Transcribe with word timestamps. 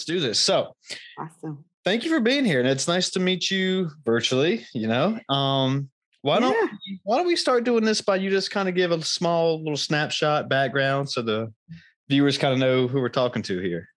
Let's 0.00 0.04
do 0.06 0.20
this. 0.20 0.40
So, 0.40 0.74
awesome. 1.18 1.64
Thank 1.84 2.04
you 2.04 2.10
for 2.10 2.20
being 2.20 2.44
here, 2.44 2.60
and 2.60 2.68
it's 2.68 2.88
nice 2.88 3.10
to 3.10 3.20
meet 3.20 3.50
you 3.50 3.90
virtually. 4.04 4.66
You 4.72 4.88
know, 4.88 5.18
um, 5.28 5.90
why 6.22 6.34
yeah. 6.36 6.40
don't 6.40 6.70
why 7.04 7.18
don't 7.18 7.26
we 7.26 7.36
start 7.36 7.64
doing 7.64 7.84
this 7.84 8.00
by 8.00 8.16
you 8.16 8.30
just 8.30 8.50
kind 8.50 8.68
of 8.68 8.74
give 8.74 8.92
a 8.92 9.02
small 9.02 9.58
little 9.58 9.76
snapshot 9.76 10.48
background 10.48 11.10
so 11.10 11.22
the 11.22 11.52
viewers 12.08 12.38
kind 12.38 12.52
of 12.52 12.58
know 12.58 12.88
who 12.88 13.00
we're 13.00 13.08
talking 13.08 13.42
to 13.42 13.60
here. 13.60 13.88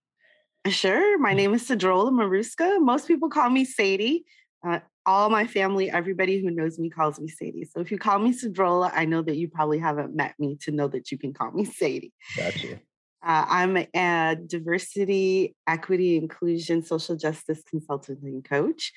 Sure. 0.68 1.18
My 1.20 1.34
name 1.34 1.54
is 1.54 1.68
Sadrola 1.68 2.12
Maruska. 2.12 2.82
Most 2.82 3.08
people 3.08 3.30
call 3.30 3.50
me 3.50 3.66
Sadie. 3.66 4.24
Uh, 4.66 4.80
all 5.06 5.30
my 5.30 5.46
family, 5.46 5.92
everybody 5.92 6.42
who 6.42 6.50
knows 6.50 6.80
me 6.80 6.90
calls 6.90 7.20
me 7.20 7.28
Sadie. 7.28 7.66
So 7.66 7.82
if 7.82 7.92
you 7.92 7.98
call 7.98 8.20
me 8.20 8.34
Sadrola, 8.34 8.90
I 8.94 9.04
know 9.04 9.22
that 9.24 9.36
you 9.36 9.50
probably 9.50 9.80
haven't 9.80 10.16
met 10.16 10.36
me 10.40 10.58
to 10.62 10.72
know 10.72 10.88
that 10.88 11.12
you 11.12 11.18
can 11.18 11.34
call 11.34 11.52
me 11.52 11.66
Sadie. 11.66 12.14
Gotcha. 12.38 12.80
Uh, 13.26 13.46
I'm 13.48 13.78
a 13.78 14.36
diversity, 14.48 15.56
equity, 15.68 16.18
inclusion, 16.18 16.84
social 16.84 17.16
justice 17.16 17.62
consultant 17.70 18.20
and 18.24 18.44
coach. 18.44 18.92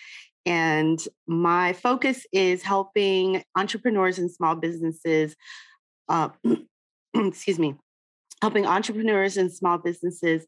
And 0.44 1.00
my 1.26 1.72
focus 1.72 2.26
is 2.32 2.62
helping 2.62 3.42
entrepreneurs 3.56 4.18
and 4.18 4.30
small 4.30 4.56
businesses, 4.56 5.36
uh, 6.08 6.30
excuse 7.14 7.58
me, 7.58 7.76
helping 8.42 8.66
entrepreneurs 8.66 9.36
and 9.36 9.52
small 9.52 9.78
businesses 9.78 10.44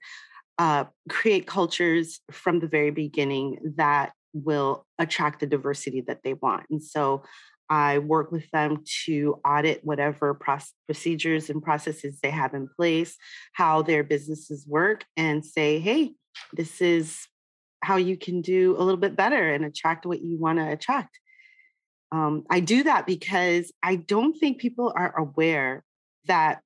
uh, 0.58 0.84
create 1.08 1.46
cultures 1.46 2.20
from 2.30 2.60
the 2.60 2.68
very 2.68 2.90
beginning 2.90 3.74
that 3.76 4.12
will 4.32 4.84
attract 4.98 5.40
the 5.40 5.46
diversity 5.46 6.02
that 6.02 6.20
they 6.22 6.34
want. 6.34 6.64
And 6.70 6.82
so 6.82 7.22
I 7.70 7.98
work 7.98 8.32
with 8.32 8.50
them 8.50 8.82
to 9.04 9.40
audit 9.44 9.84
whatever 9.84 10.38
procedures 10.86 11.50
and 11.50 11.62
processes 11.62 12.18
they 12.22 12.30
have 12.30 12.54
in 12.54 12.68
place, 12.68 13.16
how 13.52 13.82
their 13.82 14.02
businesses 14.02 14.66
work, 14.66 15.04
and 15.16 15.44
say, 15.44 15.78
hey, 15.78 16.12
this 16.52 16.80
is 16.80 17.26
how 17.82 17.96
you 17.96 18.16
can 18.16 18.40
do 18.40 18.74
a 18.76 18.82
little 18.82 19.00
bit 19.00 19.16
better 19.16 19.52
and 19.52 19.64
attract 19.64 20.06
what 20.06 20.22
you 20.22 20.38
want 20.38 20.58
to 20.58 20.70
attract. 20.70 21.18
Um, 22.10 22.44
I 22.50 22.60
do 22.60 22.84
that 22.84 23.06
because 23.06 23.70
I 23.82 23.96
don't 23.96 24.34
think 24.34 24.58
people 24.58 24.92
are 24.96 25.16
aware 25.16 25.84
that 26.26 26.62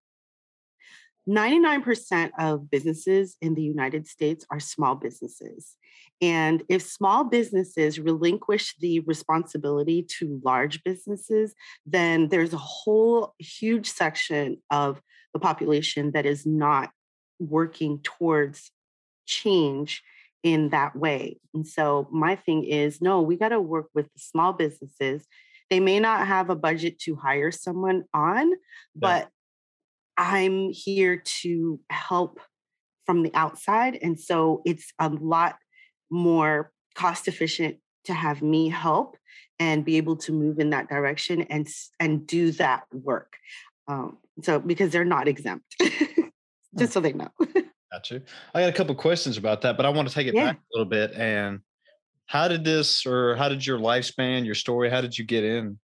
99% 1.28 2.30
of 2.38 2.70
businesses 2.70 3.36
in 3.40 3.54
the 3.54 3.62
United 3.62 4.06
States 4.06 4.44
are 4.50 4.60
small 4.60 4.94
businesses. 4.94 5.76
And 6.20 6.62
if 6.68 6.82
small 6.82 7.24
businesses 7.24 7.98
relinquish 7.98 8.76
the 8.78 9.00
responsibility 9.00 10.06
to 10.18 10.40
large 10.44 10.82
businesses, 10.84 11.54
then 11.86 12.28
there's 12.28 12.52
a 12.52 12.58
whole 12.58 13.34
huge 13.38 13.90
section 13.90 14.58
of 14.70 15.00
the 15.32 15.40
population 15.40 16.12
that 16.12 16.26
is 16.26 16.46
not 16.46 16.90
working 17.38 18.00
towards 18.02 18.70
change 19.26 20.02
in 20.42 20.70
that 20.70 20.96
way. 20.96 21.38
And 21.54 21.66
so 21.66 22.08
my 22.10 22.36
thing 22.36 22.64
is 22.64 23.00
no, 23.00 23.20
we 23.20 23.36
got 23.36 23.50
to 23.50 23.60
work 23.60 23.86
with 23.94 24.06
the 24.06 24.20
small 24.20 24.52
businesses. 24.52 25.26
They 25.70 25.80
may 25.80 26.00
not 26.00 26.26
have 26.26 26.50
a 26.50 26.56
budget 26.56 26.98
to 27.00 27.16
hire 27.16 27.50
someone 27.50 28.04
on, 28.12 28.50
yeah. 28.50 28.54
but 28.94 29.28
I'm 30.16 30.70
here 30.70 31.22
to 31.42 31.80
help 31.90 32.40
from 33.06 33.22
the 33.22 33.34
outside. 33.34 33.98
And 34.00 34.18
so 34.18 34.62
it's 34.64 34.92
a 34.98 35.08
lot 35.08 35.56
more 36.10 36.72
cost 36.94 37.28
efficient 37.28 37.76
to 38.04 38.14
have 38.14 38.42
me 38.42 38.68
help 38.68 39.16
and 39.58 39.84
be 39.84 39.96
able 39.96 40.16
to 40.16 40.32
move 40.32 40.58
in 40.58 40.70
that 40.70 40.88
direction 40.88 41.42
and 41.42 41.66
and 42.00 42.26
do 42.26 42.52
that 42.52 42.84
work. 42.92 43.34
Um, 43.88 44.18
so 44.42 44.58
because 44.58 44.90
they're 44.92 45.04
not 45.04 45.28
exempt, 45.28 45.76
just 46.78 46.92
so 46.92 47.00
they 47.00 47.12
know. 47.12 47.28
Got 47.92 48.10
you. 48.10 48.22
I 48.54 48.62
got 48.62 48.70
a 48.70 48.72
couple 48.72 48.94
questions 48.94 49.36
about 49.36 49.60
that, 49.62 49.76
but 49.76 49.84
I 49.84 49.90
want 49.90 50.08
to 50.08 50.14
take 50.14 50.26
it 50.26 50.34
yeah. 50.34 50.46
back 50.46 50.56
a 50.56 50.78
little 50.78 50.88
bit. 50.88 51.12
And 51.12 51.60
how 52.24 52.48
did 52.48 52.64
this, 52.64 53.04
or 53.04 53.36
how 53.36 53.50
did 53.50 53.66
your 53.66 53.78
lifespan, 53.78 54.46
your 54.46 54.54
story, 54.54 54.88
how 54.88 55.02
did 55.02 55.18
you 55.18 55.26
get 55.26 55.44
in 55.44 55.78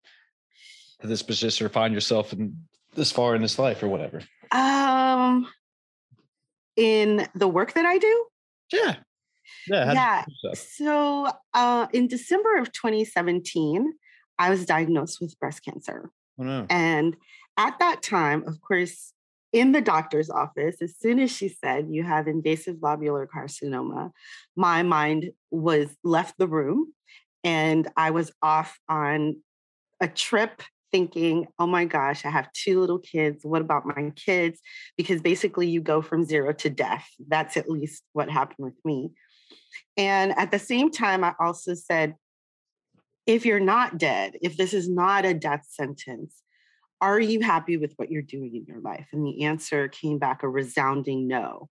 to 1.02 1.06
this 1.06 1.22
position 1.22 1.66
or 1.66 1.68
find 1.68 1.92
yourself 1.92 2.32
in 2.32 2.56
this 2.94 3.12
far 3.12 3.34
in 3.34 3.42
this 3.42 3.58
life 3.58 3.82
or 3.82 3.88
whatever? 3.88 4.22
Um, 4.52 5.46
in 6.76 7.26
the 7.34 7.48
work 7.48 7.74
that 7.74 7.84
I 7.84 7.98
do. 7.98 8.26
Yeah. 8.72 8.96
Yeah. 9.66 9.92
Yeah. 9.92 10.24
So 10.54 11.28
uh, 11.54 11.86
in 11.92 12.08
December 12.08 12.58
of 12.58 12.72
2017, 12.72 13.92
I 14.38 14.50
was 14.50 14.64
diagnosed 14.64 15.18
with 15.20 15.38
breast 15.38 15.64
cancer. 15.64 16.10
Oh, 16.38 16.44
no. 16.44 16.66
And 16.70 17.16
at 17.56 17.78
that 17.80 18.02
time, 18.02 18.44
of 18.46 18.60
course, 18.60 19.12
in 19.52 19.72
the 19.72 19.80
doctor's 19.80 20.30
office, 20.30 20.76
as 20.82 20.96
soon 20.98 21.18
as 21.18 21.30
she 21.30 21.48
said 21.48 21.88
you 21.90 22.04
have 22.04 22.28
invasive 22.28 22.76
lobular 22.76 23.26
carcinoma, 23.26 24.10
my 24.56 24.82
mind 24.82 25.30
was 25.50 25.88
left 26.04 26.36
the 26.38 26.46
room 26.46 26.92
and 27.42 27.88
I 27.96 28.10
was 28.10 28.30
off 28.42 28.78
on 28.88 29.36
a 30.00 30.08
trip 30.08 30.62
thinking, 30.90 31.46
oh 31.58 31.66
my 31.66 31.84
gosh, 31.84 32.24
I 32.24 32.30
have 32.30 32.52
two 32.52 32.80
little 32.80 32.98
kids. 32.98 33.44
What 33.44 33.60
about 33.60 33.86
my 33.86 34.12
kids? 34.16 34.60
Because 34.96 35.20
basically, 35.20 35.68
you 35.68 35.80
go 35.80 36.02
from 36.02 36.24
zero 36.24 36.52
to 36.54 36.70
death. 36.70 37.08
That's 37.28 37.56
at 37.56 37.70
least 37.70 38.02
what 38.12 38.30
happened 38.30 38.64
with 38.64 38.84
me. 38.84 39.10
And 39.96 40.32
at 40.38 40.50
the 40.50 40.58
same 40.58 40.90
time, 40.90 41.24
I 41.24 41.34
also 41.40 41.74
said, 41.74 42.14
if 43.26 43.44
you're 43.44 43.60
not 43.60 43.98
dead, 43.98 44.34
if 44.40 44.56
this 44.56 44.72
is 44.72 44.88
not 44.88 45.26
a 45.26 45.34
death 45.34 45.66
sentence, 45.70 46.42
are 47.00 47.20
you 47.20 47.40
happy 47.40 47.76
with 47.76 47.92
what 47.96 48.10
you're 48.10 48.22
doing 48.22 48.56
in 48.56 48.64
your 48.66 48.80
life? 48.80 49.08
And 49.12 49.24
the 49.24 49.44
answer 49.44 49.88
came 49.88 50.18
back 50.18 50.42
a 50.42 50.48
resounding 50.48 51.28
no. 51.28 51.68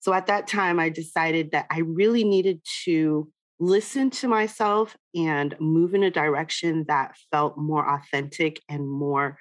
So 0.00 0.12
at 0.12 0.26
that 0.26 0.46
time, 0.46 0.78
I 0.78 0.88
decided 0.88 1.52
that 1.52 1.66
I 1.70 1.80
really 1.80 2.24
needed 2.24 2.60
to 2.84 3.30
listen 3.58 4.10
to 4.10 4.28
myself 4.28 4.96
and 5.14 5.54
move 5.60 5.94
in 5.94 6.02
a 6.02 6.10
direction 6.10 6.84
that 6.88 7.16
felt 7.30 7.56
more 7.56 7.88
authentic 7.88 8.60
and 8.68 8.88
more 8.88 9.38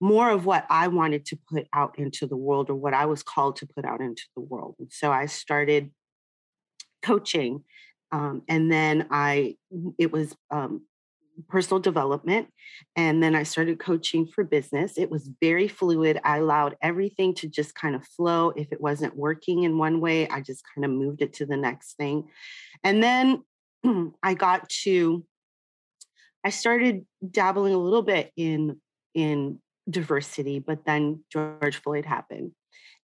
more 0.00 0.30
of 0.30 0.44
what 0.44 0.66
I 0.68 0.88
wanted 0.88 1.24
to 1.26 1.38
put 1.50 1.66
out 1.72 1.98
into 1.98 2.26
the 2.26 2.36
world 2.36 2.68
or 2.68 2.74
what 2.74 2.94
I 2.94 3.06
was 3.06 3.22
called 3.22 3.56
to 3.56 3.66
put 3.66 3.84
out 3.84 4.00
into 4.00 4.24
the 4.34 4.42
world. 4.42 4.76
And 4.78 4.92
so 4.92 5.10
I 5.10 5.26
started 5.26 5.90
coaching. 7.02 7.64
Um, 8.12 8.42
and 8.48 8.70
then 8.70 9.06
I, 9.10 9.56
it 9.98 10.12
was 10.12 10.36
um, 10.50 10.82
personal 11.48 11.80
development. 11.80 12.48
And 12.94 13.22
then 13.22 13.34
I 13.34 13.42
started 13.42 13.78
coaching 13.78 14.26
for 14.26 14.44
business. 14.44 14.98
It 14.98 15.10
was 15.10 15.30
very 15.40 15.68
fluid. 15.68 16.20
I 16.24 16.38
allowed 16.38 16.76
everything 16.82 17.34
to 17.34 17.48
just 17.48 17.74
kind 17.74 17.94
of 17.94 18.06
flow. 18.06 18.50
If 18.50 18.72
it 18.72 18.80
wasn't 18.80 19.16
working 19.16 19.62
in 19.62 19.78
one 19.78 20.00
way, 20.00 20.28
I 20.28 20.40
just 20.40 20.64
kind 20.74 20.84
of 20.84 20.90
moved 20.90 21.22
it 21.22 21.34
to 21.34 21.46
the 21.46 21.56
next 21.56 21.96
thing. 21.96 22.28
And 22.84 23.02
then 23.02 23.42
I 24.22 24.34
got 24.34 24.68
to, 24.84 25.24
I 26.44 26.50
started 26.50 27.04
dabbling 27.28 27.74
a 27.74 27.78
little 27.78 28.02
bit 28.02 28.32
in 28.36 28.80
in 29.14 29.58
diversity, 29.88 30.58
but 30.58 30.84
then 30.84 31.24
George 31.32 31.76
Floyd 31.76 32.04
happened. 32.04 32.52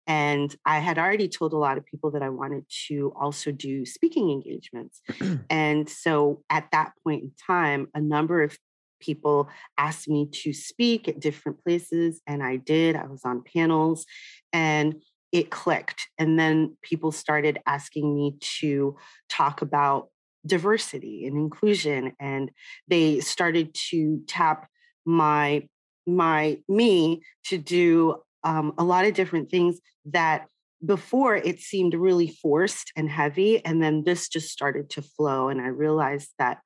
And 0.06 0.54
I 0.64 0.81
had 0.81 0.99
already 0.99 1.28
told 1.28 1.52
a 1.52 1.58
lot 1.58 1.78
of 1.78 1.87
people 1.87 2.10
that 2.12 2.22
I 2.22 2.28
wanted 2.28 2.64
to 2.88 3.12
also 3.19 3.52
do 3.52 3.87
speaking 3.87 4.31
engagements. 4.31 5.00
and 5.50 5.88
so 5.88 6.43
at 6.50 6.69
that 6.72 6.93
point 7.04 7.22
in 7.22 7.32
time, 7.46 7.88
a 7.94 8.00
number 8.00 8.43
of 8.43 8.58
people 9.00 9.49
asked 9.76 10.08
me 10.08 10.28
to 10.32 10.52
speak 10.52 11.08
at 11.08 11.20
different 11.20 11.62
places, 11.62 12.20
and 12.26 12.43
I 12.43 12.56
did. 12.56 12.96
I 12.96 13.06
was 13.06 13.25
on 13.25 13.43
panels 13.43 14.06
and 14.52 15.02
it 15.32 15.50
clicked. 15.50 16.08
And 16.19 16.38
then 16.38 16.76
people 16.82 17.10
started 17.10 17.58
asking 17.66 18.14
me 18.14 18.37
to 18.60 18.96
talk 19.28 19.62
about 19.62 20.08
diversity 20.44 21.26
and 21.26 21.37
inclusion 21.37 22.12
and 22.19 22.50
they 22.88 23.20
started 23.20 23.72
to 23.90 24.20
tap 24.26 24.69
my 25.04 25.66
my 26.04 26.58
me 26.69 27.22
to 27.44 27.56
do 27.58 28.16
um, 28.44 28.73
a 28.79 28.85
lot 28.85 29.05
of 29.05 29.15
different 29.15 29.50
things 29.50 29.81
that 30.06 30.47
before 30.85 31.37
it 31.37 31.61
seemed 31.61 31.94
really 31.94 32.29
forced 32.29 32.93
and 32.97 33.09
heavy 33.09 33.65
and 33.65 33.83
then 33.83 34.03
this 34.05 34.29
just 34.29 34.50
started 34.50 34.91
to 34.91 35.00
flow 35.00 35.49
and 35.49 35.61
i 35.61 35.69
realized 35.69 36.31
that 36.39 36.59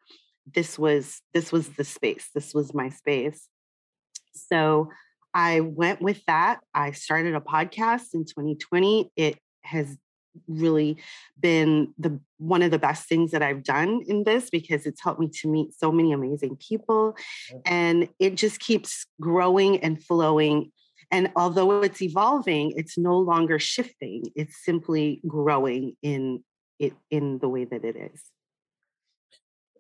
this 0.55 0.79
was 0.79 1.21
this 1.35 1.53
was 1.53 1.69
the 1.71 1.85
space 1.85 2.31
this 2.35 2.55
was 2.55 2.73
my 2.73 2.89
space. 2.89 3.49
So 4.33 4.91
i 5.35 5.61
went 5.61 6.01
with 6.01 6.25
that 6.27 6.61
i 6.73 6.93
started 6.93 7.35
a 7.35 7.41
podcast 7.41 8.15
in 8.15 8.25
2020 8.25 9.11
it 9.17 9.39
has 9.63 9.97
really 10.49 10.97
been 11.41 11.93
the 11.99 12.21
one 12.39 12.63
of 12.63 12.71
the 12.71 12.79
best 12.79 13.09
things 13.09 13.31
that 13.31 13.43
I've 13.43 13.63
done 13.63 14.03
in 14.07 14.25
this 14.25 14.51
because 14.51 14.87
it's 14.87 15.03
helped 15.03 15.21
me 15.21 15.31
to 15.41 15.49
meet 15.49 15.73
so 15.73 15.91
many 15.91 16.13
amazing 16.13 16.57
people 16.57 17.17
and 17.65 18.09
it 18.19 18.35
just 18.35 18.61
keeps 18.61 19.07
growing 19.21 19.79
and 19.79 20.03
flowing 20.03 20.73
and 21.11 21.31
although 21.37 21.83
it's 21.83 22.03
evolving 22.03 22.73
it's 22.77 22.99
no 22.99 23.19
longer 23.19 23.59
shifting 23.59 24.25
it's 24.35 24.65
simply 24.65 25.21
growing 25.27 25.97
in 26.03 26.43
it 26.79 26.93
in 27.11 27.39
the 27.39 27.49
way 27.49 27.65
that 27.65 27.85
it 27.85 27.97
is 27.97 28.23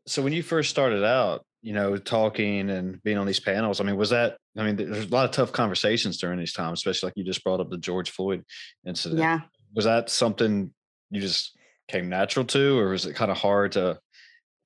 so 0.06 0.22
when 0.22 0.32
you 0.32 0.42
first 0.42 0.70
started 0.70 1.04
out 1.04 1.44
you 1.62 1.72
know 1.72 1.96
talking 1.96 2.70
and 2.70 3.02
being 3.02 3.18
on 3.18 3.26
these 3.26 3.40
panels 3.40 3.80
i 3.80 3.84
mean 3.84 3.96
was 3.96 4.10
that 4.10 4.36
i 4.56 4.62
mean 4.62 4.76
there's 4.76 5.06
a 5.06 5.08
lot 5.08 5.24
of 5.24 5.30
tough 5.30 5.52
conversations 5.52 6.16
during 6.16 6.38
these 6.38 6.52
times 6.52 6.78
especially 6.78 7.08
like 7.08 7.16
you 7.16 7.24
just 7.24 7.42
brought 7.44 7.60
up 7.60 7.70
the 7.70 7.78
george 7.78 8.10
floyd 8.10 8.44
incident 8.86 9.20
yeah 9.20 9.40
was 9.74 9.84
that 9.84 10.08
something 10.08 10.72
you 11.10 11.20
just 11.20 11.56
came 11.88 12.08
natural 12.08 12.44
to, 12.46 12.78
or 12.78 12.90
was 12.90 13.06
it 13.06 13.14
kind 13.14 13.30
of 13.30 13.36
hard 13.36 13.72
to 13.72 13.98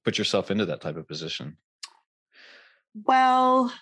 put 0.04 0.18
yourself 0.18 0.50
into 0.50 0.66
that 0.66 0.80
type 0.80 0.96
of 0.96 1.06
position? 1.06 1.56
Well, 2.94 3.72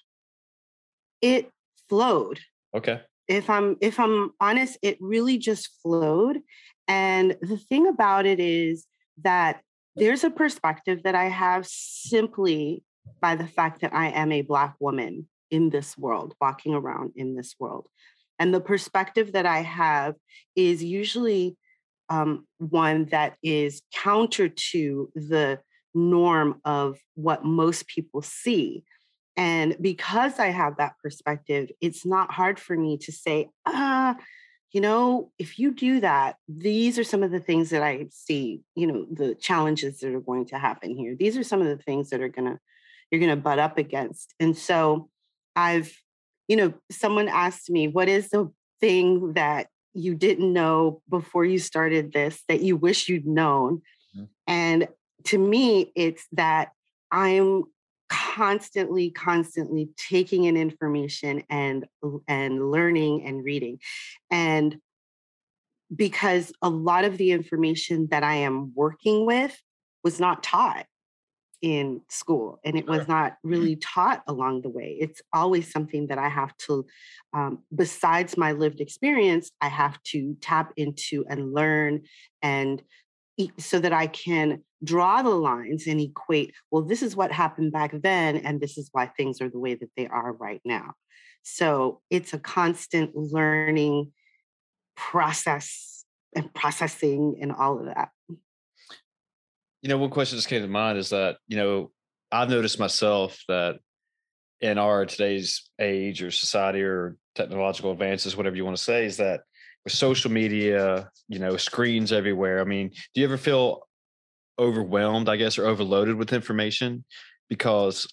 it 1.21 1.51
flowed. 1.89 2.41
Okay. 2.77 3.01
If 3.27 3.51
I'm 3.51 3.77
if 3.81 4.01
I'm 4.01 4.31
honest, 4.41 4.79
it 4.83 4.97
really 5.01 5.39
just 5.39 5.69
flowed. 5.83 6.39
And 6.87 7.37
the 7.43 7.59
thing 7.59 7.87
about 7.87 8.25
it 8.25 8.41
is 8.41 8.87
that 9.23 9.61
there's 9.97 10.25
a 10.25 10.31
perspective 10.31 11.03
that 11.03 11.15
I 11.15 11.27
have 11.27 11.67
simply 11.67 12.83
by 13.21 13.35
the 13.35 13.47
fact 13.47 13.81
that 13.81 13.95
I 13.95 14.09
am 14.09 14.33
a 14.33 14.43
black 14.43 14.75
woman 14.81 15.29
in 15.51 15.71
this 15.71 15.99
world, 15.99 16.35
walking 16.41 16.75
around 16.75 17.13
in 17.17 17.35
this 17.35 17.55
world. 17.59 17.89
And 18.39 18.55
the 18.55 18.61
perspective 18.61 19.33
that 19.33 19.47
I 19.47 19.63
have 19.63 20.15
is 20.55 20.83
usually 20.83 21.57
um, 22.09 22.47
one 22.59 23.07
that 23.07 23.37
is 23.43 23.83
counter 23.93 24.49
to 24.49 25.11
the 25.15 25.59
norm 25.95 26.61
of 26.65 26.99
what 27.15 27.45
most 27.45 27.87
people 27.89 28.23
see. 28.23 28.85
And 29.39 29.77
because 29.81 30.39
I 30.39 30.49
have 30.49 30.77
that 30.77 30.95
perspective, 31.03 31.71
it's 31.81 32.05
not 32.05 32.33
hard 32.33 32.59
for 32.59 32.77
me 32.77 32.99
to 32.99 33.13
say, 33.13 33.49
ah, 33.65 34.17
you 34.73 34.81
know, 34.83 35.31
if 35.39 35.59
you 35.59 35.73
do 35.73 36.01
that, 36.01 36.37
these 36.47 36.99
are 36.99 37.05
some 37.05 37.23
of 37.23 37.31
the 37.31 37.41
things 37.41 37.71
that 37.71 37.83
I 37.83 38.09
see, 38.11 38.61
you 38.75 38.87
know, 38.87 39.07
the 39.11 39.35
challenges 39.37 40.01
that 40.01 40.13
are 40.13 40.21
going 40.21 40.45
to 40.47 40.59
happen 40.59 40.95
here. 40.95 41.15
These 41.15 41.39
are 41.39 41.45
some 41.45 41.63
of 41.63 41.69
the 41.69 41.83
things 41.83 42.11
that 42.11 42.21
are 42.21 42.29
going 42.29 42.53
to, 42.53 42.59
you're 43.11 43.21
going 43.21 43.31
to 43.31 43.37
butt 43.37 43.59
up 43.59 43.79
against. 43.79 44.35
And 44.39 44.55
so 44.59 45.09
I've, 45.57 45.97
you 46.49 46.57
know, 46.57 46.75
someone 46.91 47.29
asked 47.29 47.71
me, 47.71 47.89
what 47.89 48.09
is 48.09 48.29
the 48.31 48.51
thing 48.81 49.35
that 49.35 49.69
you 49.95 50.15
didn't 50.15 50.53
know 50.53 51.03
before 51.09 51.45
you 51.45 51.59
started 51.59 52.13
this 52.13 52.43
that 52.49 52.63
you 52.63 52.77
wish 52.77 53.09
you'd 53.09 53.27
known. 53.27 53.83
Mm-hmm. 54.17 54.25
And 54.47 54.89
to 55.25 55.39
me, 55.39 55.93
it's 55.95 56.27
that 56.33 56.71
I'm 57.11 57.65
constantly 58.09 59.11
constantly 59.11 59.91
taking 59.97 60.45
in 60.45 60.57
information 60.57 61.43
and 61.51 61.87
and 62.27 62.71
learning 62.71 63.27
and 63.27 63.45
reading. 63.45 63.79
And 64.31 64.79
because 65.95 66.53
a 66.63 66.69
lot 66.69 67.05
of 67.05 67.17
the 67.17 67.31
information 67.31 68.09
that 68.11 68.23
i 68.23 68.35
am 68.35 68.73
working 68.75 69.25
with 69.25 69.59
was 70.05 70.21
not 70.21 70.43
taught 70.43 70.87
in 71.61 72.01
school 72.09 72.61
and 72.65 72.77
it 72.77 72.87
was 72.87 73.09
not 73.09 73.33
mm-hmm. 73.33 73.49
really 73.49 73.77
taught 73.77 74.23
along 74.29 74.63
the 74.63 74.69
way. 74.69 74.97
It's 75.01 75.21
always 75.33 75.71
something 75.71 76.07
that 76.09 76.19
i 76.19 76.29
have 76.29 76.57
to 76.59 76.87
um, 77.33 77.59
besides 77.75 78.37
my 78.37 78.53
lived 78.53 78.81
experience 78.81 79.51
i 79.61 79.69
have 79.69 80.01
to 80.05 80.37
tap 80.41 80.73
into 80.77 81.25
and 81.29 81.53
learn 81.53 82.03
and 82.43 82.83
so 83.59 83.79
that 83.79 83.93
i 83.93 84.07
can 84.07 84.63
draw 84.85 85.23
the 85.23 85.31
lines 85.31 85.87
and 85.87 86.01
equate 86.01 86.55
well 86.71 86.83
this 86.83 87.03
is 87.03 87.17
what 87.17 87.33
happened 87.33 87.73
back 87.73 87.93
then 88.03 88.37
and 88.37 88.61
this 88.61 88.79
is 88.79 88.89
why 88.93 89.07
things 89.07 89.41
are 89.41 89.49
the 89.49 89.59
way 89.59 89.75
that 89.75 89.91
they 89.97 90.07
are 90.07 90.33
right 90.33 90.61
now. 90.65 90.95
So 91.43 92.01
it's 92.11 92.35
a 92.35 92.39
constant 92.39 93.17
learning 93.17 94.13
process 94.97 96.05
and 96.35 96.53
processing 96.53 97.39
and 97.41 97.53
all 97.53 97.79
of 97.79 97.87
that. 97.87 98.11
You 99.83 99.89
know, 99.89 99.99
one 99.99 100.11
question 100.11 100.37
just 100.37 100.49
came 100.49 100.63
to 100.63 100.69
mind 100.69 100.99
is 100.99 101.11
that, 101.11 101.39
you 101.47 101.57
know, 101.57 101.91
I've 102.31 102.51
noticed 102.51 102.79
myself 102.79 103.43
that 103.49 103.79
in 104.61 104.77
our 104.77 105.07
today's 105.07 105.71
age 105.81 106.23
or 106.23 106.31
society 106.31 106.83
or 106.83 107.17
technological 107.35 107.93
advances, 107.93 108.37
whatever 108.37 108.57
you 108.57 108.65
want 108.65 108.77
to 108.77 108.83
say, 108.83 109.07
is 109.07 109.17
that 109.19 109.43
social 109.89 110.31
media, 110.31 111.11
you 111.29 111.39
know, 111.39 111.57
screens 111.57 112.13
everywhere. 112.13 112.61
I 112.61 112.65
mean, 112.65 112.89
do 112.89 113.21
you 113.21 113.27
ever 113.27 113.37
feel 113.37 113.87
overwhelmed, 114.59 115.29
I 115.29 115.37
guess, 115.37 115.59
or 115.59 115.67
overloaded 115.67 116.17
with 116.17 116.33
information? 116.33 117.05
Because, 117.49 118.07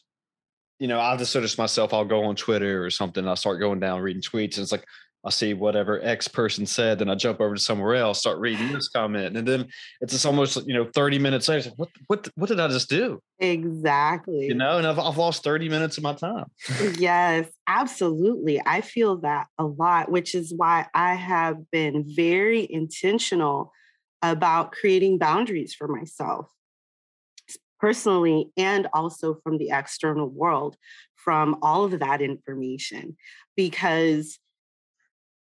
you 0.79 0.87
know, 0.87 0.99
I've 0.99 1.19
just 1.19 1.33
noticed 1.35 1.57
myself, 1.57 1.93
I'll 1.93 2.05
go 2.05 2.25
on 2.25 2.35
Twitter 2.35 2.83
or 2.83 2.89
something, 2.89 3.27
I'll 3.27 3.35
start 3.35 3.59
going 3.59 3.79
down 3.79 4.01
reading 4.01 4.21
tweets, 4.21 4.57
and 4.57 4.63
it's 4.63 4.71
like, 4.71 4.85
I 5.25 5.31
see 5.31 5.55
whatever 5.55 5.99
X 6.03 6.27
person 6.27 6.67
said, 6.67 6.99
then 6.99 7.09
I 7.09 7.15
jump 7.15 7.41
over 7.41 7.55
to 7.55 7.61
somewhere 7.61 7.95
else, 7.95 8.19
start 8.19 8.37
reading 8.37 8.71
this 8.71 8.87
comment, 8.87 9.35
and 9.35 9.47
then 9.47 9.67
it's 9.99 10.13
just 10.13 10.25
almost 10.25 10.57
you 10.67 10.73
know 10.75 10.87
thirty 10.93 11.17
minutes 11.17 11.49
later. 11.49 11.71
What 11.77 11.89
what 12.07 12.29
what 12.35 12.47
did 12.47 12.59
I 12.59 12.67
just 12.67 12.89
do? 12.89 13.19
Exactly. 13.39 14.45
You 14.45 14.53
know, 14.53 14.77
and 14.77 14.85
I've 14.85 14.99
I've 14.99 15.17
lost 15.17 15.43
thirty 15.43 15.67
minutes 15.67 15.97
of 15.97 16.03
my 16.03 16.13
time. 16.13 16.45
yes, 16.99 17.49
absolutely. 17.67 18.61
I 18.65 18.81
feel 18.81 19.17
that 19.21 19.47
a 19.57 19.65
lot, 19.65 20.11
which 20.11 20.35
is 20.35 20.53
why 20.55 20.85
I 20.93 21.15
have 21.15 21.71
been 21.71 22.05
very 22.07 22.67
intentional 22.69 23.71
about 24.21 24.71
creating 24.71 25.17
boundaries 25.17 25.73
for 25.73 25.87
myself 25.87 26.47
personally 27.79 28.51
and 28.57 28.87
also 28.93 29.35
from 29.43 29.57
the 29.57 29.69
external 29.71 30.29
world 30.29 30.77
from 31.15 31.57
all 31.61 31.83
of 31.83 31.99
that 31.99 32.21
information 32.21 33.17
because 33.55 34.39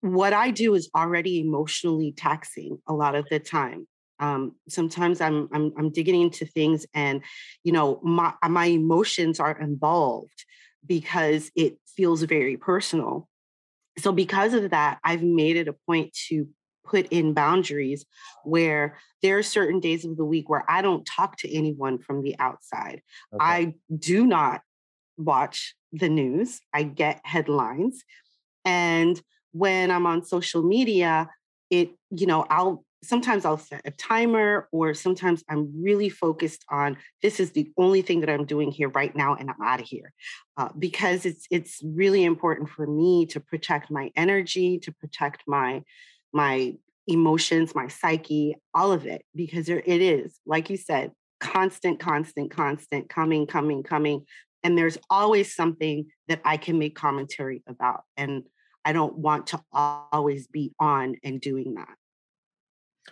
what 0.01 0.33
I 0.33 0.51
do 0.51 0.75
is 0.75 0.91
already 0.95 1.41
emotionally 1.41 2.13
taxing 2.17 2.79
a 2.87 2.95
lot 2.95 3.15
of 3.15 3.27
the 3.31 3.39
time. 3.39 3.87
Um, 4.19 4.53
sometimes 4.69 5.21
I'm, 5.21 5.49
I'm 5.53 5.73
I'm 5.77 5.91
digging 5.91 6.21
into 6.23 6.47
things, 6.47 6.87
and 6.95 7.23
you 7.65 7.73
know 7.73 8.01
my 8.03 8.33
my 8.49 8.67
emotions 8.67 9.41
are 9.41 9.59
involved 9.61 10.45
because 10.87 11.51
it 11.55 11.79
feels 11.87 12.23
very 12.23 12.57
personal. 12.57 13.29
So 13.99 14.13
because 14.13 14.55
of 14.55 14.71
that, 14.71 14.99
I've 15.05 15.23
made 15.23 15.57
it 15.57 15.69
a 15.69 15.75
point 15.87 16.17
to 16.29 16.49
put 16.87 17.07
in 17.09 17.35
boundaries 17.35 18.07
where 18.45 18.99
there 19.23 19.39
are 19.39 19.43
certain 19.43 19.81
days 19.81 20.05
of 20.05 20.17
the 20.17 20.25
week 20.25 20.49
where 20.49 20.65
I 20.69 20.83
don't 20.83 21.05
talk 21.05 21.37
to 21.39 21.53
anyone 21.53 21.99
from 21.99 22.23
the 22.23 22.37
outside. 22.39 23.03
Okay. 23.35 23.45
I 23.45 23.75
do 23.95 24.27
not 24.27 24.61
watch 25.17 25.75
the 25.93 26.09
news. 26.09 26.61
I 26.73 26.85
get 26.85 27.21
headlines 27.25 28.05
and 28.65 29.21
when 29.57 29.91
I'm 29.91 30.07
on 30.07 30.25
social 30.25 30.63
media, 30.63 31.29
it, 31.71 31.91
you 32.11 32.27
know, 32.27 32.47
I'll 32.51 32.85
sometimes 33.05 33.45
I'll 33.45 33.59
set 33.59 33.83
a 33.85 33.91
timer 33.91 34.69
or 34.73 34.95
sometimes 34.95 35.45
I'm 35.49 35.83
really 35.83 36.09
focused 36.09 36.65
on 36.71 36.97
this 37.23 37.39
is 37.39 37.53
the 37.53 37.71
only 37.77 38.03
thing 38.03 38.21
that 38.21 38.31
I'm 38.31 38.47
doing 38.47 38.71
here 38.71 38.89
right 38.89 39.15
now 39.15 39.35
and 39.35 39.49
I'm 39.51 39.63
out 39.63 39.81
of 39.81 39.87
here. 39.87 40.13
Uh, 40.57 40.71
because 40.79 41.27
it's 41.27 41.47
it's 41.51 41.81
really 41.85 42.25
important 42.25 42.69
for 42.69 42.87
me 42.87 43.27
to 43.27 43.41
protect 43.41 43.91
my 43.91 44.11
energy, 44.17 44.79
to 44.81 44.93
protect 44.93 45.43
my 45.47 45.83
my 46.33 46.75
emotions, 47.07 47.75
my 47.75 47.89
psyche, 47.89 48.57
all 48.75 48.93
of 48.93 49.07
it, 49.07 49.25
because 49.35 49.67
there, 49.67 49.83
it 49.85 50.03
is, 50.03 50.41
like 50.45 50.71
you 50.71 50.77
said, 50.77 51.13
constant, 51.41 52.01
constant, 52.01 52.51
constant, 52.51 53.09
coming, 53.09 53.47
coming, 53.47 53.83
coming. 53.83 54.25
And 54.65 54.77
there's 54.77 54.99
always 55.09 55.55
something 55.55 56.07
that 56.27 56.41
I 56.45 56.57
can 56.57 56.79
make 56.79 56.97
commentary 56.97 57.63
about. 57.69 58.03
And 58.17 58.43
I 58.87 58.93
don't 58.93 59.19
want 59.19 59.49
to 59.49 59.61
always 59.73 60.47
be 60.47 60.73
on 60.79 61.17
and 61.25 61.41
doing 61.41 61.75
that. 61.75 61.95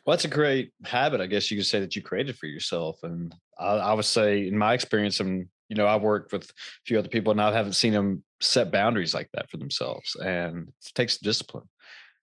Well, 0.06 0.14
that's 0.14 0.24
a 0.24 0.28
great 0.28 0.72
habit, 0.84 1.20
I 1.20 1.26
guess 1.26 1.50
you 1.50 1.56
could 1.56 1.66
say 1.66 1.80
that 1.80 1.96
you 1.96 2.02
created 2.02 2.38
for 2.38 2.46
yourself. 2.46 3.02
And 3.02 3.34
I, 3.58 3.72
I 3.74 3.92
would 3.92 4.04
say, 4.04 4.46
in 4.46 4.56
my 4.56 4.72
experience, 4.72 5.18
and 5.18 5.48
you 5.68 5.76
know, 5.76 5.86
I 5.86 5.96
worked 5.96 6.32
with 6.32 6.44
a 6.44 6.54
few 6.86 6.96
other 6.98 7.08
people, 7.08 7.32
and 7.32 7.40
I 7.40 7.52
haven't 7.52 7.72
seen 7.72 7.92
them 7.92 8.22
set 8.40 8.70
boundaries 8.70 9.14
like 9.14 9.28
that 9.34 9.50
for 9.50 9.56
themselves, 9.56 10.16
and 10.16 10.68
it 10.68 10.94
takes 10.94 11.18
discipline. 11.18 11.68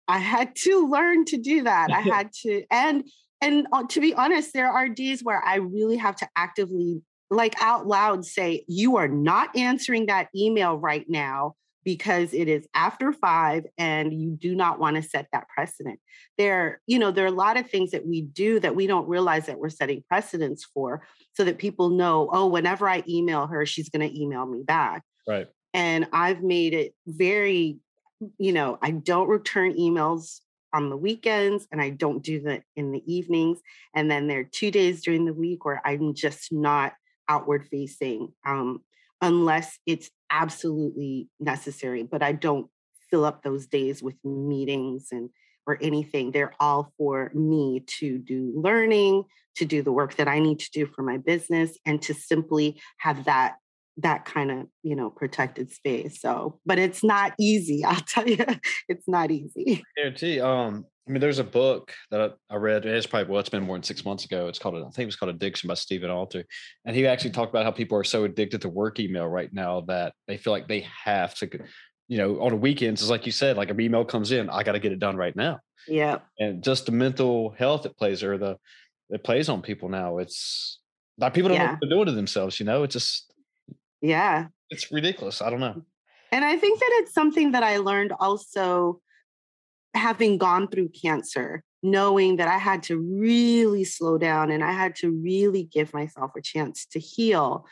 I 0.08 0.20
had 0.20 0.56
to 0.58 0.88
learn 0.88 1.26
to 1.26 1.38
do 1.38 1.64
that. 1.64 1.92
I 1.92 2.02
had 2.16 2.32
to, 2.44 2.64
and 2.72 3.04
and 3.42 3.68
uh, 3.74 3.84
to 3.90 4.00
be 4.00 4.14
honest, 4.14 4.54
there 4.54 4.72
are 4.72 4.88
days 4.88 5.24
where 5.24 5.44
I 5.44 5.56
really 5.56 5.98
have 5.98 6.16
to 6.18 6.30
actively, 6.38 7.02
like 7.30 7.56
out 7.62 7.86
loud, 7.86 8.26
say, 8.26 8.64
"You 8.70 8.96
are 8.96 9.10
not 9.10 9.58
answering 9.58 10.06
that 10.06 10.30
email 10.34 10.78
right 10.78 11.06
now." 11.10 11.56
Because 11.84 12.34
it 12.34 12.48
is 12.48 12.68
after 12.76 13.12
five 13.12 13.66
and 13.78 14.14
you 14.14 14.32
do 14.32 14.56
not 14.56 14.80
want 14.80 14.96
to 14.96 15.02
set 15.02 15.28
that 15.32 15.48
precedent. 15.50 16.00
There 16.38 16.82
you 16.88 17.00
know 17.00 17.12
there 17.12 17.26
are 17.26 17.30
a 17.30 17.32
lot 17.32 17.58
of 17.58 17.70
things 17.70 17.92
that 17.92 18.06
we 18.06 18.22
do 18.22 18.60
that 18.60 18.76
we 18.76 18.88
don't 18.88 19.08
realize 19.08 19.48
that 19.48 19.60
we're 19.60 19.70
setting 19.70 20.04
precedents 20.08 20.64
for 20.64 21.06
so 21.34 21.44
that 21.44 21.58
people 21.58 21.90
know 21.90 22.30
oh 22.32 22.48
whenever 22.48 22.88
i 22.88 23.04
email 23.08 23.48
her 23.48 23.66
she's 23.66 23.90
going 23.90 24.08
to 24.08 24.20
email 24.22 24.46
me 24.46 24.64
back. 24.64 25.04
Right. 25.28 25.48
And 25.74 26.08
i've 26.14 26.44
made 26.44 26.74
it 26.74 26.94
very 27.08 27.80
you 28.38 28.54
know 28.54 28.78
i 28.82 28.92
don't 28.92 29.28
return 29.28 29.74
emails 29.74 30.42
on 30.74 30.90
the 30.90 30.98
weekends 30.98 31.68
and 31.72 31.82
i 31.82 31.90
don't 31.90 32.24
do 32.24 32.42
that 32.42 32.64
in 32.76 32.92
the 32.92 33.04
evenings. 33.12 33.60
And 33.96 34.10
then 34.10 34.28
there 34.28 34.40
are 34.40 34.44
two 34.44 34.72
days 34.72 35.02
during 35.02 35.26
the 35.26 35.34
week 35.34 35.66
where 35.66 35.82
i'm 35.86 36.14
just 36.14 36.52
not 36.52 36.94
outward 37.28 37.66
facing 37.68 38.34
um, 38.46 38.82
unless 39.22 39.80
it's 39.86 40.10
absolutely 40.32 41.30
necessary. 41.40 42.04
But 42.04 42.24
I 42.24 42.32
don't 42.32 42.68
fill 43.10 43.26
up 43.26 43.44
those 43.44 43.68
days 43.68 44.02
with 44.02 44.16
meetings 44.24 45.10
and 45.12 45.30
or 45.68 45.78
anything. 45.82 46.32
They're 46.32 46.54
all 46.60 46.92
for 46.98 47.32
me 47.36 47.84
to 48.00 48.18
do 48.18 48.52
learning, 48.56 49.26
to 49.58 49.66
do 49.66 49.84
the 49.84 49.92
work 49.92 50.16
that 50.16 50.28
I 50.28 50.40
need 50.40 50.60
to 50.60 50.72
do 50.72 50.86
for 50.88 51.04
my 51.04 51.18
business, 51.18 51.78
and 51.86 52.02
to 52.04 52.14
simply 52.14 52.82
have 52.98 53.26
that 53.26 53.56
that 54.02 54.26
kind 54.26 54.52
of 54.52 54.68
you 54.84 54.96
know 54.96 55.10
protected 55.10 55.72
space 55.72 56.22
so 56.22 56.60
but 56.66 56.80
it's 56.80 57.04
not 57.04 57.34
easy 57.40 57.84
i'll 57.86 58.02
tell 58.08 58.28
you 58.28 58.44
it's 58.88 59.08
not 59.08 59.32
easy 59.32 59.84
guarantee 59.98 60.40
um 60.40 60.86
I 61.08 61.12
mean, 61.12 61.20
there's 61.20 61.40
a 61.40 61.44
book 61.44 61.94
that 62.12 62.38
I 62.50 62.56
read. 62.56 62.86
It's 62.86 63.08
probably 63.08 63.32
well, 63.32 63.40
it's 63.40 63.50
been 63.50 63.64
more 63.64 63.76
than 63.76 63.84
six 63.84 64.06
months 64.06 64.24
ago. 64.24 64.48
It's 64.48 64.60
called, 64.60 64.76
I 64.76 64.82
think 64.92 65.00
it 65.00 65.06
was 65.08 65.16
called 65.16 65.34
Addiction 65.34 65.68
by 65.68 65.74
Stephen 65.74 66.12
Alter, 66.12 66.46
and 66.86 66.96
he 66.96 67.08
actually 67.08 67.32
talked 67.32 67.52
about 67.52 67.66
how 67.66 67.72
people 67.72 67.98
are 67.98 68.04
so 68.04 68.24
addicted 68.24 68.62
to 68.62 68.70
work 68.70 69.00
email 69.00 69.28
right 69.28 69.52
now 69.52 69.82
that 69.88 70.14
they 70.28 70.38
feel 70.38 70.54
like 70.54 70.68
they 70.68 70.88
have 71.04 71.34
to, 71.36 71.50
you 72.08 72.18
know, 72.18 72.40
on 72.40 72.52
the 72.52 72.56
weekends. 72.56 73.02
It's 73.02 73.10
like 73.10 73.26
you 73.26 73.32
said, 73.32 73.58
like 73.58 73.72
an 73.72 73.82
email 73.82 74.06
comes 74.06 74.32
in, 74.32 74.50
I 74.50 74.62
got 74.62 74.74
to 74.74 74.80
get 74.80 74.92
it 74.92 75.00
done 75.00 75.18
right 75.18 75.36
now. 75.36 75.60
Yeah, 75.88 76.20
and 76.40 76.64
just 76.64 76.86
the 76.86 76.92
mental 76.92 77.50
health 77.58 77.86
it 77.88 77.98
plays 77.98 78.24
or 78.24 78.38
the 78.38 78.58
it 79.10 79.24
plays 79.24 79.50
on 79.50 79.64
people 79.64 79.90
now. 79.90 80.20
It's 80.20 80.80
like 81.18 81.34
people 81.34 81.50
don't 81.50 81.58
yeah. 81.58 81.66
know 81.66 81.72
what 81.72 81.80
they're 81.82 81.90
doing 81.90 82.06
to 82.06 82.12
themselves. 82.12 82.60
You 82.60 82.68
know, 82.68 82.84
it's 82.84 82.94
just 82.94 83.31
yeah, 84.02 84.48
it's 84.70 84.92
ridiculous. 84.92 85.42
I 85.42 85.50
don't 85.50 85.60
know. 85.60 85.84
And 86.32 86.46
I 86.46 86.58
think 86.58 86.80
that 86.80 86.90
it's 87.02 87.14
something 87.14 87.52
that 87.52 87.64
I 87.64 87.78
learned 87.78 88.14
also 88.20 89.02
having 89.94 90.38
gone 90.38 90.68
through 90.70 90.90
cancer, 90.90 91.64
knowing 91.84 92.38
that 92.38 92.48
I 92.48 92.58
had 92.58 92.84
to 92.84 92.98
really 92.98 93.84
slow 93.84 94.18
down 94.18 94.50
and 94.50 94.64
I 94.64 94.72
had 94.72 94.96
to 94.98 95.12
really 95.12 95.64
give 95.64 95.94
myself 95.94 96.32
a 96.38 96.42
chance 96.42 96.86
to 96.92 97.00
heal. 97.00 97.66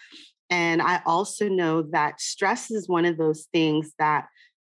And 0.49 0.81
I 0.81 1.01
also 1.05 1.47
know 1.47 1.83
that 1.91 2.19
stress 2.19 2.71
is 2.71 2.89
one 2.89 3.05
of 3.05 3.17
those 3.17 3.47
things 3.53 3.93
that 3.99 4.27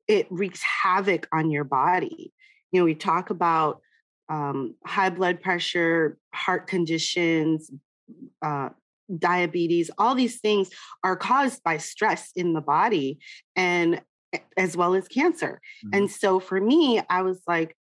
it 0.07 0.27
wreaks 0.29 0.61
havoc 0.61 1.27
on 1.33 1.49
your 1.49 1.63
body. 1.63 2.33
You 2.71 2.81
know, 2.81 2.85
we 2.85 2.95
talk 2.95 3.31
about 3.31 3.81
um, 4.27 4.75
high 4.85 5.09
blood 5.09 5.41
pressure, 5.41 6.17
heart 6.33 6.67
conditions, 6.67 7.71
uh, 8.43 8.69
diabetes, 9.17 9.89
all 9.97 10.15
these 10.15 10.39
things 10.39 10.69
are 11.03 11.15
caused 11.15 11.63
by 11.63 11.77
stress 11.77 12.31
in 12.35 12.53
the 12.53 12.61
body. 12.61 13.19
And 13.55 14.01
as 14.57 14.77
well 14.77 14.93
as 14.93 15.07
cancer. 15.07 15.61
Mm-hmm. 15.85 15.97
And 15.97 16.11
so 16.11 16.39
for 16.39 16.59
me, 16.59 17.01
I 17.09 17.23
was 17.23 17.41
like, 17.47 17.75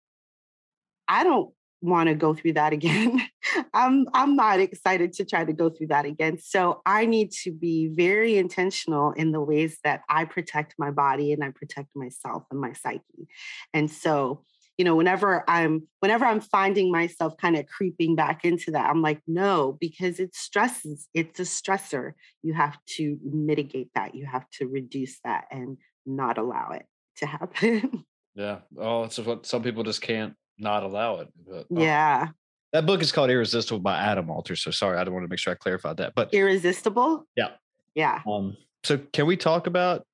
I 1.06 1.25
don't 1.25 1.52
want 1.80 2.08
to 2.08 2.14
go 2.14 2.35
through 2.35 2.54
that 2.54 2.73
again. 2.73 3.20
I'm 3.75 4.06
I'm 4.12 4.35
not 4.35 4.61
excited 4.61 5.12
to 5.14 5.25
try 5.25 5.44
to 5.44 5.52
go 5.52 5.70
through 5.70 5.88
that 5.88 6.06
again. 6.06 6.38
So 6.38 6.82
I 6.85 7.06
need 7.06 7.30
to 7.44 7.52
be 7.52 7.88
very 7.88 8.37
intentional 8.37 9.12
in 9.12 9.32
the 9.32 9.40
ways 9.40 9.78
that 9.85 10.02
I 10.08 10.25
protect 10.25 10.75
my 10.78 10.90
body 10.90 11.32
and 11.32 11.44
I 11.44 11.50
protect 11.50 11.88
myself 11.94 12.44
and 12.50 12.61
my 12.61 12.73
psyche. 12.73 13.28
And 13.73 13.90
so, 13.90 14.44
you 14.78 14.85
know, 14.85 14.94
whenever 14.94 15.44
I'm 15.49 15.88
whenever 15.99 16.25
I'm 16.25 16.40
finding 16.40 16.92
myself 16.92 17.37
kind 17.37 17.56
of 17.56 17.66
creeping 17.66 18.14
back 18.14 18.44
into 18.44 18.70
that, 18.70 18.88
I'm 18.88 19.02
like, 19.02 19.20
no, 19.26 19.76
because 19.80 20.20
it 20.20 20.37
stresses, 20.37 21.08
it's 21.12 21.40
a 21.40 21.42
stressor. 21.42 22.12
You 22.42 22.54
have 22.54 22.78
to 22.97 23.18
mitigate 23.25 23.90
that. 23.97 24.14
You 24.14 24.26
have 24.26 24.49
to 24.52 24.68
reduce 24.68 25.18
that 25.25 25.47
and 25.50 25.78
not 26.06 26.38
allow 26.38 26.70
it 26.70 26.87
to 27.16 27.26
happen. 27.26 28.04
yeah. 28.37 28.61
Oh, 28.78 29.02
it's 29.02 29.18
what 29.18 29.47
some 29.47 29.64
people 29.64 29.82
just 29.82 30.00
can't 30.00 30.35
not 30.58 30.85
allow 30.85 31.16
it. 31.16 31.28
But, 31.44 31.66
oh. 31.73 31.80
Yeah. 31.82 32.28
That 32.73 32.87
book 32.87 33.02
is 33.02 33.11
called 33.11 33.30
Irresistible 33.30 33.80
by 33.80 33.99
Adam 33.99 34.30
Alter. 34.30 34.54
So 34.54 34.70
sorry, 34.70 34.99
I 34.99 35.04
don't 35.04 35.14
want 35.14 35.25
to 35.25 35.28
make 35.28 35.40
sure 35.40 35.52
I 35.52 35.56
clarified 35.56 35.97
that. 35.97 36.12
But 36.14 36.32
Irresistible? 36.32 37.26
Yeah. 37.35 37.50
Yeah. 37.94 38.20
Um, 38.30 38.56
so 38.85 38.99
can 39.12 39.26
we 39.26 39.37
talk 39.37 39.66
about 39.66 40.06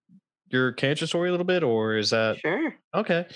your 0.48 0.72
cancer 0.72 1.06
story 1.06 1.28
a 1.28 1.32
little 1.32 1.44
bit, 1.44 1.62
or 1.62 1.96
is 1.96 2.10
that 2.10 2.38
sure? 2.38 2.74
Okay. 2.94 3.26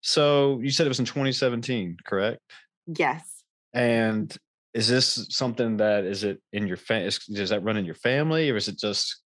So 0.00 0.60
you 0.62 0.70
said 0.70 0.86
it 0.86 0.90
was 0.90 1.00
in 1.00 1.04
2017, 1.04 1.98
correct? 2.04 2.40
Yes. 2.86 3.42
And 3.74 4.34
is 4.74 4.88
this 4.88 5.26
something 5.30 5.78
that 5.78 6.04
is 6.04 6.24
it 6.24 6.40
in 6.52 6.66
your 6.66 6.76
family? 6.76 7.10
Does 7.32 7.50
that 7.50 7.64
run 7.64 7.76
in 7.76 7.84
your 7.84 7.94
family, 7.94 8.50
or 8.50 8.56
is 8.56 8.68
it 8.68 8.78
just 8.78 9.22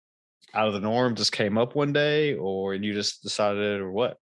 out 0.55 0.69
of 0.69 0.75
the 0.75 0.81
norm 0.81 1.15
just 1.15 1.33
came 1.33 1.59
up 1.59 1.75
one 1.75 1.93
day 1.93 2.35
or 2.35 2.75
and 2.75 2.85
you 2.85 2.95
just 2.95 3.23
decided 3.23 3.81
or 3.81 3.91
what 3.91 4.17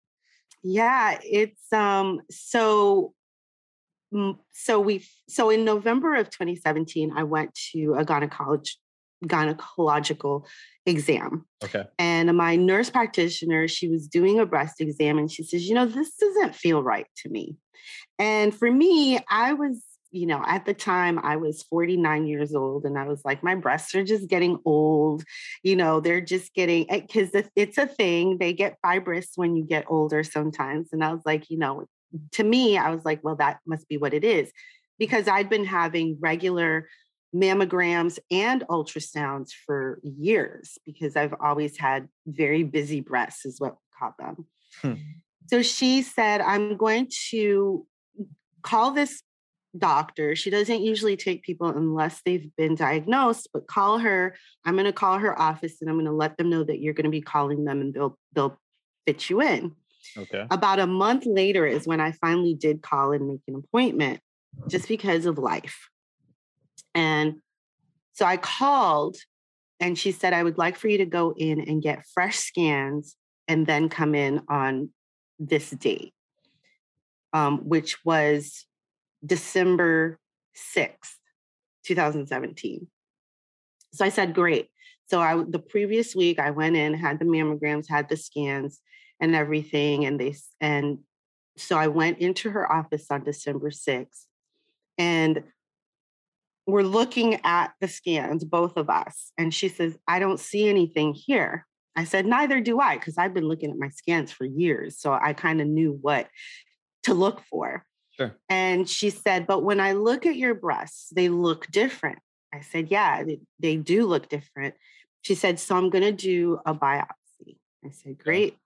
yeah 0.62 1.18
it's 1.22 1.72
um 1.72 2.20
so 2.30 3.12
so 4.52 4.78
we 4.78 5.04
so 5.28 5.50
in 5.50 5.64
november 5.64 6.14
of 6.14 6.30
2017 6.30 7.12
i 7.16 7.22
went 7.22 7.52
to 7.54 7.94
a 7.94 8.04
gynecology 8.04 8.75
gynecological 9.26 10.45
exam 10.87 11.47
okay 11.62 11.85
and 11.99 12.37
my 12.37 12.57
nurse 12.57 12.91
practitioner 12.91 13.69
she 13.69 13.88
was 13.88 14.09
doing 14.09 14.41
a 14.41 14.47
breast 14.47 14.81
exam 14.81 15.19
and 15.19 15.31
she 15.31 15.43
says 15.43 15.69
you 15.69 15.75
know 15.75 15.87
this 15.87 16.17
doesn't 16.17 16.55
feel 16.55 16.83
right 16.83 17.07
to 17.17 17.29
me 17.29 17.57
and 18.19 18.55
for 18.55 18.71
me 18.71 19.19
i 19.31 19.52
was 19.52 19.83
you 20.12 20.26
know, 20.26 20.43
at 20.47 20.67
the 20.67 20.75
time 20.75 21.19
I 21.19 21.37
was 21.37 21.62
49 21.62 22.26
years 22.26 22.55
old 22.55 22.85
and 22.85 22.99
I 22.99 23.07
was 23.09 23.25
like, 23.25 23.43
my 23.43 23.55
breasts 23.55 23.95
are 23.95 24.05
just 24.05 24.29
getting 24.29 24.59
old. 24.64 25.25
You 25.62 25.75
know, 25.75 26.00
they're 26.00 26.21
just 26.21 26.55
getting, 26.55 26.87
because 26.88 27.35
eh, 27.35 27.43
it's 27.57 27.79
a 27.79 27.87
thing. 27.87 28.37
They 28.38 28.52
get 28.52 28.76
fibrous 28.83 29.31
when 29.37 29.57
you 29.57 29.64
get 29.64 29.87
older 29.88 30.23
sometimes. 30.23 30.91
And 30.93 31.02
I 31.02 31.12
was 31.12 31.23
like, 31.25 31.50
you 31.50 31.59
know, 31.59 31.87
to 32.33 32.45
me, 32.45 32.76
I 32.76 32.91
was 32.95 33.05
like, 33.05 33.25
well, 33.25 33.37
that 33.37 33.61
must 33.67 33.88
be 33.88 33.97
what 33.97 34.12
it 34.12 34.23
is. 34.23 34.52
Because 34.99 35.26
I'd 35.26 35.49
been 35.49 35.64
having 35.64 36.19
regular 36.21 36.88
mammograms 37.34 38.18
and 38.30 38.62
ultrasounds 38.68 39.50
for 39.66 40.00
years 40.02 40.78
because 40.84 41.16
I've 41.16 41.34
always 41.40 41.78
had 41.78 42.08
very 42.26 42.62
busy 42.62 43.00
breasts, 43.00 43.46
is 43.46 43.60
what 43.60 43.72
we 43.72 43.98
call 43.98 44.14
them. 44.18 44.46
Hmm. 44.80 44.94
So 45.48 45.62
she 45.62 46.02
said, 46.02 46.40
I'm 46.40 46.76
going 46.76 47.10
to 47.30 47.86
call 48.62 48.92
this 48.92 49.22
doctor. 49.76 50.36
She 50.36 50.50
doesn't 50.50 50.82
usually 50.82 51.16
take 51.16 51.42
people 51.42 51.68
unless 51.68 52.20
they've 52.24 52.54
been 52.56 52.74
diagnosed, 52.74 53.48
but 53.52 53.66
call 53.66 53.98
her. 53.98 54.36
I'm 54.64 54.74
going 54.74 54.84
to 54.84 54.92
call 54.92 55.18
her 55.18 55.38
office 55.38 55.80
and 55.80 55.88
I'm 55.88 55.96
going 55.96 56.06
to 56.06 56.12
let 56.12 56.36
them 56.36 56.50
know 56.50 56.64
that 56.64 56.80
you're 56.80 56.94
going 56.94 57.04
to 57.04 57.10
be 57.10 57.22
calling 57.22 57.64
them 57.64 57.80
and 57.80 57.94
they'll 57.94 58.18
they'll 58.34 58.58
fit 59.06 59.30
you 59.30 59.40
in. 59.40 59.72
Okay. 60.16 60.46
About 60.50 60.78
a 60.78 60.86
month 60.86 61.24
later 61.26 61.66
is 61.66 61.86
when 61.86 62.00
I 62.00 62.12
finally 62.12 62.54
did 62.54 62.82
call 62.82 63.12
and 63.12 63.28
make 63.28 63.40
an 63.48 63.54
appointment 63.54 64.20
just 64.68 64.88
because 64.88 65.26
of 65.26 65.38
life. 65.38 65.88
And 66.94 67.37
so 68.12 68.25
I 68.26 68.37
called 68.37 69.16
and 69.80 69.99
she 69.99 70.12
said 70.12 70.32
I 70.32 70.42
would 70.42 70.58
like 70.58 70.76
for 70.76 70.88
you 70.88 70.99
to 70.99 71.06
go 71.06 71.34
in 71.37 71.61
and 71.61 71.82
get 71.82 72.06
fresh 72.14 72.38
scans 72.38 73.16
and 73.49 73.66
then 73.66 73.88
come 73.88 74.14
in 74.14 74.42
on 74.49 74.90
this 75.38 75.70
date. 75.70 76.14
Um, 77.34 77.61
which 77.66 78.04
was 78.04 78.66
December 79.25 80.18
6th, 80.54 81.16
2017. 81.84 82.87
So 83.94 84.04
I 84.04 84.11
said, 84.11 84.34
great. 84.34 84.68
So 85.06 85.20
I 85.20 85.42
the 85.46 85.58
previous 85.58 86.14
week 86.14 86.38
I 86.38 86.50
went 86.50 86.76
in, 86.76 86.94
had 86.94 87.18
the 87.18 87.25
mammograms, 87.25 87.88
had 87.88 88.08
the 88.08 88.16
scans 88.16 88.80
and 89.20 89.34
everything. 89.34 90.04
And 90.04 90.18
they 90.20 90.34
and 90.61 90.99
so 91.56 91.76
I 91.76 91.88
went 91.88 92.18
into 92.18 92.50
her 92.50 92.70
office 92.70 93.06
on 93.11 93.25
December 93.25 93.70
6th. 93.70 94.25
And 94.99 95.44
we're 96.66 96.83
looking 96.83 97.40
at 97.45 97.73
the 97.81 97.88
scans, 97.88 98.45
both 98.45 98.76
of 98.76 98.88
us. 98.88 99.33
And 99.37 99.52
she 99.52 99.69
says, 99.69 99.99
I 100.07 100.19
don't 100.19 100.38
see 100.38 100.69
anything 100.69 101.12
here. 101.14 101.66
I 101.97 102.04
said, 102.04 102.25
neither 102.25 102.61
do 102.61 102.81
I, 102.81 102.97
because 102.97 103.19
I've 103.19 103.35
been 103.35 103.49
looking 103.49 103.71
at 103.71 103.78
my 103.78 103.88
scans 103.90 104.33
for 104.33 104.45
years. 104.45 104.99
So 104.99 105.12
I 105.12 105.33
kind 105.33 105.61
of 105.61 105.66
knew 105.66 105.99
what 106.00 106.28
to 107.04 107.14
look 107.14 107.42
for. 107.50 107.85
Sure. 108.16 108.37
And 108.49 108.88
she 108.88 109.11
said, 109.11 109.47
but 109.47 109.62
when 109.62 109.81
I 109.81 109.92
look 109.92 110.25
at 110.25 110.37
your 110.37 110.54
breasts, 110.54 111.09
they 111.14 111.28
look 111.28 111.66
different. 111.71 112.19
I 112.54 112.61
said, 112.61 112.90
yeah, 112.90 113.25
they, 113.25 113.40
they 113.59 113.76
do 113.76 114.07
look 114.07 114.28
different. 114.28 114.75
She 115.23 115.35
said, 115.35 115.59
so 115.59 115.76
I'm 115.76 115.90
going 115.90 116.04
to 116.04 116.12
do 116.12 116.61
a 116.64 116.75
biopsy. 116.75 117.57
I 117.85 117.90
said, 117.90 118.19
great. 118.19 118.57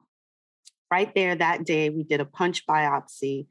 Right 0.91 1.12
there 1.15 1.35
that 1.35 1.65
day, 1.65 1.91
we 1.91 2.03
did 2.03 2.21
a 2.21 2.25
punch 2.25 2.67
biopsy. 2.67 3.47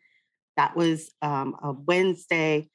That 0.58 0.76
was 0.76 1.12
um, 1.22 1.56
a 1.62 1.72
Wednesday. 1.72 2.70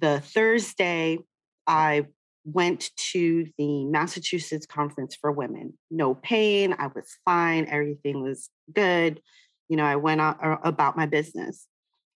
The 0.00 0.20
Thursday, 0.20 1.18
I 1.66 2.06
went 2.44 2.90
to 3.12 3.46
the 3.58 3.84
Massachusetts 3.84 4.66
Conference 4.66 5.16
for 5.20 5.30
Women. 5.30 5.74
No 5.90 6.14
pain. 6.14 6.74
I 6.78 6.86
was 6.86 7.16
fine. 7.24 7.66
Everything 7.68 8.22
was 8.22 8.48
good. 8.72 9.20
You 9.68 9.76
know, 9.76 9.84
I 9.84 9.96
went 9.96 10.20
out 10.20 10.42
uh, 10.42 10.56
about 10.62 10.96
my 10.96 11.06
business. 11.06 11.66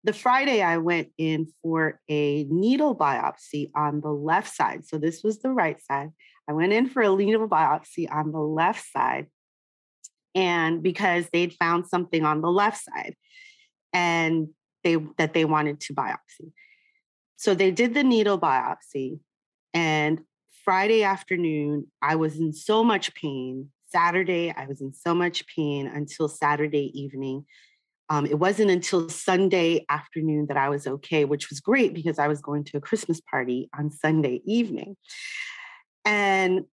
The 0.04 0.12
Friday, 0.12 0.62
I 0.62 0.78
went 0.78 1.08
in 1.18 1.49
for 1.62 2.00
a 2.08 2.44
needle 2.44 2.96
biopsy 2.96 3.70
on 3.75 4.00
the 4.00 4.12
left 4.12 4.54
side. 4.54 4.87
So 4.87 4.99
this 4.99 5.22
was 5.22 5.40
the 5.40 5.50
right 5.50 5.80
side. 5.82 6.10
I 6.49 6.52
went 6.52 6.72
in 6.72 6.88
for 6.88 7.02
a 7.02 7.14
needle 7.14 7.49
biopsy 7.49 8.10
on 8.10 8.32
the 8.32 8.40
left 8.40 8.84
side. 8.92 9.26
And 10.34 10.82
because 10.82 11.28
they'd 11.32 11.54
found 11.54 11.88
something 11.88 12.25
on 12.25 12.40
the 12.40 12.50
left 12.50 12.82
side 12.84 13.14
and 13.92 14.49
they 14.84 14.96
that 15.18 15.34
they 15.34 15.44
wanted 15.44 15.80
to 15.80 15.94
biopsy. 15.94 16.52
So 17.40 17.54
they 17.54 17.70
did 17.70 17.94
the 17.94 18.04
needle 18.04 18.38
biopsy 18.38 19.20
and 19.73 20.20
Friday 20.62 21.04
afternoon, 21.04 21.87
I 22.02 22.16
was 22.16 22.38
in 22.38 22.52
so 22.52 22.85
much 22.85 23.14
pain. 23.14 23.70
Saturday, 23.88 24.52
I 24.54 24.66
was 24.66 24.82
in 24.82 24.92
so 24.92 25.14
much 25.14 25.47
pain 25.47 25.87
until 25.87 26.28
Saturday 26.28 26.92
evening. 26.94 27.47
Um, 28.11 28.26
it 28.26 28.38
wasn't 28.38 28.70
until 28.70 29.09
Sunday 29.09 29.87
afternoon 29.88 30.49
that 30.49 30.59
I 30.59 30.68
was 30.68 30.87
okay, 30.87 31.25
which 31.25 31.49
was 31.49 31.61
great 31.61 31.94
because 31.94 32.18
I 32.18 32.28
was 32.28 32.42
going 32.42 32.64
to 32.64 32.76
a 32.76 32.80
Christmas 32.82 33.23
party 33.23 33.70
on 33.75 33.90
Sunday 33.90 34.42
evening. 34.44 34.99
And 36.04 36.66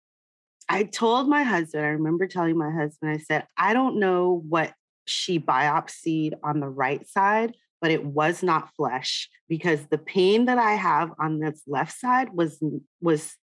I 0.67 0.85
told 0.85 1.29
my 1.29 1.43
husband, 1.43 1.85
I 1.85 1.89
remember 1.91 2.27
telling 2.27 2.57
my 2.57 2.71
husband, 2.71 3.13
I 3.13 3.19
said, 3.19 3.47
I 3.59 3.75
don't 3.75 4.01
know 4.01 4.43
what 4.49 4.73
she 5.05 5.39
biopsied 5.39 6.33
on 6.43 6.61
the 6.61 6.71
right 6.71 7.07
side, 7.07 7.55
but 7.85 7.91
it 7.91 8.03
was 8.03 8.43
not 8.43 8.75
flesh 8.77 9.29
because 9.47 9.79
the 9.89 9.99
pain 9.99 10.47
that 10.47 10.57
I 10.57 10.73
have 10.73 11.13
on 11.19 11.39
this 11.39 11.61
left 11.67 11.93
side 11.93 12.33
was 12.33 12.59
was 13.03 13.37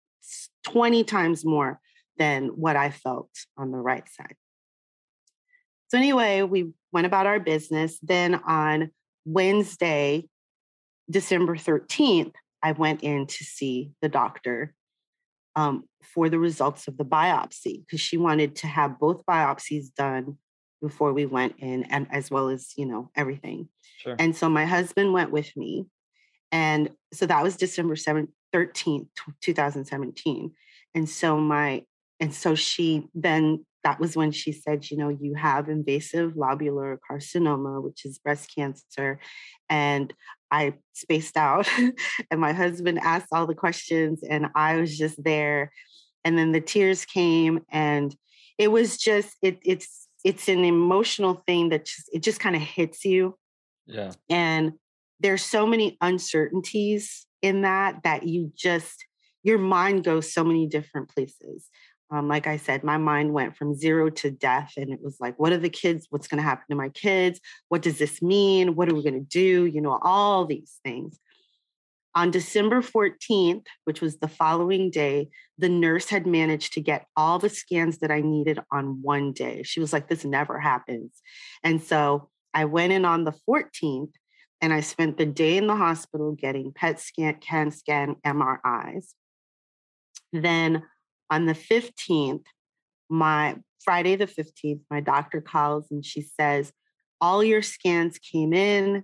20 0.64 1.04
times 1.04 1.44
more 1.44 1.82
than 2.18 2.48
what 2.48 2.78
I 2.78 2.90
felt 2.90 3.30
on 3.58 3.72
the 3.74 3.78
right 3.80 4.08
side. 4.08 4.38
So 5.90 5.98
anyway, 5.98 6.44
we 6.44 6.72
went 6.94 7.06
about 7.06 7.26
our 7.26 7.42
business. 7.42 8.00
Then 8.02 8.36
on 8.36 8.92
Wednesday, 9.26 10.30
December 11.12 11.58
13th, 11.58 12.36
I 12.64 12.72
went 12.72 13.04
in 13.04 13.28
to 13.28 13.44
see 13.44 13.92
the 14.02 14.08
doctor 14.08 14.74
um, 15.58 15.84
for 16.02 16.30
the 16.30 16.40
results 16.40 16.88
of 16.88 16.96
the 16.96 17.04
biopsy 17.04 17.86
because 17.86 18.00
she 18.00 18.16
wanted 18.16 18.56
to 18.56 18.68
have 18.68 19.00
both 19.00 19.26
biopsies 19.26 19.94
done 19.94 20.38
before 20.82 21.14
we 21.14 21.26
went 21.26 21.56
in 21.60 21.84
and 21.86 22.08
as 22.12 22.32
well 22.32 22.50
as 22.50 22.74
you 22.78 22.86
know 22.86 23.10
everything. 23.16 23.70
Sure. 23.98 24.16
and 24.18 24.36
so 24.36 24.48
my 24.50 24.66
husband 24.66 25.12
went 25.12 25.32
with 25.32 25.56
me 25.58 25.86
and 26.52 26.90
so 27.12 27.26
that 27.26 27.44
was 27.44 27.58
december 27.58 27.96
7th 27.96 28.30
13th 28.54 29.08
2017 29.42 30.52
and 30.96 31.10
so 31.10 31.38
my 31.38 31.84
and 32.22 32.34
so 32.34 32.56
she 32.56 33.08
then 33.14 33.66
that 33.84 34.00
was 34.00 34.16
when 34.16 34.32
she 34.32 34.54
said 34.54 34.90
you 34.90 34.96
know 34.96 35.10
you 35.10 35.36
have 35.36 35.68
invasive 35.68 36.34
lobular 36.34 36.98
carcinoma 37.10 37.84
which 37.84 38.06
is 38.06 38.20
breast 38.20 38.50
cancer 38.56 39.20
and 39.70 40.14
i 40.50 40.74
spaced 40.94 41.36
out 41.36 41.70
and 42.32 42.40
my 42.40 42.54
husband 42.54 43.00
asked 43.00 43.28
all 43.34 43.46
the 43.46 43.54
questions 43.54 44.24
and 44.24 44.48
i 44.56 44.78
was 44.78 44.98
just 44.98 45.22
there. 45.24 45.72
And 46.26 46.38
then 46.38 46.52
the 46.52 46.62
tears 46.62 47.06
came 47.06 47.62
and 47.72 48.16
it 48.58 48.72
was 48.72 48.98
just 48.98 49.38
it, 49.42 49.58
it's 49.64 50.09
it's 50.24 50.48
an 50.48 50.66
emotional 50.66 51.44
thing 51.48 51.70
that 51.70 51.86
just 51.86 52.10
it 52.14 52.24
just 52.24 52.40
kind 52.40 52.56
of 52.56 52.62
hits 52.62 53.06
you. 53.06 53.38
Yeah. 53.86 54.12
And 54.30 54.74
there's 55.20 55.44
so 55.44 55.66
many 55.66 55.98
uncertainties 56.02 57.26
in 57.42 57.62
that 57.62 58.04
that 58.04 58.24
you 58.24 58.52
just 58.56 59.06
your 59.44 59.58
mind 59.58 60.04
goes 60.04 60.34
so 60.34 60.44
many 60.44 60.68
different 60.68 61.10
places. 61.10 61.70
Um, 62.12 62.28
like 62.28 62.48
I 62.48 62.58
said, 62.58 62.84
my 62.84 62.98
mind 62.98 63.34
went 63.34 63.56
from 63.56 63.76
zero 63.76 64.10
to 64.10 64.32
death, 64.32 64.74
and 64.78 64.92
it 64.92 65.00
was 65.02 65.18
like, 65.20 65.40
what 65.40 65.52
are 65.52 65.60
the 65.60 65.70
kids? 65.70 66.08
What's 66.10 66.28
going 66.28 66.40
to 66.40 66.44
happen 66.44 66.66
to 66.70 66.76
my 66.76 66.90
kids? 66.90 67.40
What 67.68 67.84
does 67.84 68.00
this 68.00 68.22
mean? 68.22 68.76
What 68.76 68.90
are 68.90 68.96
we 68.96 69.04
going 69.04 69.14
to 69.14 69.20
do? 69.20 69.66
You 69.66 69.80
know, 69.80 70.00
all 70.02 70.46
these 70.46 70.80
things. 70.84 71.20
On 72.16 72.32
December 72.32 72.82
14th, 72.82 73.66
which 73.86 74.02
was 74.02 74.18
the 74.18 74.28
following 74.28 74.90
day, 74.90 75.30
the 75.58 75.70
nurse 75.70 76.10
had 76.10 76.26
managed 76.26 76.74
to 76.74 76.82
get 76.82 77.06
all 77.16 77.38
the 77.38 77.50
scans 77.50 78.00
that 78.00 78.10
I 78.10 78.22
needed 78.22 78.60
on 78.72 79.02
one 79.02 79.32
day. 79.32 79.62
She 79.64 79.80
was 79.80 79.94
like, 79.94 80.10
This 80.10 80.26
never 80.26 80.60
happens. 80.60 81.22
And 81.64 81.82
so 81.82 82.30
I 82.54 82.66
went 82.66 82.94
in 82.94 83.06
on 83.06 83.26
the 83.26 83.36
14th 83.48 84.12
and 84.62 84.74
I 84.74 84.82
spent 84.82 85.18
the 85.18 85.26
day 85.26 85.58
in 85.58 85.68
the 85.68 85.76
hospital 85.76 86.34
getting 86.34 86.74
PET 86.74 87.00
scan, 87.00 87.36
CAT 87.36 87.74
scan, 87.74 88.16
MRIs. 88.26 89.14
Then 90.34 90.84
on 91.30 91.46
the 91.46 91.54
15th, 91.54 92.44
my 93.10 93.58
Friday 93.84 94.16
the 94.16 94.28
15th, 94.28 94.82
my 94.90 95.00
doctor 95.00 95.42
calls 95.42 95.86
and 95.92 96.04
she 96.04 96.22
says, 96.22 96.72
All 97.22 97.44
your 97.44 97.62
scans 97.62 98.18
came 98.18 98.54
in 98.54 99.04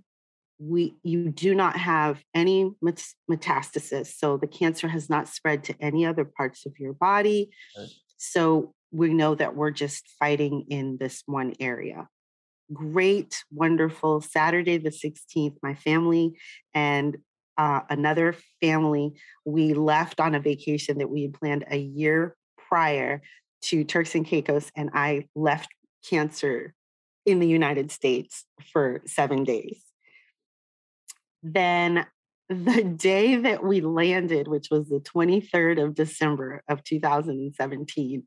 we 0.60 0.96
you 1.04 1.30
do 1.30 1.54
not 1.54 1.76
have 1.78 2.24
any 2.34 2.72
metastasis 2.84 4.08
so 4.08 4.38
the 4.38 4.48
cancer 4.48 4.88
has 4.88 5.10
not 5.10 5.28
spread 5.28 5.64
to 5.66 5.76
any 5.80 6.06
other 6.06 6.26
parts 6.26 6.66
of 6.66 6.74
your 6.80 6.94
body. 6.94 7.50
Right. 7.78 7.90
so 8.18 8.74
we 8.92 9.14
know 9.14 9.36
that 9.36 9.56
we're 9.56 9.72
just 9.72 10.06
fighting 10.18 10.66
in 10.70 10.98
this 10.98 11.24
one 11.26 11.54
area. 11.60 12.08
Great 12.74 13.44
wonderful 13.52 14.22
saturday 14.22 14.78
the 14.78 14.90
16th 14.90 15.58
my 15.62 15.76
family 15.76 16.38
and 16.74 17.18
uh, 17.58 17.82
another 17.90 18.36
family 18.60 19.14
we 19.46 19.74
left 19.74 20.20
on 20.20 20.36
a 20.36 20.40
vacation 20.40 20.98
that 20.98 21.10
we 21.10 21.22
had 21.22 21.34
planned 21.34 21.64
a 21.70 21.78
year 21.78 22.36
prior 22.70 23.22
to 23.62 23.84
turks 23.84 24.16
and 24.16 24.26
caicos 24.26 24.72
and 24.76 24.90
i 24.94 25.28
left 25.36 25.70
cancer 26.10 26.74
in 27.26 27.40
the 27.40 27.48
united 27.48 27.92
states 27.92 28.46
for 28.74 29.02
seven 29.06 29.44
days 29.44 29.85
then 31.54 32.06
the 32.50 32.84
day 32.84 33.38
that 33.38 33.64
we 33.64 33.82
landed, 33.82 34.48
which 34.48 34.68
was 34.72 34.90
the 34.90 35.00
23rd 35.00 35.84
of 35.84 35.96
December 35.96 36.64
of 36.68 36.84
2017, 36.84 38.24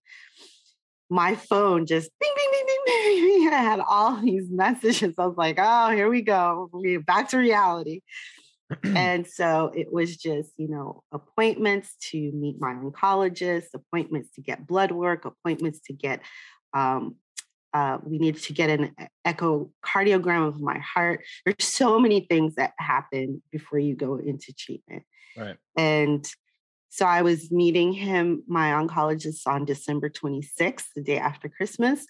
my 1.11 1.35
phone 1.35 1.87
just 1.87 2.11
bing, 2.21 2.31
bing, 2.37 2.49
bing, 2.53 2.67
bing, 2.67 2.83
bing. 2.87 3.49
I 3.53 3.63
had 3.63 3.81
all 3.81 4.21
these 4.21 4.51
messages. 4.51 5.15
I 5.19 5.27
was 5.27 5.37
like, 5.37 5.59
oh, 5.59 5.91
here 5.91 6.09
we 6.09 6.23
go. 6.23 6.69
We're 6.73 7.01
back 7.01 7.31
to 7.31 7.39
reality. 7.39 8.03
and 8.85 9.27
so 9.27 9.73
it 9.75 9.93
was 9.93 10.17
just, 10.17 10.53
you 10.59 10.69
know, 10.69 11.03
appointments 11.11 11.97
to 12.11 12.19
meet 12.33 12.57
my 12.61 12.75
oncologist, 12.75 13.69
appointments 13.75 14.31
to 14.35 14.43
get 14.43 14.67
blood 14.67 14.93
work, 14.93 15.25
appointments 15.25 15.81
to 15.87 15.93
get 15.93 16.21
um, 16.75 17.17
uh, 17.75 17.99
we 18.03 18.19
needed 18.19 18.43
to 18.43 18.53
get 18.53 18.71
an 18.71 18.95
echocardiogram 19.27 20.49
of 20.49 20.61
my 20.61 20.79
heart. 20.79 21.25
There's 21.45 21.57
so 21.65 21.99
many 21.99 22.21
things 22.21 22.55
that 22.55 22.73
happen 22.79 23.43
before 23.51 23.79
you 23.79 23.95
go 23.95 24.17
into 24.17 24.53
treatment. 24.53 25.05
Right. 25.37 25.57
And 25.77 26.27
so 26.89 27.05
I 27.05 27.23
was 27.23 27.51
meeting 27.51 27.93
him, 27.93 28.43
my 28.47 28.71
oncologist, 28.71 29.47
on 29.47 29.65
December 29.65 30.09
26th, 30.09 30.87
the 30.97 31.03
day 31.03 31.19
after 31.19 31.49
Christmas. 31.49 32.07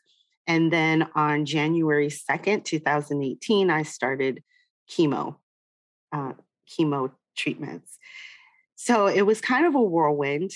And 0.47 0.73
then 0.73 1.09
on 1.14 1.44
January 1.44 2.09
2nd, 2.09 2.64
2018, 2.64 3.71
I 3.71 3.83
started 3.83 4.42
chemo, 4.90 5.37
uh, 6.12 6.33
chemo 6.71 7.11
treatments. 7.37 7.99
So 8.77 9.09
it 9.09 9.23
was 9.23 9.40
kind 9.40 9.66
of 9.66 9.75
a 9.75 9.83
whirlwind, 9.83 10.53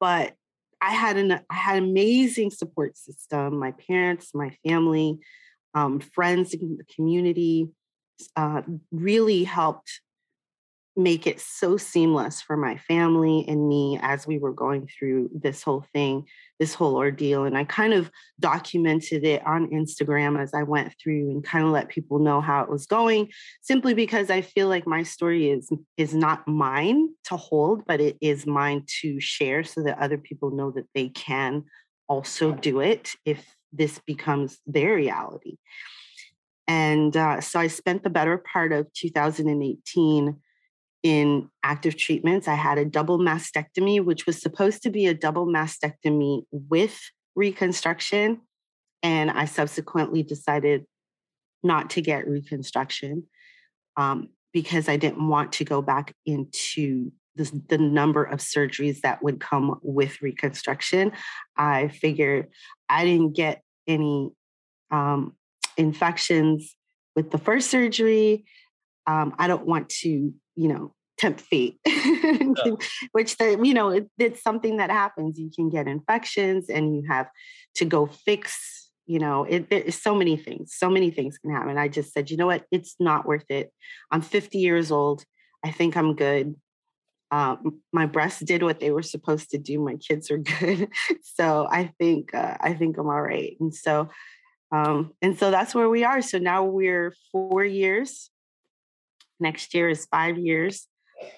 but 0.00 0.34
I 0.82 0.90
had 0.90 1.16
an 1.16 1.32
I 1.48 1.54
had 1.54 1.82
amazing 1.82 2.50
support 2.50 2.98
system. 2.98 3.58
My 3.58 3.72
parents, 3.72 4.32
my 4.34 4.50
family, 4.66 5.20
um, 5.74 6.00
friends 6.00 6.52
in 6.54 6.76
the 6.76 6.84
community 6.94 7.68
uh, 8.36 8.62
really 8.90 9.44
helped 9.44 10.00
make 10.96 11.26
it 11.26 11.40
so 11.40 11.76
seamless 11.76 12.42
for 12.42 12.56
my 12.56 12.76
family 12.76 13.44
and 13.48 13.66
me 13.66 13.98
as 14.02 14.26
we 14.26 14.38
were 14.38 14.52
going 14.52 14.86
through 14.86 15.30
this 15.32 15.62
whole 15.62 15.84
thing, 15.92 16.26
this 16.58 16.74
whole 16.74 16.96
ordeal. 16.96 17.44
And 17.44 17.56
I 17.56 17.64
kind 17.64 17.94
of 17.94 18.10
documented 18.40 19.24
it 19.24 19.46
on 19.46 19.70
Instagram 19.70 20.40
as 20.40 20.52
I 20.52 20.64
went 20.64 20.94
through 21.02 21.30
and 21.30 21.42
kind 21.42 21.64
of 21.64 21.70
let 21.70 21.88
people 21.88 22.18
know 22.18 22.40
how 22.42 22.62
it 22.62 22.68
was 22.68 22.86
going, 22.86 23.30
simply 23.62 23.94
because 23.94 24.28
I 24.28 24.42
feel 24.42 24.68
like 24.68 24.86
my 24.86 25.02
story 25.02 25.50
is 25.50 25.70
is 25.96 26.14
not 26.14 26.46
mine 26.46 27.08
to 27.24 27.36
hold, 27.36 27.84
but 27.86 28.00
it 28.00 28.18
is 28.20 28.46
mine 28.46 28.84
to 29.00 29.18
share 29.18 29.64
so 29.64 29.82
that 29.84 29.98
other 29.98 30.18
people 30.18 30.50
know 30.50 30.70
that 30.72 30.88
they 30.94 31.08
can 31.08 31.64
also 32.06 32.52
do 32.52 32.80
it 32.80 33.12
if 33.24 33.56
this 33.72 33.98
becomes 34.00 34.58
their 34.66 34.94
reality. 34.94 35.56
And 36.68 37.16
uh, 37.16 37.40
so 37.40 37.58
I 37.58 37.66
spent 37.66 38.04
the 38.04 38.10
better 38.10 38.38
part 38.38 38.72
of 38.72 38.92
2018 38.92 40.36
in 41.02 41.48
active 41.62 41.96
treatments. 41.96 42.46
I 42.46 42.54
had 42.54 42.78
a 42.78 42.84
double 42.84 43.18
mastectomy, 43.18 44.04
which 44.04 44.26
was 44.26 44.40
supposed 44.40 44.82
to 44.84 44.90
be 44.90 45.06
a 45.06 45.14
double 45.14 45.46
mastectomy 45.46 46.44
with 46.50 46.98
reconstruction. 47.34 48.40
And 49.02 49.30
I 49.30 49.46
subsequently 49.46 50.22
decided 50.22 50.84
not 51.62 51.90
to 51.90 52.02
get 52.02 52.28
reconstruction 52.28 53.24
um, 53.96 54.28
because 54.52 54.88
I 54.88 54.96
didn't 54.96 55.26
want 55.26 55.52
to 55.54 55.64
go 55.64 55.82
back 55.82 56.14
into 56.24 57.10
the, 57.34 57.62
the 57.68 57.78
number 57.78 58.22
of 58.22 58.40
surgeries 58.40 59.00
that 59.00 59.22
would 59.22 59.40
come 59.40 59.78
with 59.82 60.20
reconstruction. 60.22 61.12
I 61.56 61.88
figured 61.88 62.48
I 62.88 63.04
didn't 63.04 63.34
get 63.34 63.62
any 63.86 64.30
um, 64.90 65.34
infections 65.76 66.76
with 67.16 67.30
the 67.30 67.38
first 67.38 67.70
surgery. 67.70 68.44
Um, 69.06 69.34
I 69.38 69.48
don't 69.48 69.66
want 69.66 69.88
to, 70.00 70.34
you 70.56 70.68
know, 70.68 70.94
tempt 71.18 71.40
fate, 71.40 71.78
yeah. 71.86 72.52
which 73.12 73.36
the, 73.36 73.58
you 73.62 73.74
know, 73.74 73.90
it, 73.90 74.08
it's 74.18 74.42
something 74.42 74.78
that 74.78 74.90
happens. 74.90 75.38
You 75.38 75.50
can 75.54 75.68
get 75.68 75.86
infections 75.86 76.68
and 76.68 76.96
you 76.96 77.04
have 77.08 77.28
to 77.76 77.84
go 77.84 78.06
fix, 78.06 78.90
you 79.06 79.18
know, 79.18 79.44
it, 79.44 79.70
there's 79.70 80.00
so 80.00 80.14
many 80.14 80.36
things, 80.36 80.74
so 80.76 80.90
many 80.90 81.10
things 81.10 81.38
can 81.38 81.52
happen. 81.52 81.78
I 81.78 81.88
just 81.88 82.12
said, 82.12 82.30
you 82.30 82.36
know 82.36 82.46
what, 82.46 82.64
it's 82.70 82.96
not 82.98 83.26
worth 83.26 83.50
it. 83.50 83.72
I'm 84.10 84.22
50 84.22 84.58
years 84.58 84.90
old. 84.90 85.24
I 85.64 85.70
think 85.70 85.96
I'm 85.96 86.16
good. 86.16 86.56
Um, 87.30 87.80
my 87.92 88.06
breasts 88.06 88.40
did 88.40 88.62
what 88.62 88.78
they 88.78 88.90
were 88.90 89.02
supposed 89.02 89.50
to 89.50 89.58
do. 89.58 89.80
My 89.80 89.96
kids 89.96 90.30
are 90.30 90.38
good, 90.60 90.88
so 91.22 91.66
I 91.70 91.92
think 91.98 92.34
uh, 92.34 92.58
I 92.60 92.74
think 92.74 92.98
I'm 92.98 93.06
all 93.06 93.22
right. 93.22 93.56
And 93.58 93.74
so, 93.74 94.10
um, 94.70 95.14
and 95.22 95.38
so 95.38 95.50
that's 95.50 95.74
where 95.74 95.88
we 95.88 96.04
are. 96.04 96.20
So 96.20 96.36
now 96.36 96.64
we're 96.64 97.14
four 97.30 97.64
years. 97.64 98.30
Next 99.42 99.74
year 99.74 99.88
is 99.88 100.06
five 100.06 100.38
years, 100.38 100.86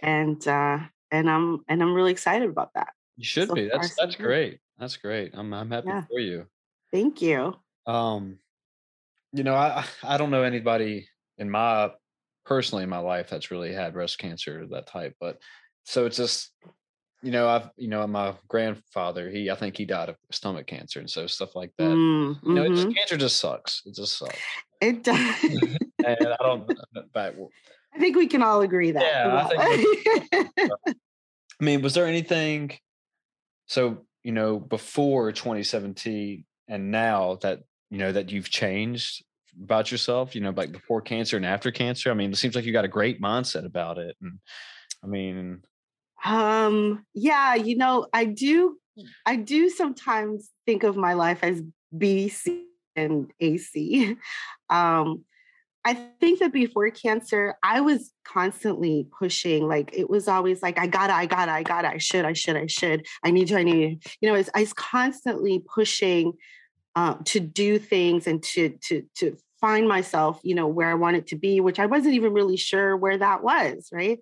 and 0.03 0.47
uh, 0.47 0.79
and 1.11 1.31
I'm 1.31 1.65
and 1.69 1.83
I'm 1.83 1.95
really 1.95 2.13
excited 2.13 2.49
about 2.49 2.71
that. 2.75 2.89
You 3.17 3.25
should 3.25 3.49
so 3.49 3.55
be. 3.55 3.69
That's 3.69 3.97
that's 3.97 4.17
great. 4.17 4.59
That's 4.79 4.97
great. 4.97 5.33
I'm 5.35 5.53
I'm 5.55 5.71
happy 5.71 5.89
yeah. 5.89 6.03
for 6.03 6.21
you. 6.21 6.47
Thank 6.93 7.23
you. 7.23 7.55
Um, 7.87 8.39
you 9.33 9.43
know, 9.43 9.55
I 9.55 9.85
I 10.03 10.19
don't 10.19 10.31
know 10.31 10.43
anybody 10.43 11.09
in 11.39 11.51
my 11.51 11.91
personally 12.45 12.85
in 12.85 12.91
my 12.91 12.99
life 12.99 13.31
that's 13.31 13.51
really 13.51 13.73
had 13.73 13.95
breast 13.95 14.19
cancer 14.19 14.67
that 14.71 14.87
type, 14.87 15.15
but 15.19 15.39
so 15.85 16.07
it's 16.07 16.17
just 16.17 16.51
you 17.25 17.31
know 17.31 17.49
i've 17.49 17.71
you 17.77 17.89
know 17.89 18.07
my 18.07 18.35
grandfather 18.49 19.31
he 19.31 19.51
i 19.51 19.55
think 19.55 19.77
he 19.77 19.87
died 19.87 20.11
of 20.11 20.17
stomach 20.31 20.67
cancer 20.67 21.01
and 21.01 21.11
so 21.11 21.27
stuff 21.27 21.57
like 21.57 21.73
that 21.79 21.91
mm, 21.91 22.39
you 22.45 22.53
know 22.53 22.65
mm-hmm. 22.65 22.91
cancer 22.91 23.17
just 23.17 23.39
sucks 23.39 23.83
it 23.87 23.95
just 23.95 24.19
sucks 24.19 24.39
it 24.83 25.03
does 25.03 25.45
and 26.05 26.19
i 26.21 26.37
don't 26.41 26.71
back 27.15 27.33
i 27.95 27.99
think 27.99 28.17
we 28.17 28.27
can 28.27 28.43
all 28.43 28.61
agree 28.61 28.93
that 28.93 29.03
yeah 29.03 29.49
I, 29.59 29.77
think 29.77 30.71
I 31.61 31.65
mean 31.65 31.83
was 31.83 31.95
there 31.95 32.07
anything 32.07 32.73
so 33.67 34.05
you 34.23 34.33
know 34.33 34.59
before 34.59 35.33
2017 35.33 36.45
and 36.69 36.91
now 36.91 37.39
that 37.43 37.61
you 37.91 37.99
know 37.99 38.13
that 38.13 38.31
you've 38.33 38.51
changed 38.51 39.25
about 39.63 39.91
yourself 39.91 40.35
you 40.35 40.41
know 40.41 40.51
like 40.51 40.73
before 40.73 41.01
cancer 41.01 41.37
and 41.37 41.47
after 41.47 41.71
cancer 41.71 42.11
i 42.11 42.15
mean 42.15 42.33
it 42.33 42.37
seems 42.37 42.55
like 42.55 42.65
you 42.65 42.73
got 42.73 42.85
a 42.85 42.89
great 42.89 43.21
mindset 43.21 43.65
about 43.65 43.99
it 43.99 44.17
and 44.21 44.39
i 45.03 45.07
mean 45.07 45.63
um, 46.25 47.05
yeah, 47.15 47.55
you 47.55 47.77
know, 47.77 48.07
I 48.13 48.25
do 48.25 48.79
I 49.27 49.37
do 49.37 49.69
sometimes 49.69 50.51
think 50.67 50.83
of 50.83 50.97
my 50.97 51.13
life 51.13 51.41
as 51.43 51.63
BC 51.97 52.63
and 52.97 53.31
AC. 53.41 54.17
Um, 54.71 55.27
I 55.85 55.95
think 56.19 56.39
that 56.39 56.53
before 56.53 56.89
cancer, 56.91 57.57
I 57.63 57.83
was 57.83 58.11
constantly 58.25 59.07
pushing. 59.19 59.69
Like 59.69 59.91
it 59.93 60.09
was 60.09 60.29
always 60.29 60.63
like, 60.63 60.79
I 60.79 60.87
gotta, 60.87 61.13
I 61.13 61.27
gotta, 61.27 61.53
I 61.53 61.63
gotta, 61.63 61.89
I 61.89 61.99
should, 61.99 62.25
I 62.25 62.33
should, 62.33 62.57
I 62.57 62.67
should, 62.67 63.07
I 63.23 63.31
need 63.31 63.49
to, 63.49 63.59
I 63.59 63.63
need 63.65 64.01
to. 64.03 64.11
You 64.21 64.33
know, 64.33 64.43
I 64.55 64.61
was 64.61 64.73
constantly 64.73 65.63
pushing 65.75 66.33
um, 66.97 67.23
to 67.25 67.41
do 67.41 67.79
things 67.79 68.27
and 68.27 68.43
to 68.43 68.79
to 68.89 69.03
to 69.17 69.37
find 69.61 69.87
myself, 69.87 70.41
you 70.43 70.55
know, 70.55 70.67
where 70.67 70.89
I 70.89 70.95
wanted 70.95 71.27
to 71.29 71.37
be, 71.37 71.61
which 71.61 71.79
I 71.79 71.87
wasn't 71.87 72.15
even 72.15 72.33
really 72.33 72.57
sure 72.57 72.97
where 72.97 73.19
that 73.19 73.43
was. 73.43 73.89
Right 73.93 74.21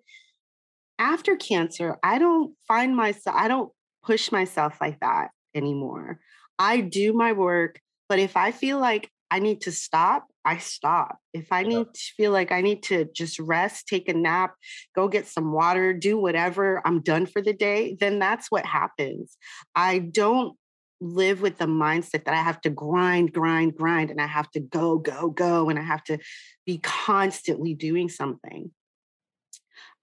after 0.98 1.36
cancer, 1.36 1.98
I 2.02 2.18
don't 2.18 2.54
find 2.66 2.96
myself, 2.96 3.36
I 3.38 3.48
don't 3.48 3.72
push 4.04 4.32
myself 4.32 4.78
like 4.80 5.00
that 5.00 5.30
anymore. 5.54 6.18
I 6.58 6.80
do 6.80 7.12
my 7.12 7.32
work, 7.32 7.80
but 8.08 8.18
if 8.18 8.36
I 8.36 8.52
feel 8.52 8.78
like 8.78 9.10
I 9.30 9.38
need 9.38 9.62
to 9.62 9.72
stop, 9.72 10.26
I 10.44 10.58
stop. 10.58 11.18
If 11.32 11.52
I 11.52 11.62
need 11.62 11.86
to 11.94 12.00
feel 12.16 12.32
like 12.32 12.50
I 12.50 12.60
need 12.60 12.82
to 12.84 13.06
just 13.14 13.38
rest, 13.38 13.86
take 13.86 14.08
a 14.08 14.14
nap, 14.14 14.54
go 14.94 15.08
get 15.08 15.26
some 15.26 15.52
water, 15.52 15.92
do 15.92 16.18
whatever, 16.18 16.82
I'm 16.84 17.00
done 17.00 17.26
for 17.26 17.40
the 17.40 17.52
day, 17.52 17.96
then 18.00 18.18
that's 18.18 18.50
what 18.50 18.66
happens. 18.66 19.36
I 19.74 19.98
don't 19.98 20.56
live 21.00 21.40
with 21.40 21.58
the 21.58 21.66
mindset 21.66 22.24
that 22.24 22.34
I 22.34 22.42
have 22.42 22.60
to 22.62 22.70
grind, 22.70 23.32
grind, 23.32 23.76
grind, 23.76 24.10
and 24.10 24.20
I 24.20 24.26
have 24.26 24.50
to 24.52 24.60
go, 24.60 24.98
go, 24.98 25.30
go, 25.30 25.68
and 25.68 25.78
I 25.78 25.82
have 25.82 26.04
to 26.04 26.18
be 26.66 26.78
constantly 26.78 27.74
doing 27.74 28.08
something. 28.08 28.70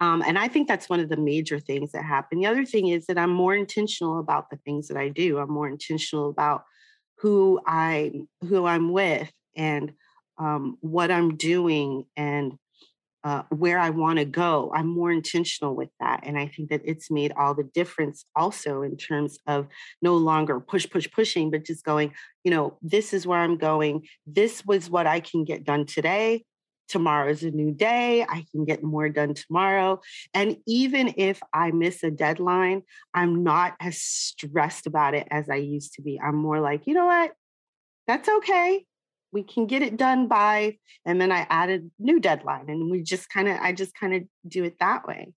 Um, 0.02 0.24
and 0.26 0.38
I 0.38 0.48
think 0.48 0.68
that's 0.68 0.90
one 0.90 1.00
of 1.02 1.10
the 1.10 1.18
major 1.18 1.60
things 1.60 1.92
that 1.92 2.06
happen. 2.06 2.40
The 2.40 2.46
other 2.46 2.66
thing 2.66 2.88
is 2.88 3.06
that 3.08 3.18
I'm 3.18 3.32
more 3.32 3.56
intentional 3.56 4.20
about 4.20 4.50
the 4.50 4.58
things 4.58 4.88
that 4.88 4.98
I 4.98 5.10
do. 5.10 5.38
I'm 5.38 5.52
more 5.52 5.68
intentional 5.68 6.30
about 6.30 6.64
who 7.18 7.60
I 7.66 8.14
who 8.48 8.66
I'm 8.66 8.94
with 8.94 9.30
and 9.58 9.92
um, 10.40 10.78
what 10.82 11.12
I'm 11.12 11.36
doing 11.36 12.06
and 12.18 12.54
uh, 13.24 13.44
where 13.50 13.78
I 13.78 13.90
want 13.90 14.18
to 14.20 14.26
go. 14.26 14.72
I'm 14.74 14.88
more 14.88 15.12
intentional 15.12 15.76
with 15.76 15.90
that, 16.00 16.22
and 16.24 16.40
I 16.40 16.48
think 16.48 16.70
that 16.70 16.82
it's 16.86 17.12
made 17.12 17.34
all 17.34 17.54
the 17.54 17.64
difference. 17.64 18.24
Also, 18.36 18.82
in 18.82 18.96
terms 18.96 19.38
of 19.46 19.68
no 20.02 20.16
longer 20.16 20.60
push, 20.62 20.90
push, 20.90 21.08
pushing, 21.12 21.52
but 21.52 21.66
just 21.66 21.84
going. 21.84 22.14
You 22.46 22.52
know, 22.52 22.78
this 22.82 23.14
is 23.14 23.28
where 23.28 23.40
I'm 23.40 23.58
going. 23.58 24.08
This 24.26 24.66
was 24.66 24.90
what 24.90 25.06
I 25.06 25.20
can 25.20 25.44
get 25.44 25.66
done 25.66 25.86
today 25.86 26.46
tomorrow 26.90 27.30
is 27.30 27.44
a 27.44 27.52
new 27.52 27.72
day. 27.72 28.24
I 28.28 28.46
can 28.52 28.66
get 28.66 28.84
more 28.84 29.08
done 29.10 29.34
tomorrow. 29.34 30.02
And 30.34 30.58
even 30.66 31.14
if 31.16 31.40
I 31.54 31.72
miss 31.72 32.04
a 32.04 32.12
deadline, 32.12 32.82
I'm 33.14 33.44
not 33.44 33.76
as 33.80 34.02
stressed 34.02 34.88
about 34.88 35.14
it 35.14 35.28
as 35.32 35.50
I 35.50 35.56
used 35.56 35.94
to 35.94 36.02
be. 36.02 36.20
I'm 36.20 36.36
more 36.36 36.60
like, 36.60 36.88
you 36.88 36.96
know 36.96 37.06
what? 37.06 37.32
That's 38.08 38.28
okay. 38.28 38.86
We 39.32 39.44
can 39.44 39.68
get 39.68 39.82
it 39.82 39.98
done 39.98 40.28
by, 40.28 40.78
and 41.06 41.20
then 41.22 41.32
I 41.32 41.46
added 41.50 41.92
new 42.00 42.20
deadline 42.20 42.70
and 42.70 42.90
we 42.90 43.04
just 43.04 43.30
kind 43.30 43.48
of, 43.48 43.58
I 43.62 43.74
just 43.74 43.94
kind 43.94 44.16
of 44.16 44.24
do 44.48 44.64
it 44.64 44.78
that 44.80 45.08
way. 45.08 45.34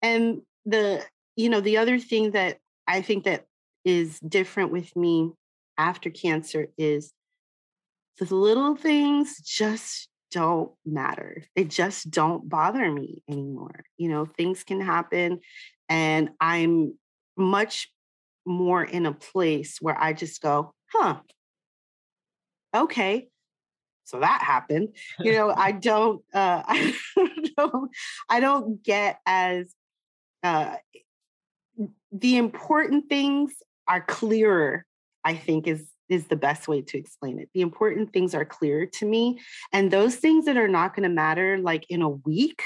And 0.00 0.42
the, 0.64 1.04
you 1.36 1.50
know, 1.50 1.60
the 1.60 1.78
other 1.78 1.98
thing 1.98 2.32
that 2.32 2.58
I 2.86 3.02
think 3.02 3.24
that 3.24 3.44
is 3.84 4.18
different 4.20 4.72
with 4.72 4.94
me 4.96 5.32
after 5.76 6.10
cancer 6.10 6.68
is 6.76 7.12
the 8.18 8.34
little 8.34 8.74
things 8.74 9.40
just 9.40 10.08
don't 10.30 10.72
matter. 10.84 11.44
They 11.56 11.64
just 11.64 12.10
don't 12.10 12.48
bother 12.48 12.90
me 12.90 13.22
anymore. 13.28 13.84
You 13.96 14.08
know, 14.08 14.26
things 14.26 14.64
can 14.64 14.80
happen 14.80 15.40
and 15.88 16.30
I'm 16.40 16.94
much 17.36 17.88
more 18.44 18.82
in 18.82 19.06
a 19.06 19.12
place 19.12 19.78
where 19.80 20.00
I 20.00 20.12
just 20.12 20.42
go, 20.42 20.72
huh, 20.92 21.20
okay. 22.74 23.28
So 24.04 24.20
that 24.20 24.42
happened. 24.42 24.94
You 25.20 25.32
know, 25.32 25.52
I 25.54 25.72
don't 25.90 26.22
uh 26.32 26.62
I 26.66 26.94
don't 27.56 27.90
I 28.28 28.40
don't 28.40 28.82
get 28.82 29.20
as 29.26 29.74
uh 30.42 30.76
the 32.12 32.36
important 32.36 33.08
things 33.08 33.52
are 33.86 34.00
clearer, 34.00 34.84
I 35.24 35.34
think 35.34 35.66
is 35.66 35.88
is 36.08 36.26
the 36.28 36.36
best 36.36 36.68
way 36.68 36.80
to 36.80 36.98
explain 36.98 37.38
it. 37.38 37.50
The 37.52 37.60
important 37.60 38.12
things 38.12 38.34
are 38.34 38.44
clear 38.44 38.86
to 38.86 39.04
me. 39.04 39.40
And 39.74 39.90
those 39.90 40.16
things 40.16 40.46
that 40.46 40.56
are 40.56 40.68
not 40.68 40.96
going 40.96 41.02
to 41.02 41.14
matter 41.14 41.58
like 41.58 41.84
in 41.90 42.00
a 42.00 42.08
week, 42.08 42.62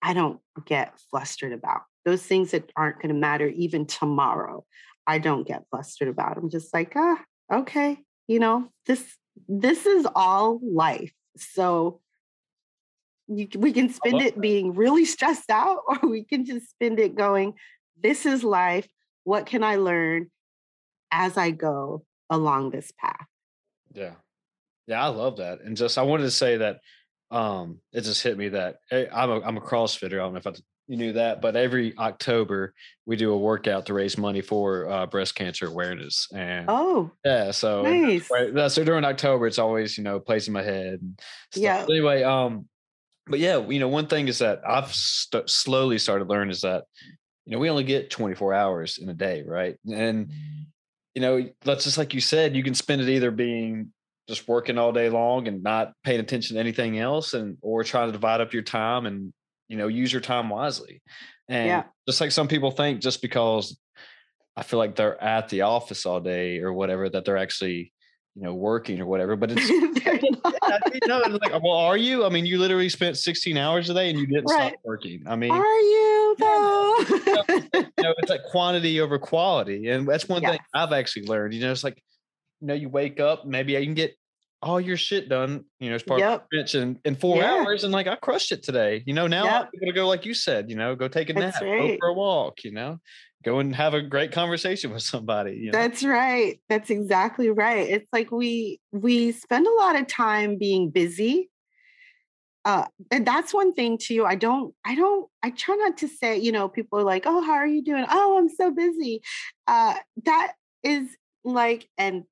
I 0.00 0.12
don't 0.12 0.38
get 0.64 0.96
flustered 1.10 1.52
about. 1.52 1.82
Those 2.04 2.22
things 2.22 2.52
that 2.52 2.70
aren't 2.76 3.00
going 3.02 3.08
to 3.08 3.20
matter 3.20 3.48
even 3.48 3.86
tomorrow, 3.86 4.64
I 5.06 5.18
don't 5.18 5.46
get 5.46 5.64
flustered 5.70 6.08
about. 6.08 6.36
I'm 6.36 6.50
just 6.50 6.72
like, 6.72 6.92
ah, 6.94 7.20
okay, 7.52 7.98
you 8.28 8.38
know, 8.38 8.68
this 8.86 9.16
this 9.48 9.86
is 9.86 10.06
all 10.14 10.60
life. 10.62 11.12
So 11.36 12.00
you, 13.26 13.48
we 13.56 13.72
can 13.72 13.88
spend 13.88 14.20
it 14.22 14.40
being 14.40 14.74
really 14.74 15.04
stressed 15.04 15.50
out, 15.50 15.80
or 15.88 16.08
we 16.08 16.24
can 16.24 16.44
just 16.44 16.70
spend 16.70 16.98
it 17.00 17.14
going, 17.14 17.54
this 18.02 18.26
is 18.26 18.44
life. 18.44 18.88
What 19.24 19.46
can 19.46 19.64
I 19.64 19.76
learn 19.76 20.30
as 21.10 21.36
I 21.36 21.50
go? 21.50 22.04
along 22.30 22.70
this 22.70 22.92
path. 22.98 23.26
Yeah. 23.92 24.14
Yeah, 24.86 25.02
I 25.02 25.08
love 25.08 25.38
that. 25.38 25.60
And 25.62 25.76
just 25.76 25.96
I 25.96 26.02
wanted 26.02 26.24
to 26.24 26.30
say 26.30 26.58
that 26.58 26.80
um, 27.30 27.80
it 27.92 28.02
just 28.02 28.22
hit 28.22 28.36
me 28.36 28.50
that 28.50 28.76
hey, 28.90 29.08
I'm 29.10 29.30
a 29.30 29.40
I'm 29.40 29.56
a 29.56 29.62
CrossFitter. 29.62 30.14
I 30.14 30.16
don't 30.16 30.34
know 30.34 30.38
if 30.38 30.46
I, 30.46 30.52
you 30.86 30.96
knew 30.96 31.12
that, 31.14 31.40
but 31.40 31.56
every 31.56 31.96
October 31.96 32.74
we 33.06 33.16
do 33.16 33.32
a 33.32 33.38
workout 33.38 33.86
to 33.86 33.94
raise 33.94 34.18
money 34.18 34.40
for 34.40 34.88
uh, 34.90 35.06
breast 35.06 35.34
cancer 35.34 35.66
awareness. 35.66 36.28
And 36.34 36.66
oh, 36.68 37.10
yeah, 37.24 37.50
so 37.52 37.82
nice. 37.82 38.28
So 38.72 38.84
during 38.84 39.04
October, 39.04 39.46
it's 39.46 39.58
always 39.58 39.96
you 39.96 40.04
know 40.04 40.20
plays 40.20 40.46
in 40.46 40.52
my 40.52 40.62
head. 40.62 41.00
yeah. 41.54 41.84
Anyway, 41.88 42.22
um, 42.22 42.68
but 43.26 43.38
yeah, 43.38 43.66
you 43.66 43.80
know, 43.80 43.88
one 43.88 44.06
thing 44.06 44.28
is 44.28 44.38
that 44.38 44.60
I've 44.66 44.94
st- 44.94 45.48
slowly 45.48 45.98
started 45.98 46.28
learning 46.28 46.50
is 46.50 46.60
that 46.60 46.84
you 47.46 47.52
know 47.52 47.58
we 47.58 47.70
only 47.70 47.84
get 47.84 48.10
24 48.10 48.52
hours 48.52 48.98
in 48.98 49.08
a 49.08 49.14
day, 49.14 49.42
right? 49.46 49.76
And 49.90 50.30
you 51.14 51.22
know, 51.22 51.48
let's 51.64 51.84
just 51.84 51.96
like 51.96 52.12
you 52.12 52.20
said, 52.20 52.54
you 52.54 52.62
can 52.62 52.74
spend 52.74 53.00
it 53.00 53.08
either 53.08 53.30
being 53.30 53.92
just 54.28 54.48
working 54.48 54.78
all 54.78 54.92
day 54.92 55.08
long 55.08 55.48
and 55.48 55.62
not 55.62 55.92
paying 56.02 56.20
attention 56.20 56.54
to 56.54 56.60
anything 56.60 56.98
else 56.98 57.34
and 57.34 57.56
or 57.60 57.84
trying 57.84 58.08
to 58.08 58.12
divide 58.12 58.40
up 58.40 58.52
your 58.52 58.62
time 58.62 59.06
and 59.06 59.32
you 59.68 59.76
know 59.76 59.88
use 59.88 60.12
your 60.12 60.20
time 60.20 60.48
wisely 60.48 61.02
and 61.48 61.66
yeah. 61.66 61.82
just 62.08 62.20
like 62.20 62.32
some 62.32 62.48
people 62.48 62.70
think 62.70 63.00
just 63.00 63.22
because 63.22 63.78
i 64.56 64.62
feel 64.62 64.78
like 64.78 64.96
they're 64.96 65.22
at 65.22 65.48
the 65.48 65.62
office 65.62 66.06
all 66.06 66.20
day 66.20 66.58
or 66.60 66.72
whatever 66.72 67.08
that 67.08 67.24
they're 67.24 67.36
actually 67.36 67.92
you 68.34 68.42
know 68.42 68.54
working 68.54 69.00
or 69.00 69.06
whatever 69.06 69.36
but 69.36 69.50
it's 69.56 69.68
you 69.68 69.92
know, 71.06 71.18
like 71.18 71.62
well 71.62 71.72
are 71.72 71.96
you 71.96 72.24
i 72.24 72.28
mean 72.28 72.44
you 72.44 72.58
literally 72.58 72.88
spent 72.88 73.16
16 73.16 73.56
hours 73.56 73.88
a 73.90 73.94
day 73.94 74.10
and 74.10 74.18
you 74.18 74.26
didn't 74.26 74.46
right. 74.46 74.72
stop 74.72 74.80
working 74.84 75.22
i 75.26 75.36
mean 75.36 75.50
are 75.50 75.62
you 75.62 76.36
though 76.38 76.96
you 77.74 78.02
know, 78.02 78.14
it's 78.18 78.30
like 78.30 78.42
quantity 78.50 79.00
over 79.00 79.18
quality 79.18 79.88
and 79.88 80.06
that's 80.06 80.28
one 80.28 80.42
yes. 80.42 80.52
thing 80.52 80.60
i've 80.74 80.92
actually 80.92 81.26
learned 81.26 81.54
you 81.54 81.60
know 81.60 81.70
it's 81.70 81.84
like 81.84 82.02
you 82.64 82.68
know, 82.68 82.74
you 82.74 82.88
wake 82.88 83.20
up, 83.20 83.44
maybe 83.44 83.76
I 83.76 83.84
can 83.84 83.92
get 83.92 84.16
all 84.64 84.80
your 84.80 84.96
shit 84.96 85.28
done, 85.28 85.64
you 85.78 85.90
know, 85.90 85.94
as 85.94 86.02
part 86.02 86.20
yep. 86.20 86.32
of 86.32 86.40
the 86.50 86.58
bench 86.58 86.74
in, 86.74 86.98
in 87.04 87.14
four 87.14 87.36
yeah. 87.36 87.52
hours. 87.52 87.84
And 87.84 87.92
like, 87.92 88.06
I 88.06 88.16
crushed 88.16 88.50
it 88.50 88.62
today. 88.62 89.04
You 89.06 89.12
know, 89.12 89.26
now 89.26 89.44
yep. 89.44 89.52
I'm 89.52 89.80
going 89.80 89.92
to 89.92 89.92
go, 89.92 90.08
like 90.08 90.24
you 90.24 90.34
said, 90.34 90.70
you 90.70 90.76
know, 90.76 90.96
go 90.96 91.06
take 91.06 91.30
a 91.30 91.34
That's 91.34 91.60
nap, 91.60 91.62
right. 91.62 91.92
go 91.92 91.96
for 92.00 92.08
a 92.08 92.14
walk, 92.14 92.64
you 92.64 92.72
know, 92.72 92.98
go 93.44 93.58
and 93.58 93.76
have 93.76 93.94
a 93.94 94.00
great 94.00 94.32
conversation 94.32 94.90
with 94.90 95.02
somebody. 95.02 95.56
You 95.56 95.70
know? 95.70 95.78
That's 95.78 96.02
right. 96.02 96.60
That's 96.68 96.90
exactly 96.90 97.50
right. 97.50 97.88
It's 97.88 98.08
like 98.12 98.32
we, 98.32 98.80
we 98.90 99.32
spend 99.32 99.66
a 99.66 99.74
lot 99.74 99.96
of 99.96 100.06
time 100.06 100.56
being 100.58 100.90
busy. 100.90 101.50
Uh, 102.64 102.86
and 103.10 103.26
that's 103.26 103.52
one 103.52 103.74
thing 103.74 103.98
too. 103.98 104.24
I 104.24 104.36
don't, 104.36 104.74
I 104.86 104.94
don't, 104.94 105.28
I 105.42 105.50
try 105.50 105.76
not 105.76 105.98
to 105.98 106.08
say, 106.08 106.38
you 106.38 106.50
know, 106.50 106.66
people 106.66 106.98
are 106.98 107.04
like, 107.04 107.24
oh, 107.26 107.42
how 107.42 107.52
are 107.52 107.66
you 107.66 107.84
doing? 107.84 108.06
Oh, 108.08 108.38
I'm 108.38 108.48
so 108.48 108.70
busy. 108.70 109.20
Uh, 109.66 109.94
that 110.24 110.54
is 110.82 111.06
like 111.44 111.86
an 111.98 112.24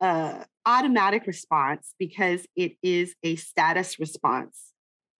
uh, 0.00 0.44
automatic 0.66 1.26
response 1.26 1.94
because 1.98 2.46
it 2.56 2.72
is 2.82 3.14
a 3.22 3.36
status 3.36 3.98
response 3.98 4.72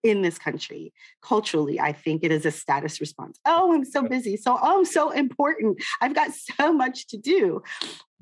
in 0.03 0.21
this 0.21 0.37
country. 0.37 0.93
Culturally, 1.21 1.79
I 1.79 1.93
think 1.93 2.23
it 2.23 2.31
is 2.31 2.45
a 2.45 2.51
status 2.51 2.99
response. 2.99 3.39
Oh, 3.45 3.73
I'm 3.73 3.85
so 3.85 4.03
busy. 4.03 4.37
So, 4.37 4.57
oh, 4.61 4.79
I'm 4.79 4.85
so 4.85 5.11
important. 5.11 5.81
I've 6.01 6.13
got 6.13 6.31
so 6.59 6.73
much 6.73 7.07
to 7.07 7.17
do. 7.17 7.63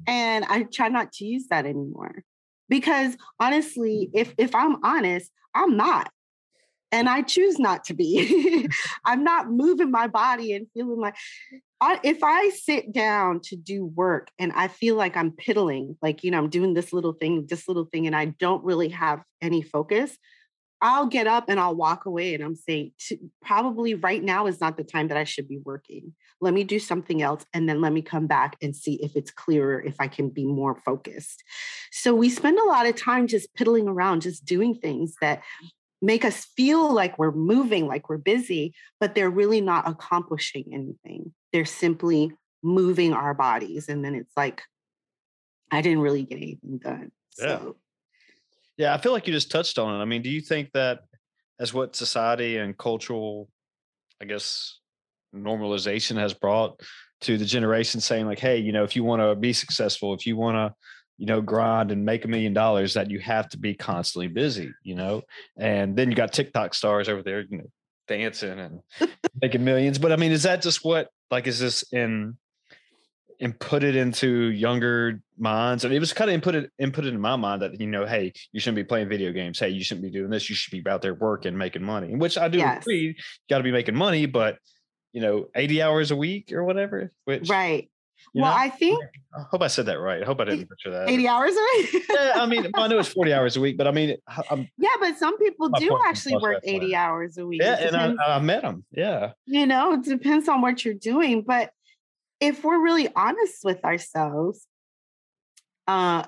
And 0.07 0.45
I 0.45 0.63
try 0.63 0.87
not 0.87 1.11
to 1.13 1.25
use 1.25 1.47
that 1.49 1.65
anymore. 1.65 2.23
Because 2.67 3.15
honestly, 3.39 4.09
if 4.13 4.33
if 4.37 4.55
I'm 4.55 4.83
honest, 4.83 5.31
I'm 5.53 5.77
not. 5.77 6.11
And 6.91 7.09
I 7.09 7.21
choose 7.21 7.59
not 7.59 7.83
to 7.85 7.93
be. 7.93 8.67
I'm 9.05 9.23
not 9.23 9.51
moving 9.51 9.91
my 9.91 10.07
body 10.07 10.53
and 10.53 10.67
feeling 10.73 10.99
like 10.99 11.15
If 12.03 12.23
I 12.23 12.49
sit 12.49 12.91
down 12.91 13.41
to 13.45 13.55
do 13.55 13.85
work 13.85 14.29
and 14.39 14.51
I 14.53 14.67
feel 14.67 14.95
like 14.95 15.15
I'm 15.17 15.31
piddling, 15.31 15.97
like, 16.01 16.23
you 16.23 16.31
know, 16.31 16.37
I'm 16.37 16.49
doing 16.49 16.73
this 16.73 16.93
little 16.93 17.13
thing, 17.13 17.45
this 17.49 17.67
little 17.67 17.85
thing, 17.85 18.07
and 18.07 18.15
I 18.15 18.25
don't 18.25 18.63
really 18.63 18.89
have 18.89 19.21
any 19.41 19.61
focus, 19.61 20.17
I'll 20.81 21.07
get 21.07 21.25
up 21.25 21.45
and 21.47 21.59
I'll 21.59 21.75
walk 21.75 22.05
away 22.05 22.33
and 22.33 22.43
I'm 22.43 22.55
saying, 22.55 22.91
probably 23.43 23.95
right 23.95 24.23
now 24.23 24.45
is 24.45 24.59
not 24.59 24.77
the 24.77 24.83
time 24.83 25.07
that 25.07 25.17
I 25.17 25.23
should 25.23 25.47
be 25.47 25.59
working. 25.63 26.13
Let 26.41 26.53
me 26.53 26.63
do 26.63 26.79
something 26.79 27.21
else 27.21 27.45
and 27.53 27.67
then 27.67 27.81
let 27.81 27.93
me 27.93 28.01
come 28.01 28.27
back 28.27 28.57
and 28.61 28.75
see 28.75 28.95
if 29.01 29.15
it's 29.15 29.31
clearer, 29.31 29.81
if 29.81 29.95
I 29.99 30.07
can 30.07 30.29
be 30.29 30.45
more 30.45 30.75
focused. 30.75 31.43
So 31.91 32.13
we 32.13 32.29
spend 32.29 32.59
a 32.59 32.65
lot 32.65 32.85
of 32.85 32.95
time 32.95 33.25
just 33.27 33.53
piddling 33.55 33.87
around, 33.87 34.21
just 34.21 34.45
doing 34.45 34.75
things 34.75 35.15
that 35.21 35.41
make 36.01 36.25
us 36.25 36.45
feel 36.57 36.93
like 36.93 37.17
we're 37.17 37.31
moving, 37.31 37.87
like 37.87 38.09
we're 38.09 38.17
busy, 38.17 38.73
but 38.99 39.15
they're 39.15 39.29
really 39.29 39.61
not 39.61 39.87
accomplishing 39.87 40.65
anything. 40.71 41.33
They're 41.53 41.65
simply 41.65 42.31
moving 42.61 43.13
our 43.13 43.33
bodies. 43.33 43.89
And 43.89 44.03
then 44.03 44.15
it's 44.15 44.33
like, 44.35 44.61
I 45.71 45.81
didn't 45.81 45.99
really 45.99 46.23
get 46.23 46.37
anything 46.37 46.77
done. 46.77 47.11
Yeah. 47.39 47.59
So. 47.59 47.75
Yeah, 48.77 48.93
I 48.93 48.97
feel 48.97 49.13
like 49.13 49.25
you 49.25 49.33
just 49.33 49.51
touched 49.51 49.79
on 49.79 49.95
it. 49.95 50.01
I 50.01 50.05
mean, 50.05 50.21
do 50.21 50.29
you 50.29 50.41
think 50.41 50.71
that 50.73 50.99
as 51.59 51.73
what 51.73 51.95
society 51.95 52.57
and 52.57 52.77
cultural, 52.77 53.49
I 54.21 54.25
guess, 54.25 54.79
normalization 55.33 56.17
has 56.17 56.33
brought 56.33 56.81
to 57.21 57.37
the 57.37 57.45
generation 57.45 58.01
saying, 58.01 58.25
like, 58.25 58.39
hey, 58.39 58.57
you 58.57 58.73
know, 58.73 58.83
if 58.83 58.95
you 58.95 59.03
want 59.03 59.21
to 59.21 59.35
be 59.35 59.53
successful, 59.53 60.13
if 60.13 60.25
you 60.25 60.35
want 60.35 60.55
to 60.55 60.73
you 61.17 61.25
know, 61.25 61.41
grind 61.41 61.91
and 61.91 62.05
make 62.05 62.25
a 62.25 62.27
million 62.27 62.53
dollars 62.53 62.93
that 62.95 63.09
you 63.09 63.19
have 63.19 63.47
to 63.49 63.57
be 63.57 63.73
constantly 63.73 64.27
busy, 64.27 64.71
you 64.83 64.95
know. 64.95 65.21
And 65.57 65.95
then 65.95 66.09
you 66.09 66.15
got 66.15 66.33
TikTok 66.33 66.73
stars 66.73 67.07
over 67.07 67.23
there, 67.23 67.41
you 67.41 67.57
know, 67.59 67.71
dancing 68.07 68.59
and 68.59 68.79
making 69.41 69.63
millions. 69.63 69.97
But 69.97 70.11
I 70.11 70.17
mean, 70.17 70.31
is 70.31 70.43
that 70.43 70.61
just 70.61 70.83
what 70.83 71.09
like 71.31 71.47
is 71.47 71.59
this 71.59 71.83
in 71.91 72.37
and 73.39 73.57
put 73.59 73.83
it 73.83 73.95
into 73.95 74.49
younger 74.51 75.21
minds. 75.37 75.83
I 75.83 75.89
mean, 75.89 75.97
it 75.97 75.99
was 75.99 76.13
kind 76.13 76.29
of 76.29 76.35
input 76.35 76.55
it 76.55 76.71
input 76.79 77.05
in 77.05 77.19
my 77.19 77.35
mind 77.35 77.61
that 77.61 77.79
you 77.79 77.87
know, 77.87 78.05
hey, 78.05 78.33
you 78.51 78.59
shouldn't 78.59 78.77
be 78.77 78.83
playing 78.83 79.09
video 79.09 79.31
games. 79.31 79.59
Hey, 79.59 79.69
you 79.69 79.83
shouldn't 79.83 80.03
be 80.03 80.11
doing 80.11 80.29
this. 80.29 80.49
You 80.49 80.55
should 80.55 80.71
be 80.71 80.89
out 80.89 81.01
there 81.01 81.13
working, 81.13 81.57
making 81.57 81.83
money. 81.83 82.15
Which 82.15 82.37
I 82.37 82.47
do 82.47 82.57
yes. 82.57 82.81
agree. 82.81 82.99
You 82.99 83.13
got 83.49 83.57
to 83.57 83.63
be 83.63 83.71
making 83.71 83.95
money, 83.95 84.25
but 84.25 84.57
you 85.11 85.21
know, 85.21 85.47
eighty 85.55 85.81
hours 85.81 86.11
a 86.11 86.15
week 86.15 86.51
or 86.51 86.63
whatever. 86.63 87.11
Which 87.25 87.49
right. 87.49 87.89
You 88.35 88.41
well, 88.41 88.51
know? 88.51 88.63
I 88.63 88.69
think. 88.69 89.01
I 89.33 89.43
hope 89.49 89.61
I 89.61 89.67
said 89.67 89.85
that 89.85 89.97
right. 89.97 90.21
I 90.21 90.25
hope 90.25 90.41
I 90.41 90.43
didn't 90.43 90.67
butcher 90.67 90.91
that. 90.91 91.09
80 91.09 91.25
hours 91.25 91.53
a 91.55 91.77
week? 91.77 92.05
yeah, 92.09 92.33
I 92.35 92.45
mean, 92.45 92.69
I 92.75 92.89
know 92.89 92.99
it's 92.99 93.07
40 93.07 93.33
hours 93.33 93.55
a 93.55 93.61
week, 93.61 93.77
but 93.77 93.87
I 93.87 93.91
mean, 93.91 94.17
I'm, 94.51 94.67
yeah, 94.77 94.89
but 94.99 95.17
some 95.17 95.37
people 95.37 95.69
do 95.69 95.97
actually 96.05 96.35
work 96.35 96.59
80 96.65 96.95
hours 96.97 97.37
a 97.37 97.47
week. 97.47 97.61
Yeah, 97.61 97.75
and 97.79 97.95
I, 97.95 98.35
I 98.35 98.39
met 98.39 98.63
them. 98.63 98.83
Yeah. 98.91 99.31
You 99.45 99.65
know, 99.65 99.93
it 99.93 100.03
depends 100.03 100.49
on 100.49 100.59
what 100.59 100.83
you're 100.83 100.95
doing. 100.95 101.43
But 101.43 101.71
if 102.41 102.61
we're 102.65 102.83
really 102.83 103.07
honest 103.15 103.63
with 103.63 103.85
ourselves, 103.85 104.67
uh, 105.87 106.25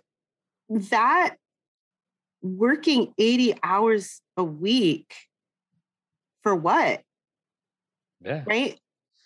that 0.70 1.36
working 2.42 3.14
80 3.18 3.56
hours 3.64 4.22
a 4.38 4.46
week 4.46 5.14
for 6.42 6.56
what? 6.56 7.02
Yeah. 8.22 8.44
Right. 8.48 8.80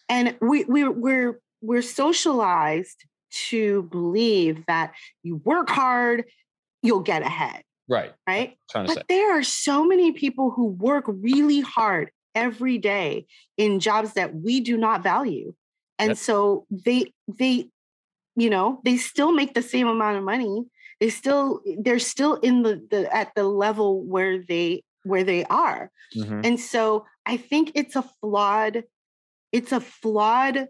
And 0.10 0.36
we, 0.42 0.64
we 0.64 0.88
we're 0.88 1.40
we're 1.62 1.82
socialized 1.82 3.06
to 3.50 3.84
believe 3.84 4.66
that 4.68 4.94
you 5.24 5.38
work 5.38 5.70
hard, 5.70 6.26
you'll 6.84 7.02
get 7.02 7.22
ahead. 7.22 7.64
Right. 7.88 8.14
Right. 8.28 8.58
But 8.74 8.90
say. 8.90 9.04
there 9.10 9.38
are 9.38 9.44
so 9.44 9.86
many 9.86 10.12
people 10.12 10.52
who 10.52 10.68
work 10.68 11.06
really 11.08 11.62
hard 11.62 12.12
every 12.34 12.78
day 12.78 13.26
in 13.58 13.80
jobs 13.80 14.14
that 14.14 14.34
we 14.36 14.62
do 14.62 14.78
not 14.78 15.04
value. 15.04 15.54
And 16.00 16.18
so 16.18 16.66
they 16.72 17.14
they 17.28 17.68
you 18.36 18.50
know, 18.50 18.80
they 18.84 18.98
still 18.98 19.32
make 19.32 19.54
the 19.54 19.62
same 19.62 19.88
amount 19.88 20.18
of 20.18 20.24
money. 20.24 20.66
They 21.00 21.10
still 21.10 21.62
they're 21.80 22.00
still 22.00 22.36
in 22.36 22.64
the, 22.64 22.86
the 22.90 23.14
at 23.14 23.34
the 23.36 23.44
level 23.44 24.04
where 24.04 24.40
they 24.40 24.84
where 25.04 25.24
they 25.24 25.44
are. 25.46 25.92
Mm-hmm. 26.16 26.42
And 26.44 26.60
so 26.60 27.06
I 27.26 27.38
think 27.38 27.72
it's 27.76 27.96
a 27.96 28.04
flawed 28.22 28.84
it's 29.52 29.72
a 29.72 29.82
flawed 29.82 30.68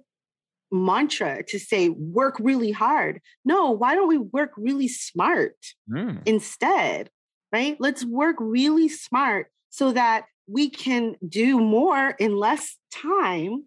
mantra 0.72 1.44
to 1.48 1.60
say 1.60 1.90
work 1.90 2.38
really 2.40 2.72
hard. 2.72 3.22
No, 3.44 3.72
why 3.72 3.96
don't 3.96 4.08
we 4.08 4.18
work 4.18 4.52
really 4.58 4.88
smart 4.88 5.56
mm. 5.90 6.22
instead? 6.26 7.10
Right? 7.52 7.76
Let's 7.80 8.06
work 8.06 8.38
really 8.40 8.88
smart 8.88 9.48
so 9.70 9.92
that 9.92 10.26
we 10.48 10.70
can 10.70 11.16
do 11.28 11.60
more 11.60 12.16
in 12.20 12.36
less 12.36 12.78
time 12.94 13.66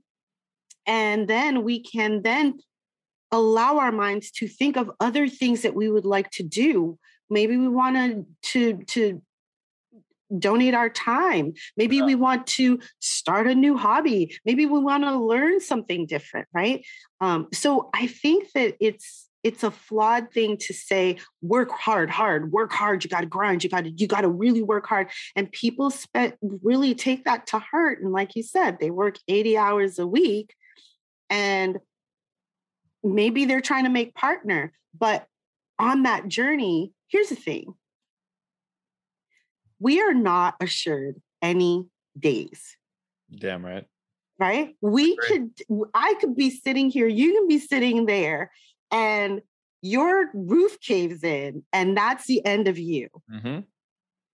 and 0.87 1.29
then 1.29 1.65
we 1.65 1.83
can 1.83 2.23
then 2.23 2.59
allow 3.31 3.79
our 3.79 3.93
minds 3.93 4.31
to 4.31 4.49
think 4.49 4.77
of 4.77 4.91
other 5.01 5.29
things 5.29 5.63
that 5.63 5.75
we 5.75 5.91
would 5.91 6.05
like 6.05 6.31
to 6.31 6.43
do 6.43 6.99
maybe 7.31 7.57
we 7.57 7.69
want 7.69 8.27
to 8.43 8.79
to 8.87 9.23
donate 10.39 10.75
our 10.75 10.89
time. 10.91 11.53
Maybe 11.77 11.97
yeah. 11.97 12.05
we 12.05 12.15
want 12.15 12.47
to 12.49 12.79
start 13.01 13.47
a 13.47 13.55
new 13.55 13.77
hobby. 13.77 14.37
Maybe 14.45 14.67
we 14.67 14.79
want 14.79 15.05
to 15.05 15.17
learn 15.17 15.61
something 15.61 16.07
different, 16.07 16.49
right? 16.55 16.85
Um, 17.21 17.49
so 17.53 17.91
I 17.95 18.07
think 18.07 18.51
that 18.55 18.77
it's 18.81 19.29
it's 19.45 19.63
a 19.63 19.71
flawed 19.71 20.33
thing 20.33 20.57
to 20.57 20.73
say 20.73 21.19
work 21.43 21.71
hard 21.71 22.11
hard 22.11 22.51
work 22.51 22.73
hard 22.73 23.05
you 23.05 23.11
got 23.11 23.21
to 23.21 23.27
grind 23.27 23.63
you 23.63 23.71
got 23.71 23.85
to 23.85 23.91
you 23.91 24.09
got 24.09 24.23
to 24.23 24.29
really 24.29 24.63
work 24.63 24.87
hard 24.87 25.09
and 25.37 25.53
people 25.53 25.91
spend 25.91 26.33
really 26.63 26.95
take 26.95 27.25
that 27.25 27.47
to 27.47 27.59
heart 27.59 28.01
and 28.01 28.11
like 28.11 28.35
you 28.35 28.43
said 28.43 28.79
they 28.81 28.91
work 28.91 29.19
80 29.29 29.57
hours 29.59 29.99
a 29.99 30.07
week 30.07 30.55
and 31.31 31.79
maybe 33.05 33.45
they're 33.45 33.61
trying 33.61 33.85
to 33.85 33.91
make 33.91 34.15
partner 34.15 34.73
but 34.99 35.27
on 35.79 36.05
that 36.05 36.27
journey 36.27 36.93
here's 37.09 37.29
the 37.29 37.37
thing 37.37 37.75
we 39.85 40.01
are 40.01 40.15
not 40.15 40.55
assured 40.61 41.21
any 41.43 41.85
days. 42.19 42.77
Damn 43.39 43.65
right. 43.65 43.85
Right? 44.39 44.75
We 44.81 45.15
could, 45.17 45.51
I 45.93 46.15
could 46.21 46.35
be 46.35 46.49
sitting 46.49 46.89
here, 46.91 47.07
you 47.07 47.35
can 47.35 47.47
be 47.47 47.59
sitting 47.59 48.07
there, 48.07 48.51
and 48.91 49.43
your 49.83 50.31
roof 50.33 50.81
caves 50.81 51.23
in, 51.23 51.65
and 51.73 51.95
that's 51.95 52.27
the 52.27 52.45
end 52.47 52.67
of 52.67 52.79
you. 52.79 53.09
Mm-hmm. 53.31 53.61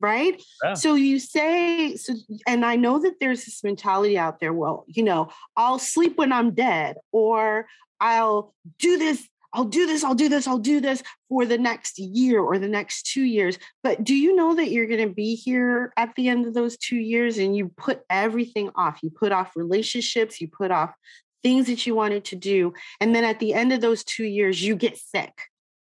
Right. 0.01 0.41
Yeah. 0.63 0.75
So 0.75 0.95
you 0.95 1.19
say, 1.19 1.97
so, 1.97 2.15
and 2.47 2.65
I 2.65 2.77
know 2.77 3.01
that 3.01 3.15
there's 3.21 3.45
this 3.45 3.63
mentality 3.65 4.17
out 4.17 4.39
there, 4.39 4.53
well, 4.53 4.85
you 4.87 5.03
know, 5.03 5.31
I'll 5.57 5.81
sleep 5.81 6.17
when 6.17 6.33
I'm 6.33 6.53
dead, 6.55 6.97
or 7.11 7.67
I'll 8.01 8.55
do 8.79 8.97
this 8.97 9.29
I'll 9.53 9.65
do 9.65 9.87
this, 9.87 10.05
I'll 10.05 10.15
do 10.15 10.29
this, 10.29 10.47
I'll 10.47 10.59
do 10.59 10.81
this 10.81 11.03
for 11.29 11.45
the 11.45 11.59
next 11.59 11.99
year 11.99 12.41
or 12.41 12.59
the 12.59 12.69
next 12.69 13.07
two 13.07 13.23
years. 13.23 13.59
But 13.83 14.05
do 14.05 14.15
you 14.15 14.37
know 14.37 14.55
that 14.55 14.71
you're 14.71 14.87
going 14.87 15.09
to 15.09 15.15
be 15.15 15.35
here 15.35 15.93
at 15.97 16.15
the 16.15 16.29
end 16.29 16.47
of 16.47 16.55
those 16.55 16.77
two 16.77 16.99
years 16.99 17.39
and 17.39 17.57
you 17.57 17.69
put 17.77 18.03
everything 18.09 18.71
off? 18.75 19.01
You 19.03 19.11
put 19.11 19.33
off 19.33 19.57
relationships, 19.57 20.41
you 20.41 20.49
put 20.49 20.71
off 20.71 20.95
things 21.43 21.67
that 21.67 21.87
you 21.87 21.95
wanted 21.95 22.25
to 22.27 22.37
do. 22.37 22.75
And 23.01 23.15
then 23.15 23.25
at 23.25 23.41
the 23.41 23.55
end 23.55 23.73
of 23.73 23.81
those 23.81 24.05
two 24.05 24.25
years, 24.25 24.63
you 24.63 24.77
get 24.77 24.97
sick 24.97 25.33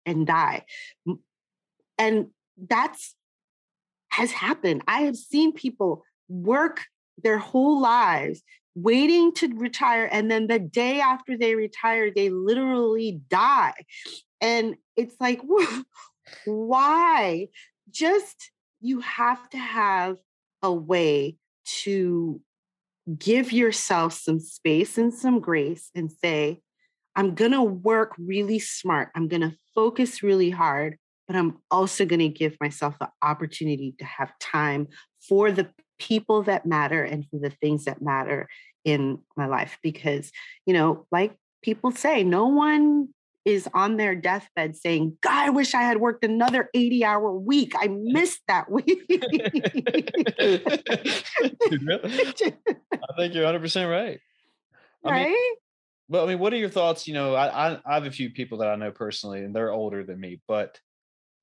and 0.07 0.27
die. 0.27 0.65
And 1.99 2.29
that's 2.57 3.15
has 4.11 4.33
happened. 4.33 4.83
I 4.89 5.03
have 5.03 5.17
seen 5.17 5.53
people 5.53 6.05
work 6.29 6.85
their 7.23 7.39
whole 7.39 7.81
lives 7.81 8.43
waiting 8.75 9.33
to 9.35 9.49
retire 9.57 10.09
and 10.13 10.31
then 10.31 10.47
the 10.47 10.59
day 10.59 11.01
after 11.01 11.37
they 11.37 11.55
retire 11.55 12.11
they 12.15 12.31
literally 12.31 13.21
die. 13.29 13.75
And 14.41 14.77
it's 14.97 15.17
like 15.21 15.41
why? 16.45 17.49
Just 17.91 18.51
you 18.81 19.01
have 19.01 19.49
to 19.51 19.59
have 19.59 20.17
a 20.63 20.73
way 20.73 21.37
to 21.83 22.41
give 23.19 23.53
yourself 23.53 24.13
some 24.13 24.41
space 24.41 24.99
and 24.99 25.13
some 25.13 25.41
grace 25.41 25.91
and 25.95 26.13
say 26.13 26.61
i'm 27.17 27.35
going 27.35 27.53
to 27.53 27.63
work 27.63 28.15
really 28.19 28.59
smart. 28.59 29.09
I'm 29.15 29.29
going 29.29 29.41
to 29.41 29.55
focus 29.75 30.23
really 30.23 30.51
hard 30.51 30.97
but 31.27 31.37
i'm 31.37 31.59
also 31.71 32.05
going 32.05 32.21
to 32.21 32.29
give 32.29 32.57
myself 32.61 32.99
the 32.99 33.09
opportunity 33.23 33.95
to 33.99 34.05
have 34.05 34.33
time 34.41 34.89
for 35.29 35.53
the 35.53 35.69
people 35.99 36.43
that 36.45 36.65
matter 36.67 37.03
and 37.03 37.27
for 37.29 37.39
the 37.39 37.51
things 37.51 37.85
that 37.85 38.01
matter 38.01 38.49
in 38.85 39.19
my 39.37 39.47
life 39.47 39.79
because 39.83 40.31
you 40.65 40.73
know 40.73 41.07
like 41.11 41.35
people 41.63 41.91
say 41.91 42.23
no 42.23 42.47
one 42.47 43.09
is 43.45 43.69
on 43.75 43.97
their 43.97 44.15
deathbed 44.15 44.77
saying 44.77 45.17
god 45.21 45.47
i 45.47 45.51
wish 45.51 45.75
i 45.75 45.83
had 45.83 45.99
worked 45.99 46.25
another 46.25 46.71
80 46.75 47.05
hour 47.05 47.33
week. 47.33 47.73
I 47.77 47.89
missed 47.89 48.41
that 48.47 48.71
week. 48.71 48.87
I 49.11 49.21
think 53.17 53.35
you're 53.35 53.45
100% 53.45 53.91
right. 53.91 54.21
I 55.05 55.11
right? 55.11 55.29
mean, 55.29 55.55
well 56.09 56.25
i 56.25 56.29
mean 56.29 56.39
what 56.39 56.53
are 56.53 56.57
your 56.57 56.69
thoughts? 56.69 57.07
You 57.07 57.15
know 57.15 57.35
I, 57.35 57.71
I 57.71 57.81
i 57.87 57.95
have 57.95 58.07
a 58.07 58.11
few 58.11 58.31
people 58.31 58.59
that 58.59 58.69
i 58.69 58.77
know 58.77 58.91
personally 58.91 59.43
and 59.43 59.55
they're 59.55 59.73
older 59.73 60.05
than 60.05 60.21
me 60.21 60.41
but 60.47 60.79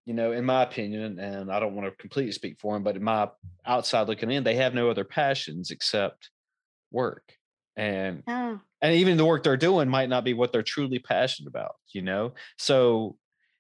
you 0.06 0.14
know, 0.14 0.32
in 0.32 0.46
my 0.46 0.64
opinion, 0.64 1.20
and 1.20 1.52
I 1.52 1.60
don't 1.60 1.76
want 1.76 1.90
to 1.90 1.98
completely 1.98 2.32
speak 2.32 2.60
for 2.60 2.74
them, 2.74 2.84
but 2.84 2.96
in 2.96 3.04
my 3.04 3.30
outside 3.66 4.08
looking 4.08 4.32
in, 4.32 4.44
they 4.44 4.56
have 4.56 4.74
no 4.74 4.90
other 4.90 5.04
passions 5.04 5.72
except 5.72 6.30
work. 6.92 7.34
And 7.76 8.24
oh. 8.28 8.60
and 8.82 8.96
even 8.96 9.18
the 9.18 9.26
work 9.26 9.44
they're 9.44 9.58
doing 9.58 9.90
might 9.90 10.08
not 10.08 10.24
be 10.24 10.34
what 10.34 10.54
they're 10.54 10.64
truly 10.64 11.00
passionate 11.00 11.50
about 11.50 11.76
you 11.96 12.02
know? 12.02 12.34
So 12.58 13.18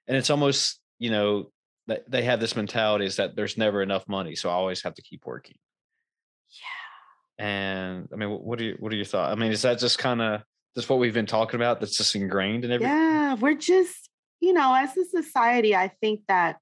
and 0.07 0.15
it's 0.15 0.29
almost 0.29 0.79
you 0.99 1.09
know 1.09 1.51
that 1.87 2.09
they 2.09 2.23
have 2.23 2.39
this 2.39 2.55
mentality 2.55 3.05
is 3.05 3.15
that 3.15 3.35
there's 3.35 3.57
never 3.57 3.81
enough 3.81 4.07
money 4.07 4.35
so 4.35 4.49
i 4.49 4.53
always 4.53 4.81
have 4.83 4.93
to 4.95 5.01
keep 5.01 5.25
working. 5.25 5.57
Yeah. 7.39 7.45
And 7.45 8.09
i 8.13 8.15
mean 8.15 8.29
what 8.29 8.59
are 8.59 8.63
you 8.63 8.75
what 8.79 8.93
are 8.93 8.95
your 8.95 9.05
thoughts 9.05 9.31
i 9.31 9.39
mean 9.39 9.51
is 9.51 9.63
that 9.63 9.79
just 9.79 9.97
kind 9.97 10.21
of 10.21 10.41
just 10.75 10.89
what 10.89 10.99
we've 10.99 11.13
been 11.13 11.25
talking 11.25 11.55
about 11.55 11.79
that's 11.79 11.97
just 11.97 12.15
ingrained 12.15 12.65
in 12.65 12.71
everything? 12.71 12.95
Yeah 12.95 13.33
we're 13.35 13.55
just 13.55 14.04
you 14.39 14.53
know 14.53 14.73
as 14.73 14.95
a 14.97 15.05
society 15.05 15.75
i 15.75 15.87
think 15.87 16.21
that 16.27 16.57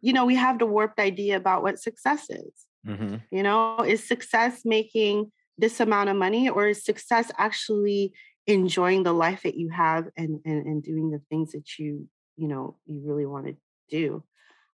you 0.00 0.12
know 0.12 0.24
we 0.24 0.34
have 0.34 0.58
the 0.58 0.66
warped 0.66 0.98
idea 0.98 1.36
about 1.36 1.62
what 1.62 1.78
success 1.78 2.28
is 2.30 2.66
mm-hmm. 2.86 3.16
you 3.30 3.42
know 3.42 3.78
is 3.80 4.06
success 4.06 4.62
making 4.64 5.30
this 5.58 5.80
amount 5.80 6.08
of 6.08 6.16
money 6.16 6.48
or 6.48 6.68
is 6.68 6.84
success 6.84 7.30
actually 7.38 8.12
enjoying 8.46 9.02
the 9.02 9.12
life 9.12 9.42
that 9.42 9.56
you 9.56 9.70
have 9.70 10.06
and 10.16 10.40
and, 10.44 10.66
and 10.66 10.82
doing 10.82 11.10
the 11.10 11.20
things 11.30 11.52
that 11.52 11.78
you 11.78 12.08
you 12.36 12.48
know 12.48 12.76
you 12.86 13.00
really 13.04 13.26
want 13.26 13.46
to 13.46 13.56
do 13.90 14.22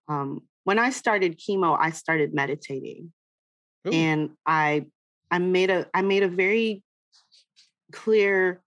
um, 0.08 0.42
when 0.64 0.80
i 0.80 0.90
started 0.90 1.40
chemo 1.40 1.78
i 1.80 1.92
started 1.92 2.34
meditating 2.34 3.12
Ooh. 3.88 3.92
and 3.92 4.30
i 4.46 4.86
i 5.30 5.38
made 5.38 5.70
a 5.70 5.88
i 5.94 6.02
made 6.02 6.24
a 6.24 6.28
very 6.28 6.84
clear 7.92 8.62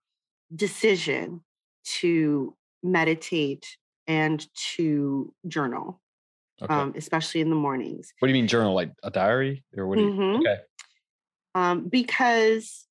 decision 0.54 1.40
to 1.84 2.54
meditate 2.82 3.76
and 4.06 4.46
to 4.54 5.32
journal 5.46 6.00
okay. 6.60 6.72
um, 6.72 6.92
especially 6.96 7.40
in 7.40 7.50
the 7.50 7.56
mornings 7.56 8.12
what 8.18 8.28
do 8.28 8.34
you 8.34 8.40
mean 8.40 8.48
journal 8.48 8.74
like 8.74 8.92
a 9.02 9.10
diary 9.10 9.64
or 9.76 9.86
what 9.86 9.98
do 9.98 10.10
mm-hmm. 10.10 10.40
okay 10.40 10.58
um, 11.54 11.88
because 11.88 12.86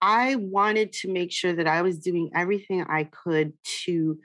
I 0.00 0.36
wanted 0.36 0.92
to 0.94 1.12
make 1.12 1.30
sure 1.30 1.52
that 1.52 1.66
I 1.66 1.82
was 1.82 1.98
doing 1.98 2.30
everything 2.34 2.84
I 2.84 3.04
could 3.04 3.52
to 3.84 4.18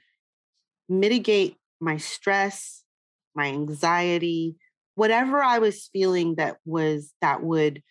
mitigate 0.88 1.58
my 1.82 1.98
stress, 1.98 2.84
my 3.36 3.48
anxiety, 3.48 4.56
whatever 4.96 5.44
I 5.44 5.60
was 5.60 5.90
feeling 5.92 6.36
that 6.36 6.58
was 6.66 7.14
that 7.22 7.44
would 7.44 7.84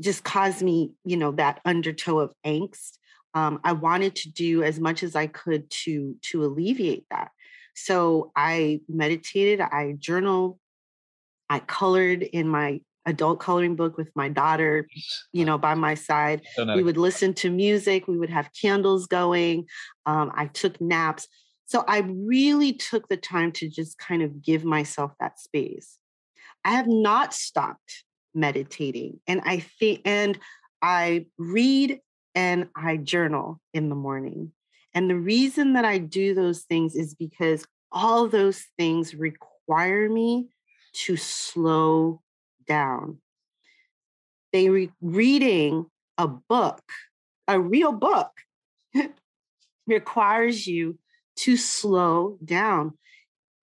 just 0.00 0.24
cause 0.24 0.62
me, 0.62 0.92
you 1.04 1.16
know, 1.16 1.32
that 1.32 1.60
undertow 1.64 2.20
of 2.20 2.32
angst. 2.46 2.98
Um, 3.34 3.60
I 3.64 3.72
wanted 3.72 4.14
to 4.16 4.30
do 4.30 4.62
as 4.62 4.78
much 4.78 5.02
as 5.02 5.16
I 5.16 5.26
could 5.26 5.68
to 5.84 6.16
to 6.30 6.44
alleviate 6.44 7.06
that. 7.10 7.30
So 7.74 8.30
I 8.36 8.80
meditated, 8.88 9.60
I 9.60 9.94
journaled, 9.98 10.58
I 11.50 11.58
colored 11.58 12.22
in 12.22 12.48
my 12.48 12.80
adult 13.06 13.40
coloring 13.40 13.76
book 13.76 13.98
with 13.98 14.10
my 14.14 14.28
daughter, 14.28 14.88
you 15.32 15.44
know, 15.44 15.58
by 15.58 15.74
my 15.74 15.94
side. 15.94 16.42
We 16.76 16.82
would 16.82 16.96
listen 16.96 17.34
to 17.34 17.50
music, 17.50 18.08
we 18.08 18.18
would 18.18 18.30
have 18.30 18.50
candles 18.60 19.06
going. 19.06 19.66
Um, 20.06 20.32
I 20.34 20.46
took 20.46 20.80
naps. 20.80 21.28
So 21.66 21.84
I 21.88 21.98
really 22.06 22.72
took 22.74 23.08
the 23.08 23.16
time 23.16 23.50
to 23.52 23.68
just 23.68 23.98
kind 23.98 24.22
of 24.22 24.42
give 24.42 24.64
myself 24.64 25.12
that 25.20 25.40
space. 25.40 25.98
I 26.64 26.70
have 26.72 26.86
not 26.86 27.34
stopped 27.34 28.04
meditating 28.34 29.20
and 29.26 29.40
I 29.44 29.60
think 29.60 30.02
and 30.04 30.38
I 30.82 31.26
read 31.38 32.00
and 32.34 32.68
I 32.74 32.96
journal 32.96 33.60
in 33.72 33.88
the 33.88 33.94
morning. 33.94 34.52
And 34.94 35.10
the 35.10 35.16
reason 35.16 35.72
that 35.74 35.84
I 35.84 35.98
do 35.98 36.34
those 36.34 36.62
things 36.62 36.94
is 36.94 37.14
because 37.14 37.66
all 37.90 38.28
those 38.28 38.64
things 38.76 39.14
require 39.14 40.08
me 40.08 40.48
to 40.92 41.16
slow 41.16 42.20
down. 42.66 43.18
They 44.52 44.68
re- 44.68 44.92
reading 45.00 45.86
a 46.16 46.28
book, 46.28 46.80
a 47.48 47.58
real 47.58 47.92
book, 47.92 48.30
requires 49.86 50.66
you 50.66 50.98
to 51.36 51.56
slow 51.56 52.38
down. 52.44 52.96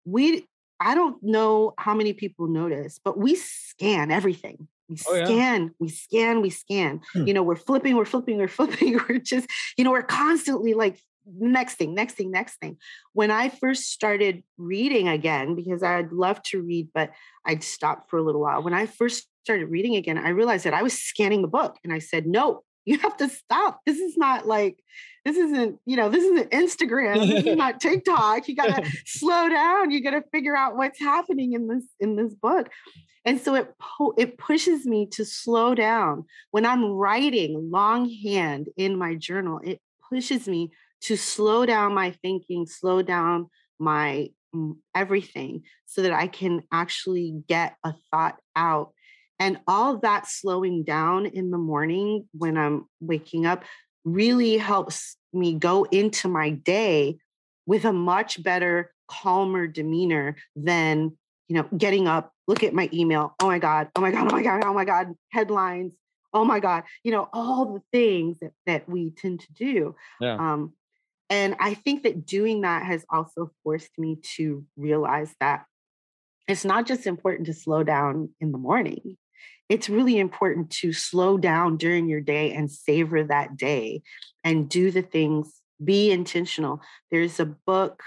We 0.05 0.45
I 0.79 0.93
don't 0.93 1.21
know 1.23 1.73
how 1.77 1.95
many 1.95 2.13
people 2.13 2.47
notice, 2.47 2.99
but 3.03 3.17
we 3.17 3.35
scan 3.35 4.11
everything. 4.11 4.67
We 4.89 4.97
oh, 5.07 5.25
scan, 5.25 5.63
yeah. 5.63 5.69
we 5.79 5.89
scan, 5.89 6.41
we 6.41 6.49
scan. 6.49 7.01
Hmm. 7.13 7.27
You 7.27 7.33
know, 7.33 7.43
we're 7.43 7.55
flipping, 7.55 7.95
we're 7.95 8.05
flipping, 8.05 8.37
we're 8.37 8.47
flipping. 8.59 8.99
We're 9.09 9.19
just, 9.19 9.47
you 9.77 9.83
know, 9.83 9.91
we're 9.91 10.03
constantly 10.03 10.73
like 10.73 10.99
next 11.25 11.75
thing, 11.75 11.95
next 11.95 12.13
thing, 12.13 12.31
next 12.31 12.57
thing. 12.57 12.77
When 13.13 13.31
I 13.31 13.49
first 13.49 13.91
started 13.91 14.43
reading 14.57 15.07
again, 15.07 15.55
because 15.55 15.83
I'd 15.83 16.11
love 16.11 16.41
to 16.43 16.61
read, 16.61 16.89
but 16.93 17.11
I'd 17.45 17.63
stopped 17.63 18.09
for 18.09 18.17
a 18.17 18.23
little 18.23 18.41
while. 18.41 18.61
When 18.61 18.73
I 18.73 18.85
first 18.85 19.27
started 19.43 19.67
reading 19.67 19.95
again, 19.95 20.17
I 20.17 20.29
realized 20.29 20.65
that 20.65 20.73
I 20.73 20.83
was 20.83 20.93
scanning 20.93 21.41
the 21.41 21.47
book 21.47 21.77
and 21.83 21.91
I 21.91 21.99
said, 21.99 22.27
no, 22.27 22.63
you 22.85 22.97
have 22.99 23.17
to 23.17 23.29
stop. 23.29 23.81
This 23.85 23.97
is 23.97 24.15
not 24.17 24.47
like, 24.47 24.77
this 25.23 25.37
isn't, 25.37 25.79
you 25.85 25.97
know, 25.97 26.09
this 26.09 26.23
isn't 26.23 26.51
Instagram. 26.51 27.27
This 27.27 27.45
is 27.45 27.55
not 27.57 27.81
TikTok. 27.81 28.47
You 28.47 28.55
gotta 28.55 28.85
slow 29.05 29.49
down. 29.49 29.91
You 29.91 30.03
gotta 30.03 30.23
figure 30.31 30.55
out 30.55 30.77
what's 30.77 30.99
happening 30.99 31.53
in 31.53 31.67
this, 31.67 31.83
in 31.99 32.15
this 32.15 32.33
book. 32.33 32.69
And 33.25 33.41
so 33.41 33.55
it 33.55 33.73
it 34.17 34.37
pushes 34.37 34.85
me 34.85 35.07
to 35.13 35.25
slow 35.25 35.73
down 35.73 36.25
when 36.51 36.65
I'm 36.65 36.85
writing 36.85 37.71
longhand 37.71 38.69
in 38.77 38.97
my 38.97 39.15
journal. 39.15 39.59
It 39.63 39.81
pushes 40.09 40.47
me 40.47 40.71
to 41.01 41.17
slow 41.17 41.65
down 41.65 41.95
my 41.95 42.11
thinking, 42.21 42.67
slow 42.67 43.01
down 43.01 43.49
my 43.79 44.29
mm, 44.55 44.75
everything 44.93 45.63
so 45.87 46.03
that 46.03 46.13
I 46.13 46.27
can 46.27 46.61
actually 46.71 47.43
get 47.47 47.75
a 47.83 47.93
thought 48.11 48.37
out. 48.55 48.93
And 49.39 49.59
all 49.67 49.97
that 49.97 50.27
slowing 50.27 50.83
down 50.83 51.25
in 51.25 51.51
the 51.51 51.57
morning 51.57 52.27
when 52.31 52.57
I'm 52.57 52.85
waking 53.01 53.45
up 53.45 53.63
really 54.05 54.57
helps 54.57 55.17
me 55.33 55.53
go 55.53 55.83
into 55.85 56.27
my 56.27 56.51
day 56.51 57.17
with 57.65 57.83
a 57.85 57.91
much 57.91 58.41
better, 58.41 58.93
calmer 59.07 59.67
demeanor 59.67 60.37
than, 60.55 61.17
you 61.47 61.55
know, 61.55 61.67
getting 61.77 62.07
up 62.07 62.31
look 62.47 62.63
at 62.63 62.73
my 62.73 62.89
email. 62.93 63.35
Oh 63.39 63.47
my 63.47 63.59
God, 63.59 63.89
oh 63.95 64.01
my 64.01 64.11
God, 64.11 64.31
oh 64.31 64.35
my 64.35 64.43
God, 64.43 64.63
oh 64.63 64.73
my 64.73 64.85
God, 64.85 65.13
headlines. 65.31 65.93
Oh 66.33 66.43
my 66.43 66.59
God, 66.59 66.83
you 67.03 67.11
know, 67.11 67.29
all 67.31 67.73
the 67.73 67.81
things 67.93 68.39
that, 68.39 68.51
that 68.65 68.89
we 68.89 69.11
tend 69.11 69.39
to 69.39 69.53
do. 69.53 69.95
Yeah. 70.19 70.35
Um, 70.35 70.73
and 71.29 71.55
I 71.59 71.73
think 71.73 72.03
that 72.03 72.25
doing 72.25 72.61
that 72.61 72.83
has 72.83 73.05
also 73.09 73.51
forced 73.63 73.97
me 73.97 74.17
to 74.35 74.65
realize 74.75 75.33
that 75.39 75.65
it's 76.47 76.65
not 76.65 76.85
just 76.85 77.07
important 77.07 77.47
to 77.47 77.53
slow 77.53 77.83
down 77.83 78.29
in 78.39 78.51
the 78.51 78.57
morning. 78.57 79.17
It's 79.67 79.89
really 79.89 80.19
important 80.19 80.69
to 80.81 80.93
slow 80.93 81.37
down 81.37 81.77
during 81.77 82.07
your 82.07 82.21
day 82.21 82.53
and 82.53 82.69
savor 82.69 83.23
that 83.23 83.57
day 83.57 84.03
and 84.43 84.69
do 84.69 84.91
the 84.91 85.01
things, 85.01 85.61
be 85.83 86.11
intentional. 86.11 86.81
There's 87.09 87.39
a 87.39 87.45
book 87.45 88.03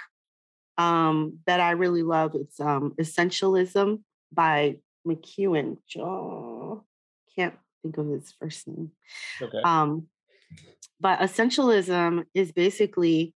um, 0.76 1.38
that 1.46 1.60
I 1.60 1.72
really 1.72 2.04
love. 2.04 2.34
It's 2.34 2.60
um, 2.60 2.94
Essentialism 3.00 4.00
by 4.32 4.76
McKeown. 5.06 5.78
Oh, 5.98 6.84
can't 7.34 7.54
think 7.82 7.98
of 7.98 8.08
his 8.08 8.32
first 8.40 8.68
name. 8.68 8.92
Okay. 9.42 9.60
Um, 9.64 10.06
but 11.00 11.20
essentialism 11.20 12.24
is 12.34 12.52
basically 12.52 13.34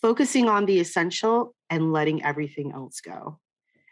focusing 0.00 0.48
on 0.48 0.66
the 0.66 0.78
essential 0.80 1.54
and 1.68 1.92
letting 1.92 2.24
everything 2.24 2.72
else 2.72 3.00
go. 3.00 3.38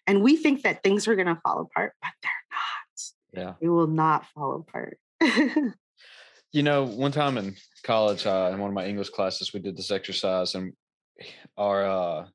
And 0.06 0.22
we 0.22 0.36
think 0.36 0.62
that 0.62 0.82
things 0.82 1.08
are 1.08 1.14
going 1.14 1.28
to 1.28 1.40
fall 1.42 1.60
apart, 1.60 1.94
but 2.02 2.10
they're 2.22 2.32
not. 2.52 3.46
Yeah. 3.46 3.54
They 3.60 3.68
will 3.68 3.86
not 3.86 4.26
fall 4.26 4.56
apart. 4.56 4.98
you 6.52 6.62
know, 6.62 6.84
one 6.84 7.12
time 7.12 7.38
in 7.38 7.56
college, 7.82 8.26
uh, 8.26 8.50
in 8.52 8.60
one 8.60 8.68
of 8.68 8.74
my 8.74 8.86
English 8.86 9.10
classes, 9.10 9.52
we 9.52 9.60
did 9.60 9.76
this 9.76 9.90
exercise, 9.90 10.54
and 10.54 10.72
our 11.56 11.84
uh, 11.84 12.26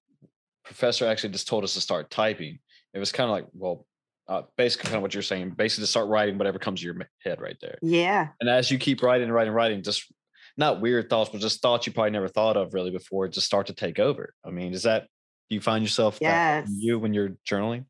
professor 0.66 1.08
actually 1.08 1.30
just 1.30 1.48
told 1.48 1.64
us 1.64 1.74
to 1.76 1.82
start 1.82 2.10
typing. 2.10 2.60
It 2.94 3.00
was 3.00 3.12
kind 3.12 3.30
of 3.30 3.36
like, 3.36 3.46
well, 3.54 3.86
uh, 4.28 4.44
basically 4.58 4.88
kind 4.88 4.98
of 4.98 5.02
what 5.02 5.14
you're 5.14 5.24
saying. 5.24 5.52
Basically, 5.52 5.84
to 5.84 5.88
start 5.88 6.10
writing 6.10 6.38
whatever 6.38 6.60
comes 6.60 6.82
to 6.82 6.86
your 6.86 6.96
head 7.24 7.40
right 7.40 7.58
there. 7.62 7.78
Yeah. 7.82 8.30
And 8.40 8.50
as 8.50 8.70
you 8.70 8.78
keep 8.78 9.02
writing, 9.02 9.26
and 9.26 9.34
writing, 9.34 9.50
and 9.50 9.56
writing, 9.56 9.84
just 9.84 10.12
not 10.58 10.82
weird 10.82 11.10
thoughts, 11.10 11.30
but 11.32 11.42
just 11.42 11.62
thoughts 11.62 11.88
you 11.88 11.94
probably 11.94 12.12
never 12.12 12.28
thought 12.28 12.58
of 12.58 12.74
really 12.74 12.92
before, 12.92 13.28
just 13.28 13.48
start 13.48 13.68
to 13.68 13.74
take 13.74 14.00
over. 14.00 14.34
I 14.46 14.50
mean, 14.50 14.74
is 14.74 14.84
that 14.84 15.08
do 15.50 15.56
you 15.56 15.62
find 15.62 15.84
yourself 15.84 16.20
yes. 16.22 16.70
you 16.72 17.00
when 17.00 17.14
you're 17.14 17.36
journaling? 17.48 17.86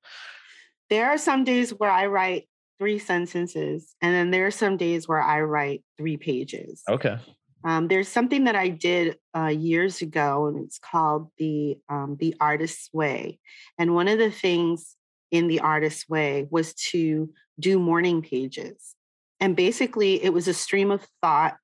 There 0.89 1.09
are 1.09 1.17
some 1.17 1.43
days 1.43 1.71
where 1.71 1.91
I 1.91 2.07
write 2.07 2.47
three 2.79 2.99
sentences, 2.99 3.95
and 4.01 4.13
then 4.13 4.31
there 4.31 4.47
are 4.47 4.51
some 4.51 4.77
days 4.77 5.07
where 5.07 5.21
I 5.21 5.41
write 5.41 5.83
three 5.97 6.17
pages. 6.17 6.81
Okay. 6.89 7.17
Um, 7.65 7.89
there's 7.89 8.07
something 8.07 8.45
that 8.45 8.55
I 8.55 8.69
did 8.69 9.17
uh, 9.35 9.47
years 9.47 10.01
ago, 10.01 10.47
and 10.47 10.63
it's 10.63 10.79
called 10.79 11.29
the 11.37 11.77
um, 11.89 12.15
the 12.17 12.33
Artist's 12.39 12.89
Way. 12.93 13.39
And 13.77 13.93
one 13.93 14.07
of 14.07 14.17
the 14.17 14.31
things 14.31 14.95
in 15.29 15.47
the 15.47 15.59
Artist's 15.59 16.07
Way 16.07 16.47
was 16.49 16.73
to 16.91 17.29
do 17.59 17.77
morning 17.77 18.21
pages, 18.21 18.95
and 19.41 19.55
basically 19.55 20.23
it 20.23 20.33
was 20.33 20.47
a 20.47 20.53
stream 20.53 20.91
of 20.91 21.05
thought, 21.21 21.57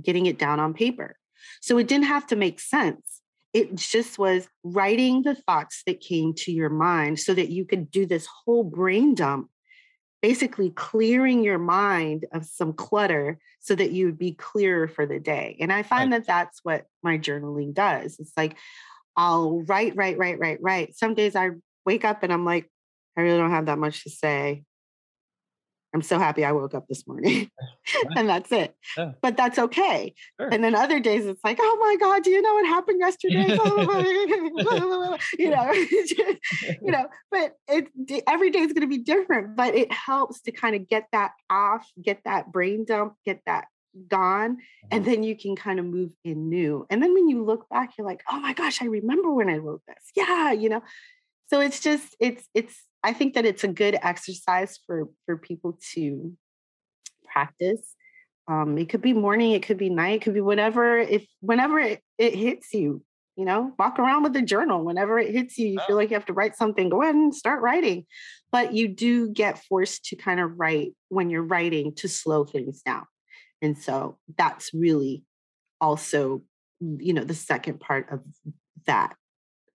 getting 0.00 0.26
it 0.26 0.38
down 0.38 0.60
on 0.60 0.74
paper. 0.74 1.16
So 1.62 1.78
it 1.78 1.88
didn't 1.88 2.04
have 2.04 2.26
to 2.28 2.36
make 2.36 2.60
sense 2.60 3.21
it 3.52 3.74
just 3.74 4.18
was 4.18 4.48
writing 4.64 5.22
the 5.22 5.34
thoughts 5.34 5.82
that 5.86 6.00
came 6.00 6.32
to 6.34 6.52
your 6.52 6.70
mind 6.70 7.20
so 7.20 7.34
that 7.34 7.50
you 7.50 7.64
could 7.64 7.90
do 7.90 8.06
this 8.06 8.26
whole 8.26 8.64
brain 8.64 9.14
dump 9.14 9.48
basically 10.22 10.70
clearing 10.70 11.42
your 11.42 11.58
mind 11.58 12.26
of 12.32 12.46
some 12.46 12.72
clutter 12.72 13.38
so 13.58 13.74
that 13.74 13.90
you 13.90 14.06
would 14.06 14.18
be 14.18 14.32
clearer 14.32 14.86
for 14.86 15.04
the 15.04 15.18
day. 15.18 15.56
And 15.60 15.72
i 15.72 15.82
find 15.82 16.12
right. 16.12 16.18
that 16.18 16.26
that's 16.26 16.60
what 16.62 16.86
my 17.02 17.18
journaling 17.18 17.74
does. 17.74 18.18
It's 18.18 18.32
like 18.36 18.56
i'll 19.16 19.62
write 19.62 19.94
write 19.96 20.18
write 20.18 20.38
write 20.38 20.58
write. 20.62 20.96
Some 20.96 21.14
days 21.14 21.36
i 21.36 21.50
wake 21.84 22.04
up 22.04 22.22
and 22.22 22.32
i'm 22.32 22.44
like 22.44 22.70
i 23.16 23.20
really 23.20 23.38
don't 23.38 23.50
have 23.50 23.66
that 23.66 23.78
much 23.78 24.04
to 24.04 24.10
say 24.10 24.62
I'm 25.94 26.02
so 26.02 26.18
happy 26.18 26.44
I 26.44 26.52
woke 26.52 26.74
up 26.74 26.86
this 26.88 27.06
morning. 27.06 27.50
and 28.16 28.28
that's 28.28 28.50
it. 28.50 28.74
Yeah. 28.96 29.12
But 29.20 29.36
that's 29.36 29.58
okay. 29.58 30.14
Sure. 30.40 30.48
And 30.48 30.64
then 30.64 30.74
other 30.74 31.00
days 31.00 31.26
it's 31.26 31.42
like, 31.44 31.58
oh 31.60 31.78
my 31.80 31.96
God, 32.00 32.22
do 32.22 32.30
you 32.30 32.40
know 32.40 32.54
what 32.54 32.66
happened 32.66 33.00
yesterday? 33.00 33.42
you 35.38 35.50
know, 35.50 35.72
you 36.82 36.90
know, 36.90 37.06
but 37.30 37.56
it 37.68 37.88
every 38.26 38.50
day 38.50 38.60
is 38.60 38.72
going 38.72 38.82
to 38.82 38.86
be 38.86 38.98
different, 38.98 39.56
but 39.56 39.74
it 39.74 39.92
helps 39.92 40.40
to 40.42 40.52
kind 40.52 40.74
of 40.74 40.88
get 40.88 41.06
that 41.12 41.32
off, 41.50 41.86
get 42.02 42.20
that 42.24 42.50
brain 42.52 42.84
dump, 42.84 43.14
get 43.24 43.40
that 43.46 43.66
gone 44.08 44.56
and 44.90 45.02
mm-hmm. 45.02 45.10
then 45.10 45.22
you 45.22 45.36
can 45.36 45.54
kind 45.54 45.78
of 45.78 45.84
move 45.84 46.10
in 46.24 46.48
new 46.48 46.86
and 46.88 47.02
then 47.02 47.12
when 47.12 47.28
you 47.28 47.44
look 47.44 47.68
back 47.68 47.90
you're 47.98 48.06
like 48.06 48.22
oh 48.30 48.40
my 48.40 48.54
gosh 48.54 48.80
i 48.80 48.86
remember 48.86 49.30
when 49.34 49.50
i 49.50 49.58
wrote 49.58 49.82
this 49.86 50.10
yeah 50.16 50.50
you 50.50 50.70
know 50.70 50.82
so 51.52 51.60
it's 51.60 51.80
just 51.80 52.16
it's 52.18 52.48
it's 52.54 52.74
I 53.04 53.12
think 53.12 53.34
that 53.34 53.44
it's 53.44 53.62
a 53.62 53.68
good 53.68 53.98
exercise 54.02 54.78
for 54.86 55.08
for 55.26 55.36
people 55.36 55.78
to 55.94 56.32
practice. 57.30 57.94
Um, 58.48 58.78
it 58.78 58.88
could 58.88 59.02
be 59.02 59.12
morning, 59.12 59.52
it 59.52 59.62
could 59.62 59.76
be 59.76 59.90
night, 59.90 60.14
it 60.14 60.22
could 60.22 60.34
be 60.34 60.40
whatever. 60.40 60.98
If 60.98 61.26
whenever 61.40 61.78
it, 61.78 62.00
it 62.18 62.34
hits 62.34 62.72
you, 62.72 63.02
you 63.36 63.44
know, 63.44 63.72
walk 63.78 63.98
around 63.98 64.22
with 64.22 64.34
a 64.34 64.42
journal. 64.42 64.82
Whenever 64.82 65.18
it 65.18 65.30
hits 65.30 65.58
you, 65.58 65.68
you 65.68 65.80
feel 65.86 65.96
like 65.96 66.10
you 66.10 66.16
have 66.16 66.26
to 66.26 66.32
write 66.32 66.56
something. 66.56 66.88
Go 66.88 67.02
ahead 67.02 67.14
and 67.14 67.34
start 67.34 67.60
writing. 67.60 68.06
But 68.50 68.72
you 68.72 68.88
do 68.88 69.30
get 69.30 69.62
forced 69.64 70.06
to 70.06 70.16
kind 70.16 70.40
of 70.40 70.58
write 70.58 70.92
when 71.10 71.28
you're 71.28 71.42
writing 71.44 71.94
to 71.96 72.08
slow 72.08 72.44
things 72.44 72.80
down, 72.80 73.04
and 73.60 73.76
so 73.76 74.16
that's 74.38 74.72
really 74.72 75.24
also, 75.82 76.42
you 76.80 77.12
know, 77.12 77.24
the 77.24 77.34
second 77.34 77.78
part 77.78 78.10
of 78.10 78.20
that 78.86 79.14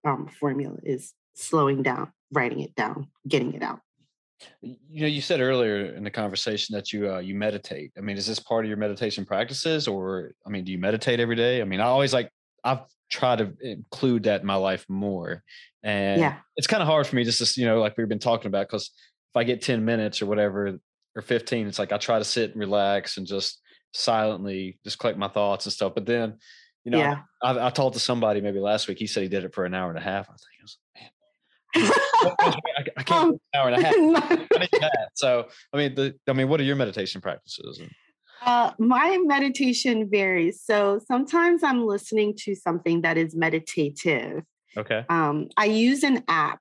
um, 0.04 0.28
formula 0.40 0.78
is 0.84 1.14
slowing 1.38 1.84
down 1.84 2.12
writing 2.32 2.60
it 2.62 2.76
down, 2.76 3.08
getting 3.28 3.54
it 3.54 3.64
out. 3.64 3.80
You 4.62 5.02
know, 5.02 5.08
you 5.08 5.22
said 5.22 5.42
earlier 5.42 5.96
in 5.96 6.04
the 6.04 6.12
conversation 6.12 6.76
that 6.76 6.94
you 6.94 7.12
uh, 7.12 7.20
you 7.20 7.34
meditate. 7.34 7.92
I 7.98 8.02
mean, 8.02 8.18
is 8.18 8.28
this 8.28 8.40
part 8.40 8.66
of 8.66 8.70
your 8.70 8.78
meditation 8.78 9.26
practices, 9.26 9.88
or 9.88 10.34
I 10.46 10.50
mean, 10.50 10.64
do 10.64 10.72
you 10.72 10.78
meditate 10.78 11.20
every 11.20 11.36
day? 11.36 11.60
I 11.60 11.64
mean, 11.64 11.80
I 11.80 11.86
always 11.86 12.14
like 12.14 12.30
I've 12.64 12.82
tried 13.10 13.40
to 13.40 13.54
include 13.62 14.24
that 14.24 14.42
in 14.42 14.48
my 14.48 14.56
life 14.56 14.86
more, 14.90 15.44
and 15.82 16.22
yeah. 16.22 16.36
it's 16.56 16.68
kind 16.68 16.84
of 16.84 16.88
hard 16.88 17.08
for 17.08 17.16
me 17.16 17.24
just 17.24 17.56
to 17.56 17.60
you 17.60 17.66
know, 17.66 17.80
like 17.80 17.98
we've 17.98 18.08
been 18.08 18.20
talking 18.20 18.48
about, 18.48 18.68
because 18.68 18.92
if 19.32 19.38
I 19.38 19.44
get 19.44 19.64
ten 19.64 19.84
minutes 19.84 20.22
or 20.22 20.28
whatever 20.28 20.80
or 21.16 21.22
fifteen, 21.24 21.68
it's 21.68 21.80
like 21.80 21.92
I 21.92 21.98
try 21.98 22.20
to 22.20 22.26
sit 22.26 22.52
and 22.52 22.60
relax 22.60 23.18
and 23.18 23.26
just 23.26 23.60
silently 23.94 24.78
just 24.84 25.00
collect 25.00 25.18
my 25.18 25.30
thoughts 25.30 25.66
and 25.66 25.74
stuff. 25.74 25.96
But 25.96 26.06
then, 26.06 26.38
you 26.84 26.92
know, 26.92 27.00
yeah. 27.00 27.22
I, 27.42 27.54
I, 27.54 27.68
I 27.68 27.70
talked 27.72 27.96
to 27.96 28.00
somebody 28.00 28.42
maybe 28.42 28.60
last 28.60 28.88
week. 28.88 29.00
He 29.00 29.08
said 29.08 29.24
he 29.24 29.30
did 29.30 29.46
it 29.46 29.56
for 29.56 29.66
an 29.66 29.74
hour 29.74 29.90
and 29.90 29.98
a 29.98 30.02
half. 30.02 30.30
I 30.30 30.34
was 30.34 30.46
like, 30.46 30.57
I, 31.84 32.86
I 32.98 33.04
can't 33.04 33.12
um, 33.12 33.30
an 33.32 33.40
hour 33.56 33.70
and 33.70 33.84
a 33.84 33.86
half. 33.86 34.92
So, 35.16 35.48
I 35.74 35.78
mean, 35.78 35.96
the, 35.96 36.16
I 36.28 36.34
mean, 36.34 36.48
what 36.48 36.60
are 36.60 36.64
your 36.64 36.76
meditation 36.76 37.22
practices? 37.22 37.82
Uh, 38.42 38.72
my 38.78 39.18
meditation 39.26 40.08
varies. 40.10 40.62
So 40.64 41.00
sometimes 41.08 41.64
I'm 41.64 41.86
listening 41.86 42.36
to 42.40 42.56
something 42.56 43.02
that 43.02 43.18
is 43.18 43.36
meditative. 43.36 44.44
Okay. 44.78 45.06
Um, 45.10 45.50
I 45.58 45.66
use 45.66 46.04
an 46.04 46.24
app. 46.28 46.60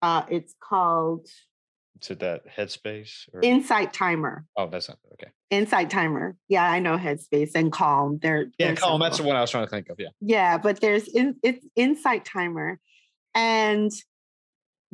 Uh, 0.00 0.22
it's 0.30 0.54
called. 0.60 1.26
Is 2.02 2.10
it 2.10 2.20
that 2.20 2.42
Headspace? 2.48 3.28
Or? 3.32 3.40
Insight 3.42 3.92
Timer. 3.92 4.44
Oh, 4.56 4.68
that's 4.68 4.88
not 4.88 4.98
okay. 5.14 5.30
Insight 5.50 5.90
Timer. 5.90 6.36
Yeah, 6.48 6.64
I 6.64 6.78
know 6.78 6.96
Headspace 6.96 7.52
and 7.54 7.72
Calm. 7.72 8.18
They're 8.20 8.46
yeah, 8.58 8.68
they're 8.68 8.76
Calm. 8.76 9.00
That's 9.00 9.18
the 9.18 9.22
one 9.22 9.36
I 9.36 9.40
was 9.40 9.50
trying 9.50 9.64
to 9.64 9.70
think 9.70 9.88
of. 9.88 9.96
Yeah. 9.98 10.08
Yeah, 10.20 10.58
but 10.58 10.80
there's 10.80 11.08
in, 11.08 11.36
it's 11.42 11.64
Insight 11.74 12.24
Timer, 12.24 12.78
and 13.34 13.90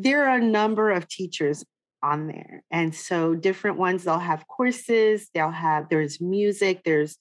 there 0.03 0.29
are 0.29 0.37
a 0.37 0.45
number 0.45 0.91
of 0.91 1.09
teachers 1.09 1.65
on 2.03 2.27
there. 2.27 2.65
And 2.71 2.95
so 2.95 3.35
different 3.35 3.79
ones, 3.79 4.05
they'll 4.05 4.19
have 4.19 4.47
courses, 4.49 5.29
they'll 5.33 5.51
have, 5.51 5.89
there's 5.89 6.21
music, 6.21 6.83
there's 6.85 7.17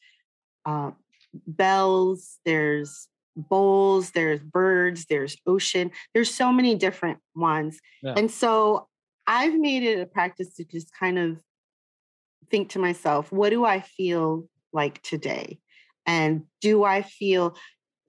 uh, 0.66 0.92
bells, 1.46 2.40
there's 2.46 3.08
bowls, 3.36 4.12
there's 4.12 4.40
birds, 4.40 5.06
there's 5.10 5.38
ocean. 5.46 5.92
There's 6.14 6.34
so 6.34 6.52
many 6.52 6.76
different 6.76 7.20
ones. 7.36 7.80
Yeah. 8.02 8.16
And 8.18 8.30
so 8.30 8.88
I've 9.28 9.54
made 9.54 9.84
it 9.84 10.00
a 10.00 10.06
practice 10.06 10.56
to 10.56 10.66
just 10.66 10.90
kind 10.98 11.20
of 11.20 11.38
think 12.50 12.70
to 12.70 12.80
myself, 12.80 13.32
what 13.32 13.52
do 13.52 13.64
I 13.64 13.82
feel 13.82 14.48
like 14.74 15.02
today? 15.04 15.60
And 16.06 16.44
do 16.60 16.84
I 16.84 17.04
feel 17.04 17.56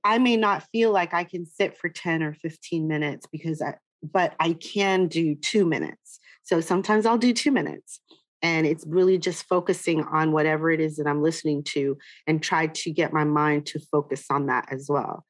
I 0.04 0.18
may 0.18 0.36
not 0.36 0.64
feel 0.72 0.90
like 0.90 1.14
I 1.14 1.24
can 1.24 1.46
sit 1.46 1.76
for 1.76 1.88
10 1.88 2.22
or 2.22 2.34
15 2.34 2.88
minutes 2.88 3.26
because 3.30 3.62
I, 3.62 3.74
but 4.02 4.34
I 4.40 4.54
can 4.54 5.08
do 5.08 5.34
two 5.34 5.64
minutes. 5.64 6.20
So 6.42 6.60
sometimes 6.60 7.06
I'll 7.06 7.18
do 7.18 7.32
two 7.32 7.52
minutes. 7.52 8.00
And 8.44 8.66
it's 8.66 8.84
really 8.86 9.18
just 9.18 9.44
focusing 9.44 10.02
on 10.02 10.32
whatever 10.32 10.70
it 10.70 10.80
is 10.80 10.96
that 10.96 11.06
I'm 11.06 11.22
listening 11.22 11.62
to 11.68 11.96
and 12.26 12.42
try 12.42 12.66
to 12.66 12.90
get 12.90 13.12
my 13.12 13.22
mind 13.22 13.66
to 13.66 13.78
focus 13.78 14.24
on 14.30 14.46
that 14.46 14.66
as 14.72 14.86
well. 14.88 15.24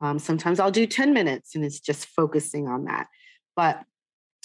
Um, 0.00 0.18
sometimes 0.18 0.58
I'll 0.58 0.70
do 0.70 0.86
10 0.86 1.12
minutes 1.12 1.54
and 1.54 1.62
it's 1.62 1.78
just 1.78 2.06
focusing 2.06 2.66
on 2.66 2.86
that. 2.86 3.08
But 3.54 3.82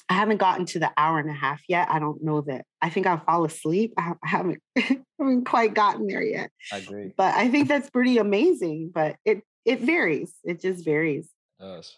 I 0.09 0.13
haven't 0.13 0.38
gotten 0.38 0.65
to 0.67 0.80
the 0.80 0.91
hour 0.97 1.19
and 1.19 1.30
a 1.30 1.34
half 1.34 1.61
yet. 1.69 1.88
I 1.89 1.99
don't 1.99 2.21
know 2.23 2.41
that. 2.41 2.65
I 2.82 2.89
think 2.89 3.07
I'll 3.07 3.23
fall 3.23 3.45
asleep. 3.45 3.93
I 3.97 4.13
haven't, 4.23 4.59
haven't 4.75 5.45
quite 5.45 5.73
gotten 5.73 6.07
there 6.07 6.23
yet. 6.23 6.49
I 6.73 6.77
agree. 6.77 7.13
But 7.15 7.36
I 7.36 7.47
think 7.49 7.67
that's 7.67 7.89
pretty 7.89 8.17
amazing. 8.17 8.91
But 8.93 9.15
it 9.23 9.43
it 9.65 9.82
varies. 9.82 10.34
It 10.43 10.61
just 10.61 10.84
varies. 10.84 11.30
It 11.59 11.63
does. 11.63 11.95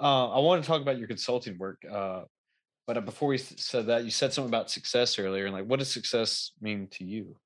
Uh, 0.00 0.30
I 0.30 0.38
want 0.38 0.62
to 0.62 0.68
talk 0.68 0.80
about 0.80 0.98
your 0.98 1.08
consulting 1.08 1.58
work. 1.58 1.82
Uh, 1.90 2.22
but 2.86 2.96
uh, 2.96 3.00
before 3.02 3.28
we 3.28 3.38
said 3.38 3.86
that, 3.86 4.04
you 4.04 4.10
said 4.10 4.32
something 4.32 4.50
about 4.50 4.70
success 4.70 5.18
earlier, 5.18 5.44
and 5.44 5.54
like, 5.54 5.66
what 5.66 5.78
does 5.78 5.92
success 5.92 6.52
mean 6.60 6.88
to 6.92 7.04
you? 7.04 7.36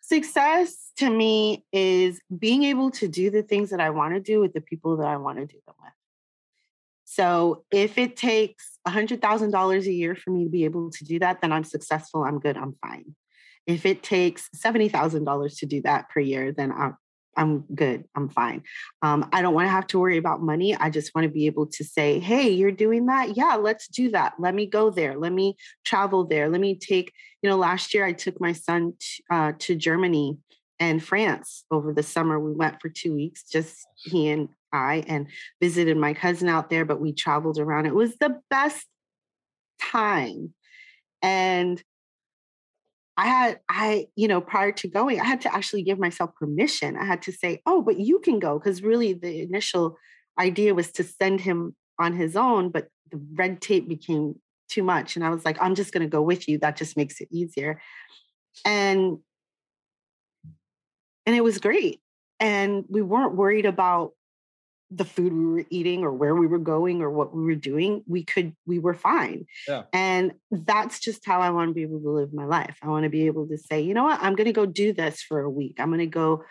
Success 0.00 0.90
to 0.98 1.08
me 1.08 1.64
is 1.72 2.20
being 2.36 2.64
able 2.64 2.90
to 2.90 3.08
do 3.08 3.30
the 3.30 3.42
things 3.42 3.70
that 3.70 3.80
I 3.80 3.90
want 3.90 4.14
to 4.14 4.20
do 4.20 4.40
with 4.40 4.52
the 4.52 4.60
people 4.60 4.96
that 4.98 5.06
I 5.06 5.16
want 5.16 5.38
to 5.38 5.46
do 5.46 5.58
them 5.66 5.76
with. 5.80 5.92
So 7.04 7.64
if 7.70 7.98
it 7.98 8.16
takes 8.16 8.78
$100,000 8.88 9.86
a 9.86 9.92
year 9.92 10.14
for 10.14 10.30
me 10.30 10.44
to 10.44 10.50
be 10.50 10.64
able 10.64 10.90
to 10.90 11.04
do 11.04 11.18
that, 11.20 11.40
then 11.40 11.52
I'm 11.52 11.64
successful, 11.64 12.24
I'm 12.24 12.40
good, 12.40 12.56
I'm 12.56 12.74
fine. 12.82 13.14
If 13.66 13.86
it 13.86 14.02
takes 14.02 14.48
$70,000 14.56 15.58
to 15.58 15.66
do 15.66 15.82
that 15.82 16.08
per 16.08 16.20
year, 16.20 16.52
then 16.52 16.72
I'm, 16.72 16.96
I'm 17.36 17.60
good, 17.74 18.04
I'm 18.14 18.28
fine. 18.28 18.62
Um, 19.00 19.28
I 19.32 19.42
don't 19.42 19.54
want 19.54 19.66
to 19.66 19.70
have 19.70 19.86
to 19.88 19.98
worry 19.98 20.18
about 20.18 20.42
money. 20.42 20.76
I 20.76 20.90
just 20.90 21.14
want 21.14 21.24
to 21.24 21.30
be 21.30 21.46
able 21.46 21.66
to 21.66 21.84
say, 21.84 22.18
hey, 22.18 22.50
you're 22.50 22.72
doing 22.72 23.06
that? 23.06 23.36
Yeah, 23.36 23.54
let's 23.54 23.88
do 23.88 24.10
that. 24.10 24.34
Let 24.38 24.54
me 24.54 24.66
go 24.66 24.90
there. 24.90 25.16
Let 25.18 25.32
me 25.32 25.56
travel 25.84 26.24
there. 26.24 26.48
Let 26.48 26.60
me 26.60 26.74
take, 26.74 27.12
you 27.42 27.48
know, 27.48 27.56
last 27.56 27.94
year 27.94 28.04
I 28.04 28.12
took 28.12 28.40
my 28.40 28.52
son 28.52 28.94
t- 29.00 29.24
uh, 29.30 29.52
to 29.60 29.74
Germany 29.74 30.38
and 30.78 31.02
France 31.02 31.64
over 31.70 31.92
the 31.92 32.02
summer. 32.02 32.38
We 32.38 32.52
went 32.52 32.80
for 32.80 32.88
two 32.88 33.14
weeks, 33.14 33.44
just 33.44 33.86
he 33.96 34.28
and 34.28 34.48
I, 34.72 35.04
and 35.06 35.28
visited 35.60 35.96
my 35.96 36.14
cousin 36.14 36.48
out 36.48 36.70
there, 36.70 36.84
but 36.84 37.00
we 37.00 37.12
traveled 37.12 37.58
around. 37.58 37.86
It 37.86 37.94
was 37.94 38.16
the 38.16 38.40
best 38.50 38.86
time. 39.80 40.54
And 41.22 41.82
I 43.16 43.26
had, 43.26 43.60
I, 43.68 44.06
you 44.16 44.26
know, 44.26 44.40
prior 44.40 44.72
to 44.72 44.88
going, 44.88 45.20
I 45.20 45.24
had 45.24 45.42
to 45.42 45.54
actually 45.54 45.82
give 45.82 45.98
myself 45.98 46.34
permission. 46.34 46.96
I 46.96 47.04
had 47.04 47.22
to 47.22 47.32
say, 47.32 47.60
oh, 47.66 47.82
but 47.82 47.98
you 47.98 48.20
can 48.20 48.38
go. 48.38 48.58
Cause 48.58 48.82
really 48.82 49.12
the 49.12 49.42
initial 49.42 49.96
idea 50.38 50.74
was 50.74 50.90
to 50.92 51.04
send 51.04 51.42
him 51.42 51.76
on 51.98 52.14
his 52.14 52.36
own, 52.36 52.70
but 52.70 52.88
the 53.10 53.20
red 53.34 53.60
tape 53.60 53.86
became 53.88 54.36
too 54.68 54.82
much. 54.82 55.16
And 55.16 55.24
I 55.24 55.28
was 55.28 55.44
like, 55.44 55.58
I'm 55.60 55.74
just 55.74 55.92
going 55.92 56.02
to 56.02 56.08
go 56.08 56.22
with 56.22 56.48
you. 56.48 56.58
That 56.58 56.76
just 56.76 56.96
makes 56.96 57.20
it 57.20 57.28
easier. 57.30 57.80
And, 58.64 59.18
mm. 59.18 60.52
and 61.26 61.36
it 61.36 61.44
was 61.44 61.58
great. 61.58 62.00
And 62.40 62.84
we 62.88 63.02
weren't 63.02 63.36
worried 63.36 63.66
about 63.66 64.12
the 64.94 65.04
food 65.04 65.32
we 65.32 65.46
were 65.46 65.64
eating 65.70 66.02
or 66.04 66.12
where 66.12 66.34
we 66.34 66.46
were 66.46 66.58
going 66.58 67.00
or 67.02 67.10
what 67.10 67.34
we 67.34 67.42
were 67.42 67.54
doing 67.54 68.02
we 68.06 68.24
could 68.24 68.54
we 68.66 68.78
were 68.78 68.94
fine. 68.94 69.46
Yeah. 69.66 69.84
and 69.92 70.32
that's 70.50 71.00
just 71.00 71.24
how 71.24 71.40
i 71.40 71.50
want 71.50 71.70
to 71.70 71.74
be 71.74 71.82
able 71.82 72.00
to 72.00 72.10
live 72.10 72.32
my 72.32 72.44
life. 72.44 72.76
I 72.82 72.88
want 72.88 73.04
to 73.04 73.10
be 73.10 73.26
able 73.26 73.46
to 73.48 73.58
say 73.58 73.80
you 73.80 73.94
know 73.94 74.04
what? 74.04 74.22
I'm 74.22 74.34
going 74.34 74.46
to 74.46 74.52
go 74.52 74.66
do 74.66 74.92
this 74.92 75.22
for 75.22 75.40
a 75.40 75.50
week. 75.50 75.76
I'm 75.78 75.88
going 75.88 75.98
to 76.00 76.06
go 76.06 76.44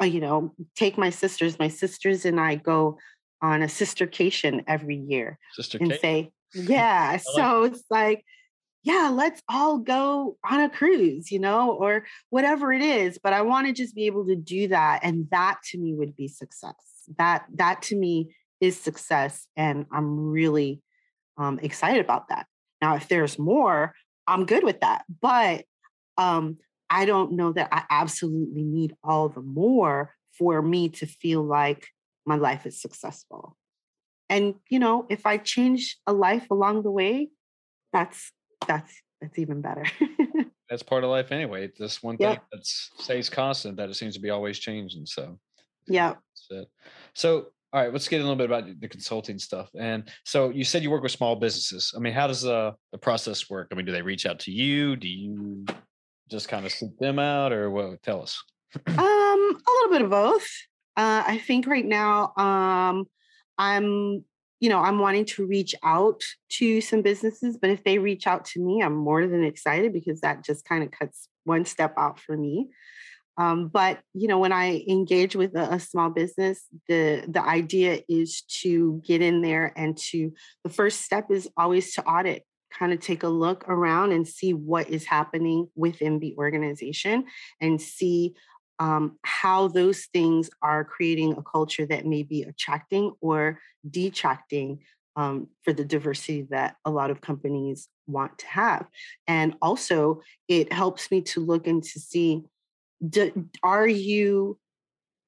uh, 0.00 0.04
you 0.04 0.20
know 0.20 0.54
take 0.74 0.98
my 0.98 1.10
sisters. 1.10 1.58
My 1.58 1.68
sisters 1.68 2.24
and 2.24 2.40
i 2.40 2.56
go 2.56 2.98
on 3.42 3.62
a 3.62 3.66
sistercation 3.66 4.64
every 4.66 4.96
year 4.96 5.38
Sister 5.52 5.78
and 5.80 5.92
say 6.00 6.32
yeah. 6.54 7.16
So 7.16 7.64
it's 7.64 7.84
like 7.90 8.24
yeah, 8.82 9.10
let's 9.12 9.42
all 9.48 9.78
go 9.78 10.36
on 10.48 10.60
a 10.60 10.70
cruise, 10.70 11.32
you 11.32 11.40
know, 11.40 11.72
or 11.72 12.04
whatever 12.30 12.72
it 12.72 12.82
is. 12.82 13.18
But 13.20 13.32
I 13.32 13.42
want 13.42 13.66
to 13.66 13.72
just 13.72 13.96
be 13.96 14.06
able 14.06 14.26
to 14.26 14.36
do 14.36 14.68
that. 14.68 15.00
And 15.02 15.28
that 15.32 15.58
to 15.70 15.78
me 15.78 15.92
would 15.92 16.14
be 16.14 16.28
success 16.28 16.95
that 17.18 17.44
that 17.54 17.82
to 17.82 17.96
me 17.96 18.34
is 18.60 18.78
success 18.80 19.46
and 19.56 19.86
i'm 19.92 20.30
really 20.30 20.82
um, 21.38 21.58
excited 21.62 22.02
about 22.02 22.30
that. 22.30 22.46
Now 22.80 22.96
if 22.96 23.08
there's 23.08 23.38
more 23.38 23.94
i'm 24.26 24.46
good 24.46 24.64
with 24.64 24.80
that 24.80 25.04
but 25.20 25.64
um, 26.16 26.58
i 26.88 27.04
don't 27.04 27.32
know 27.32 27.52
that 27.52 27.68
i 27.72 27.84
absolutely 27.90 28.62
need 28.62 28.94
all 29.04 29.28
the 29.28 29.42
more 29.42 30.12
for 30.38 30.62
me 30.62 30.88
to 30.90 31.06
feel 31.06 31.42
like 31.42 31.88
my 32.24 32.36
life 32.36 32.66
is 32.66 32.80
successful. 32.80 33.56
And 34.28 34.54
you 34.68 34.78
know 34.78 35.06
if 35.08 35.26
i 35.26 35.36
change 35.36 35.98
a 36.06 36.12
life 36.12 36.46
along 36.50 36.82
the 36.82 36.90
way 36.90 37.28
that's 37.92 38.32
that's 38.66 39.02
that's 39.20 39.38
even 39.38 39.60
better. 39.60 39.84
That's 40.68 40.82
part 40.82 41.04
of 41.04 41.10
life 41.10 41.30
anyway. 41.30 41.70
This 41.78 42.02
one 42.02 42.16
thing 42.16 42.30
yep. 42.30 42.44
that 42.52 42.66
stays 42.66 43.30
constant 43.30 43.76
that 43.76 43.88
it 43.88 43.94
seems 43.94 44.14
to 44.14 44.20
be 44.20 44.30
always 44.30 44.58
changing 44.58 45.06
so 45.06 45.38
yeah. 45.86 46.14
So, 47.14 47.46
all 47.72 47.82
right, 47.82 47.92
let's 47.92 48.08
get 48.08 48.20
a 48.20 48.24
little 48.24 48.36
bit 48.36 48.46
about 48.46 48.80
the 48.80 48.88
consulting 48.88 49.38
stuff. 49.38 49.70
And 49.78 50.04
so 50.24 50.50
you 50.50 50.64
said 50.64 50.82
you 50.82 50.90
work 50.90 51.02
with 51.02 51.12
small 51.12 51.36
businesses. 51.36 51.92
I 51.96 52.00
mean, 52.00 52.12
how 52.12 52.26
does 52.26 52.42
the, 52.42 52.74
the 52.92 52.98
process 52.98 53.50
work? 53.50 53.68
I 53.70 53.74
mean, 53.74 53.86
do 53.86 53.92
they 53.92 54.02
reach 54.02 54.26
out 54.26 54.38
to 54.40 54.52
you? 54.52 54.96
Do 54.96 55.08
you 55.08 55.64
just 56.30 56.48
kind 56.48 56.64
of 56.64 56.72
seek 56.72 56.96
them 56.98 57.18
out 57.18 57.52
or 57.52 57.70
what? 57.70 58.02
Tell 58.02 58.22
us. 58.22 58.42
um, 58.86 58.96
a 58.98 59.70
little 59.70 59.90
bit 59.90 60.02
of 60.02 60.10
both. 60.10 60.46
Uh, 60.96 61.22
I 61.26 61.38
think 61.38 61.66
right 61.66 61.84
now, 61.84 62.32
um, 62.36 63.06
I'm, 63.58 64.24
you 64.60 64.70
know, 64.70 64.80
I'm 64.80 64.98
wanting 64.98 65.26
to 65.26 65.46
reach 65.46 65.74
out 65.82 66.22
to 66.52 66.80
some 66.80 67.02
businesses, 67.02 67.58
but 67.60 67.70
if 67.70 67.84
they 67.84 67.98
reach 67.98 68.26
out 68.26 68.46
to 68.46 68.60
me, 68.60 68.82
I'm 68.82 68.96
more 68.96 69.26
than 69.26 69.44
excited 69.44 69.92
because 69.92 70.20
that 70.20 70.44
just 70.44 70.64
kind 70.64 70.82
of 70.82 70.90
cuts 70.90 71.28
one 71.44 71.64
step 71.64 71.94
out 71.98 72.18
for 72.18 72.36
me. 72.36 72.70
Um, 73.38 73.68
but 73.68 74.00
you 74.14 74.28
know, 74.28 74.38
when 74.38 74.52
I 74.52 74.84
engage 74.88 75.36
with 75.36 75.54
a, 75.54 75.74
a, 75.74 75.80
small 75.80 76.10
business, 76.10 76.64
the 76.88 77.24
the 77.28 77.42
idea 77.42 78.00
is 78.08 78.42
to 78.62 79.02
get 79.04 79.20
in 79.20 79.42
there 79.42 79.72
and 79.76 79.96
to 80.10 80.32
the 80.64 80.70
first 80.70 81.02
step 81.02 81.30
is 81.30 81.48
always 81.56 81.94
to 81.94 82.04
audit, 82.04 82.44
kind 82.72 82.92
of 82.92 83.00
take 83.00 83.22
a 83.22 83.28
look 83.28 83.68
around 83.68 84.12
and 84.12 84.26
see 84.26 84.54
what 84.54 84.88
is 84.88 85.04
happening 85.04 85.68
within 85.74 86.18
the 86.18 86.34
organization 86.38 87.24
and 87.60 87.80
see 87.80 88.34
um, 88.78 89.18
how 89.22 89.68
those 89.68 90.06
things 90.12 90.50
are 90.62 90.84
creating 90.84 91.32
a 91.32 91.42
culture 91.42 91.86
that 91.86 92.06
may 92.06 92.22
be 92.22 92.42
attracting 92.42 93.12
or 93.20 93.58
detracting 93.88 94.80
um, 95.16 95.48
for 95.62 95.72
the 95.72 95.84
diversity 95.84 96.46
that 96.50 96.76
a 96.84 96.90
lot 96.90 97.10
of 97.10 97.22
companies 97.22 97.88
want 98.06 98.38
to 98.38 98.46
have. 98.46 98.86
And 99.26 99.54
also, 99.62 100.20
it 100.46 100.72
helps 100.72 101.10
me 101.10 101.22
to 101.22 101.40
look 101.40 101.66
and 101.66 101.82
to 101.82 102.00
see 102.00 102.42
do, 103.06 103.48
are 103.62 103.86
you 103.88 104.58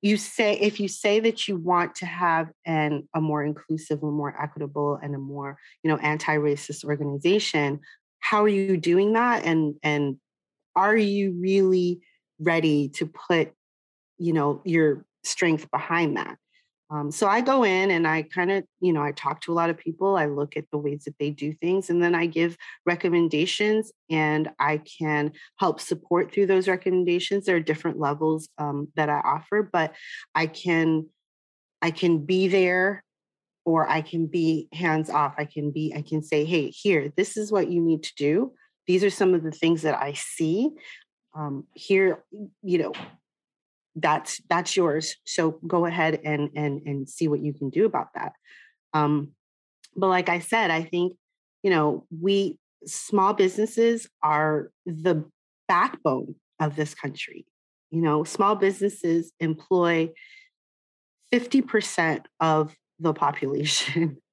you 0.00 0.16
say 0.16 0.54
if 0.54 0.78
you 0.78 0.86
say 0.86 1.18
that 1.18 1.48
you 1.48 1.56
want 1.56 1.96
to 1.96 2.06
have 2.06 2.50
an 2.64 3.08
a 3.14 3.20
more 3.20 3.42
inclusive 3.42 4.02
a 4.02 4.06
more 4.06 4.34
equitable 4.40 4.98
and 5.02 5.14
a 5.14 5.18
more 5.18 5.58
you 5.82 5.90
know 5.90 5.96
anti-racist 5.96 6.84
organization 6.84 7.80
how 8.20 8.44
are 8.44 8.48
you 8.48 8.76
doing 8.76 9.14
that? 9.14 9.44
And 9.44 9.74
and 9.82 10.16
are 10.76 10.96
you 10.96 11.32
really 11.40 12.00
ready 12.38 12.88
to 12.90 13.06
put 13.06 13.52
you 14.18 14.32
know 14.32 14.60
your 14.64 15.04
strength 15.24 15.70
behind 15.70 16.16
that 16.16 16.36
um, 16.90 17.10
so 17.10 17.26
I 17.26 17.42
go 17.42 17.64
in 17.64 17.90
and 17.90 18.06
I 18.08 18.22
kind 18.22 18.50
of, 18.50 18.64
you 18.80 18.94
know, 18.94 19.02
I 19.02 19.12
talk 19.12 19.42
to 19.42 19.52
a 19.52 19.54
lot 19.54 19.68
of 19.68 19.76
people. 19.76 20.16
I 20.16 20.26
look 20.26 20.56
at 20.56 20.64
the 20.72 20.78
ways 20.78 21.04
that 21.04 21.18
they 21.18 21.30
do 21.30 21.52
things, 21.52 21.90
and 21.90 22.02
then 22.02 22.14
I 22.14 22.26
give 22.26 22.56
recommendations, 22.86 23.92
and 24.10 24.50
I 24.58 24.78
can 24.78 25.32
help 25.56 25.80
support 25.80 26.32
through 26.32 26.46
those 26.46 26.66
recommendations. 26.66 27.44
There 27.44 27.56
are 27.56 27.60
different 27.60 27.98
levels 27.98 28.48
um, 28.56 28.88
that 28.96 29.10
I 29.10 29.20
offer, 29.20 29.68
but 29.70 29.94
I 30.34 30.46
can, 30.46 31.06
I 31.82 31.90
can 31.90 32.24
be 32.24 32.48
there, 32.48 33.04
or 33.66 33.86
I 33.86 34.00
can 34.00 34.26
be 34.26 34.68
hands 34.72 35.10
off. 35.10 35.34
I 35.36 35.44
can 35.44 35.70
be, 35.70 35.92
I 35.94 36.00
can 36.00 36.22
say, 36.22 36.46
hey, 36.46 36.68
here, 36.70 37.12
this 37.18 37.36
is 37.36 37.52
what 37.52 37.70
you 37.70 37.82
need 37.82 38.02
to 38.04 38.14
do. 38.16 38.52
These 38.86 39.04
are 39.04 39.10
some 39.10 39.34
of 39.34 39.42
the 39.42 39.50
things 39.50 39.82
that 39.82 40.00
I 40.00 40.14
see. 40.14 40.70
Um, 41.36 41.64
here, 41.74 42.24
you 42.62 42.78
know, 42.78 42.92
that's 43.96 44.40
that's 44.48 44.76
yours. 44.76 45.16
So 45.24 45.58
go 45.66 45.86
ahead 45.86 46.20
and 46.24 46.50
and 46.54 46.82
and 46.86 47.08
see 47.08 47.28
what 47.28 47.40
you 47.40 47.52
can 47.52 47.70
do 47.70 47.84
about 47.84 48.08
that. 48.14 48.32
Um 48.94 49.32
but 49.96 50.08
like 50.08 50.28
i 50.28 50.38
said 50.38 50.70
i 50.70 50.82
think 50.82 51.14
you 51.62 51.70
know 51.70 52.06
we 52.20 52.58
small 52.86 53.32
businesses 53.32 54.08
are 54.22 54.70
the 54.86 55.24
backbone 55.66 56.34
of 56.60 56.76
this 56.76 56.94
country. 56.94 57.46
You 57.90 58.02
know 58.02 58.24
small 58.24 58.54
businesses 58.54 59.32
employ 59.40 60.10
50% 61.32 62.24
of 62.40 62.74
the 62.98 63.12
population. 63.12 64.18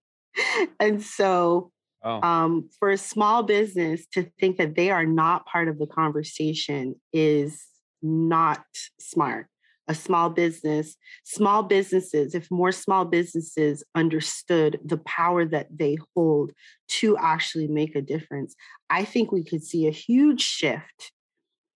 And 0.80 1.02
so 1.02 1.72
oh. 2.04 2.22
um, 2.22 2.70
for 2.78 2.92
a 2.92 2.98
small 2.98 3.44
business 3.44 4.06
to 4.14 4.30
think 4.40 4.58
that 4.58 4.76
they 4.76 4.92
are 4.92 5.06
not 5.06 5.46
part 5.46 5.70
of 5.70 5.80
the 5.80 5.88
conversation 5.88 6.96
is 7.14 7.66
not 8.06 8.64
smart 9.00 9.48
a 9.88 9.96
small 9.96 10.30
business, 10.30 10.96
small 11.24 11.64
businesses, 11.64 12.34
if 12.34 12.50
more 12.50 12.72
small 12.72 13.06
businesses 13.06 13.84
understood 13.94 14.80
the 14.84 14.98
power 14.98 15.46
that 15.46 15.68
they 15.76 15.98
hold 16.16 16.52
to 16.88 17.18
actually 17.18 17.68
make 17.68 17.96
a 17.96 18.02
difference, 18.02 18.56
I 18.90 19.06
think 19.06 19.32
we 19.32 19.44
could 19.44 19.64
see 19.64 19.88
a 19.88 19.92
huge 19.92 20.42
shift 20.42 21.12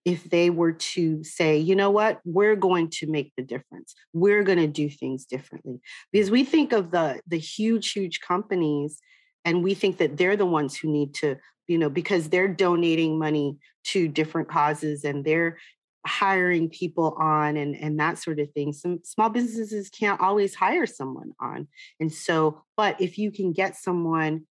if 0.05 0.23
they 0.29 0.49
were 0.49 0.71
to 0.71 1.23
say, 1.23 1.57
you 1.57 1.75
know 1.75 1.91
what, 1.91 2.19
we're 2.25 2.55
going 2.55 2.89
to 2.89 3.05
make 3.05 3.31
the 3.37 3.43
difference. 3.43 3.93
We're 4.13 4.43
going 4.43 4.57
to 4.57 4.67
do 4.67 4.89
things 4.89 5.25
differently. 5.25 5.79
Because 6.11 6.31
we 6.31 6.43
think 6.43 6.71
of 6.71 6.89
the, 6.89 7.21
the 7.27 7.37
huge, 7.37 7.91
huge 7.91 8.21
companies 8.21 8.99
and 9.45 9.63
we 9.63 9.73
think 9.73 9.97
that 9.97 10.17
they're 10.17 10.37
the 10.37 10.45
ones 10.45 10.77
who 10.77 10.91
need 10.91 11.13
to 11.15 11.35
you 11.69 11.77
know 11.77 11.89
because 11.89 12.27
they're 12.27 12.47
donating 12.47 13.17
money 13.17 13.57
to 13.85 14.07
different 14.07 14.49
causes 14.49 15.05
and 15.05 15.23
they're 15.23 15.57
hiring 16.05 16.69
people 16.69 17.15
on 17.19 17.57
and 17.57 17.75
and 17.75 17.99
that 17.99 18.17
sort 18.17 18.39
of 18.39 18.49
thing 18.51 18.71
some 18.71 18.99
small 19.03 19.29
businesses 19.29 19.89
can't 19.89 20.21
always 20.21 20.55
hire 20.55 20.85
someone 20.85 21.31
on 21.41 21.67
and 21.99 22.11
so 22.11 22.63
but 22.77 22.99
if 23.01 23.17
you 23.17 23.31
can 23.31 23.51
get 23.51 23.75
someone 23.75 24.45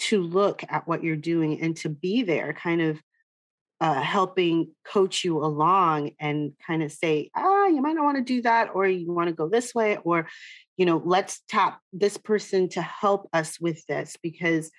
to 0.00 0.22
look 0.22 0.64
at 0.68 0.88
what 0.88 1.04
you're 1.04 1.16
doing 1.16 1.60
and 1.60 1.76
to 1.76 1.88
be 1.88 2.22
there, 2.22 2.52
kind 2.54 2.80
of 2.80 3.00
uh, 3.80 4.00
helping 4.00 4.72
coach 4.84 5.24
you 5.24 5.38
along 5.38 6.10
and 6.18 6.52
kind 6.66 6.82
of 6.82 6.90
say, 6.90 7.30
ah, 7.34 7.66
you 7.66 7.80
might 7.80 7.94
not 7.94 8.04
want 8.04 8.16
to 8.16 8.24
do 8.24 8.42
that, 8.42 8.70
or 8.74 8.86
you 8.86 9.12
want 9.12 9.28
to 9.28 9.34
go 9.34 9.48
this 9.48 9.74
way, 9.74 9.98
or, 10.04 10.26
you 10.76 10.86
know, 10.86 11.00
let's 11.04 11.42
tap 11.48 11.80
this 11.92 12.16
person 12.16 12.68
to 12.70 12.82
help 12.82 13.28
us 13.32 13.60
with 13.60 13.84
this 13.86 14.16
because, 14.22 14.70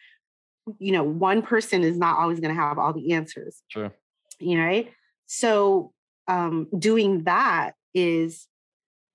you 0.79 0.91
know, 0.91 1.03
one 1.03 1.41
person 1.41 1.83
is 1.83 1.97
not 1.97 2.17
always 2.17 2.39
going 2.39 2.53
to 2.53 2.61
have 2.61 2.77
all 2.77 2.93
the 2.93 3.13
answers. 3.13 3.61
Sure. 3.67 3.91
You 4.39 4.57
know, 4.57 4.63
right? 4.63 4.91
So 5.27 5.93
um, 6.27 6.67
doing 6.77 7.23
that 7.23 7.73
is 7.93 8.47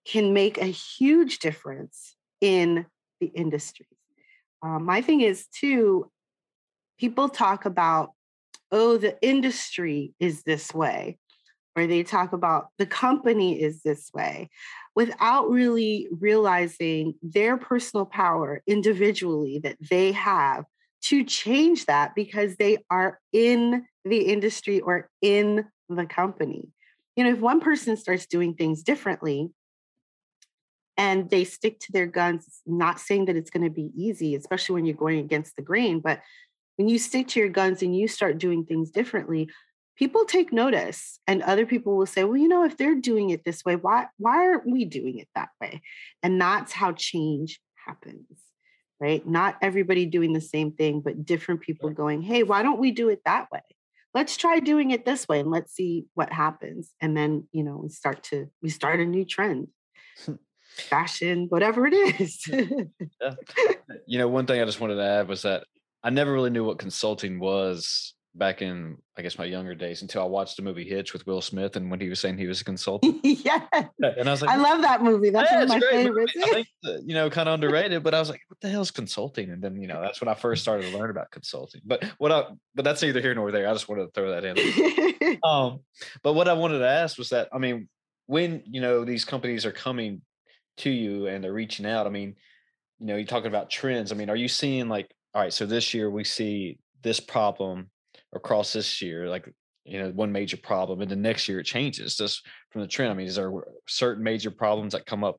can 0.06 0.32
make 0.32 0.58
a 0.58 0.66
huge 0.66 1.38
difference 1.40 2.14
in 2.40 2.86
the 3.20 3.26
industry. 3.26 3.86
Um, 4.62 4.84
my 4.84 5.02
thing 5.02 5.20
is 5.20 5.46
too, 5.48 6.10
people 6.98 7.28
talk 7.28 7.64
about, 7.64 8.12
oh, 8.70 8.96
the 8.96 9.16
industry 9.20 10.12
is 10.20 10.42
this 10.42 10.72
way, 10.74 11.18
or 11.74 11.86
they 11.86 12.02
talk 12.02 12.32
about 12.32 12.68
the 12.78 12.86
company 12.86 13.60
is 13.60 13.82
this 13.82 14.10
way, 14.14 14.48
without 14.94 15.50
really 15.50 16.08
realizing 16.10 17.14
their 17.22 17.56
personal 17.56 18.06
power 18.06 18.62
individually 18.66 19.60
that 19.62 19.76
they 19.90 20.12
have 20.12 20.64
to 21.02 21.22
change 21.24 21.86
that 21.86 22.14
because 22.14 22.56
they 22.56 22.78
are 22.90 23.20
in 23.32 23.84
the 24.04 24.18
industry 24.18 24.80
or 24.80 25.08
in 25.20 25.64
the 25.88 26.06
company. 26.06 26.68
You 27.16 27.24
know, 27.24 27.32
if 27.32 27.40
one 27.40 27.60
person 27.60 27.96
starts 27.96 28.26
doing 28.26 28.54
things 28.54 28.82
differently, 28.82 29.50
and 30.96 31.28
they 31.30 31.44
stick 31.44 31.78
to 31.80 31.92
their 31.92 32.06
guns 32.06 32.60
not 32.66 33.00
saying 33.00 33.26
that 33.26 33.36
it's 33.36 33.50
going 33.50 33.64
to 33.64 33.70
be 33.70 33.90
easy 33.96 34.34
especially 34.34 34.74
when 34.74 34.86
you're 34.86 34.96
going 34.96 35.18
against 35.18 35.56
the 35.56 35.62
grain 35.62 36.00
but 36.00 36.20
when 36.76 36.88
you 36.88 36.98
stick 36.98 37.28
to 37.28 37.40
your 37.40 37.48
guns 37.48 37.82
and 37.82 37.96
you 37.96 38.08
start 38.08 38.38
doing 38.38 38.64
things 38.64 38.90
differently 38.90 39.48
people 39.96 40.24
take 40.24 40.52
notice 40.52 41.18
and 41.26 41.42
other 41.42 41.66
people 41.66 41.96
will 41.96 42.06
say 42.06 42.24
well 42.24 42.36
you 42.36 42.48
know 42.48 42.64
if 42.64 42.76
they're 42.76 42.94
doing 42.94 43.30
it 43.30 43.44
this 43.44 43.64
way 43.64 43.76
why 43.76 44.06
why 44.18 44.46
aren't 44.46 44.70
we 44.70 44.84
doing 44.84 45.18
it 45.18 45.28
that 45.34 45.48
way? 45.60 45.82
And 46.22 46.40
that's 46.40 46.72
how 46.72 46.92
change 46.92 47.60
happens 47.86 48.26
right? 48.98 49.26
Not 49.28 49.56
everybody 49.60 50.06
doing 50.06 50.32
the 50.32 50.40
same 50.40 50.72
thing 50.72 51.00
but 51.00 51.24
different 51.24 51.60
people 51.60 51.90
going 51.90 52.22
hey 52.22 52.42
why 52.42 52.62
don't 52.62 52.80
we 52.80 52.90
do 52.90 53.08
it 53.08 53.22
that 53.24 53.50
way 53.52 53.60
let's 54.16 54.36
try 54.36 54.58
doing 54.58 54.90
it 54.90 55.04
this 55.04 55.28
way 55.28 55.38
and 55.38 55.50
let's 55.50 55.72
see 55.72 56.06
what 56.14 56.32
happens 56.32 56.90
and 57.00 57.16
then 57.16 57.46
you 57.52 57.62
know 57.62 57.76
we 57.76 57.88
start 57.88 58.22
to 58.24 58.46
we 58.62 58.68
start 58.68 58.98
a 58.98 59.04
new 59.04 59.24
trend 59.24 59.68
fashion, 60.76 61.46
whatever 61.48 61.86
it 61.86 61.94
is. 62.20 62.46
yeah. 62.48 63.34
You 64.08 64.18
know, 64.18 64.28
one 64.28 64.46
thing 64.46 64.60
I 64.60 64.64
just 64.64 64.80
wanted 64.80 64.96
to 64.96 65.04
add 65.04 65.28
was 65.28 65.42
that 65.42 65.64
I 66.02 66.10
never 66.10 66.32
really 66.32 66.50
knew 66.50 66.64
what 66.64 66.78
consulting 66.78 67.40
was 67.40 68.14
back 68.36 68.62
in, 68.62 68.98
I 69.16 69.22
guess, 69.22 69.38
my 69.38 69.44
younger 69.44 69.74
days 69.74 70.02
until 70.02 70.22
I 70.22 70.26
watched 70.26 70.56
the 70.56 70.62
movie 70.62 70.84
Hitch 70.88 71.12
with 71.12 71.26
Will 71.26 71.40
Smith 71.40 71.76
and 71.76 71.90
when 71.90 72.00
he 72.00 72.08
was 72.08 72.20
saying 72.20 72.38
he 72.38 72.46
was 72.46 72.60
a 72.60 72.64
consultant. 72.72 73.20
yeah. 73.22 73.62
And 73.72 74.28
I 74.28 74.30
was 74.30 74.42
like, 74.42 74.50
I 74.50 74.56
love 74.56 74.82
that 74.82 75.02
movie. 75.02 75.30
That's 75.30 75.50
yeah, 75.50 75.58
one 75.58 75.62
of 75.64 75.68
my 75.68 75.80
favorites. 75.80 76.32
I 76.36 76.50
think, 76.50 76.68
you 77.06 77.14
know, 77.14 77.30
kind 77.30 77.48
of 77.48 77.54
underrated, 77.54 78.02
but 78.02 78.14
I 78.14 78.20
was 78.20 78.30
like, 78.30 78.42
what 78.48 78.60
the 78.60 78.68
hell 78.68 78.82
is 78.82 78.90
consulting? 78.90 79.50
And 79.50 79.62
then, 79.62 79.80
you 79.80 79.88
know, 79.88 80.00
that's 80.00 80.20
when 80.20 80.28
I 80.28 80.34
first 80.34 80.62
started 80.62 80.90
to 80.90 80.98
learn 80.98 81.10
about 81.10 81.30
consulting. 81.30 81.80
But 81.84 82.04
what 82.18 82.32
I, 82.32 82.44
but 82.74 82.84
that's 82.84 83.02
neither 83.02 83.20
here 83.20 83.34
nor 83.34 83.50
there. 83.50 83.68
I 83.68 83.72
just 83.72 83.88
wanted 83.88 84.06
to 84.06 84.10
throw 84.12 84.30
that 84.30 84.44
in. 84.44 85.38
um, 85.44 85.80
but 86.22 86.34
what 86.34 86.48
I 86.48 86.52
wanted 86.52 86.78
to 86.80 86.88
ask 86.88 87.18
was 87.18 87.30
that, 87.30 87.48
I 87.52 87.58
mean, 87.58 87.88
when, 88.26 88.62
you 88.66 88.80
know, 88.80 89.04
these 89.04 89.24
companies 89.24 89.64
are 89.64 89.72
coming 89.72 90.22
to 90.78 90.90
you 90.90 91.26
and 91.26 91.42
they're 91.42 91.52
reaching 91.52 91.86
out. 91.86 92.06
I 92.06 92.10
mean, 92.10 92.34
you 92.98 93.06
know, 93.06 93.16
you're 93.16 93.26
talking 93.26 93.48
about 93.48 93.70
trends. 93.70 94.12
I 94.12 94.14
mean, 94.14 94.30
are 94.30 94.36
you 94.36 94.48
seeing 94.48 94.88
like, 94.88 95.10
all 95.34 95.42
right, 95.42 95.52
so 95.52 95.66
this 95.66 95.94
year 95.94 96.10
we 96.10 96.24
see 96.24 96.78
this 97.02 97.20
problem 97.20 97.90
across 98.36 98.72
this 98.72 99.02
year, 99.02 99.28
like, 99.28 99.52
you 99.84 100.00
know, 100.00 100.10
one 100.10 100.32
major 100.32 100.56
problem, 100.56 101.00
and 101.00 101.10
the 101.10 101.16
next 101.16 101.48
year 101.48 101.60
it 101.60 101.64
changes 101.64 102.16
just 102.16 102.46
from 102.70 102.82
the 102.82 102.88
trend. 102.88 103.10
I 103.10 103.14
mean, 103.14 103.26
is 103.26 103.36
there 103.36 103.52
certain 103.86 104.22
major 104.22 104.50
problems 104.50 104.92
that 104.92 105.06
come 105.06 105.24
up 105.24 105.36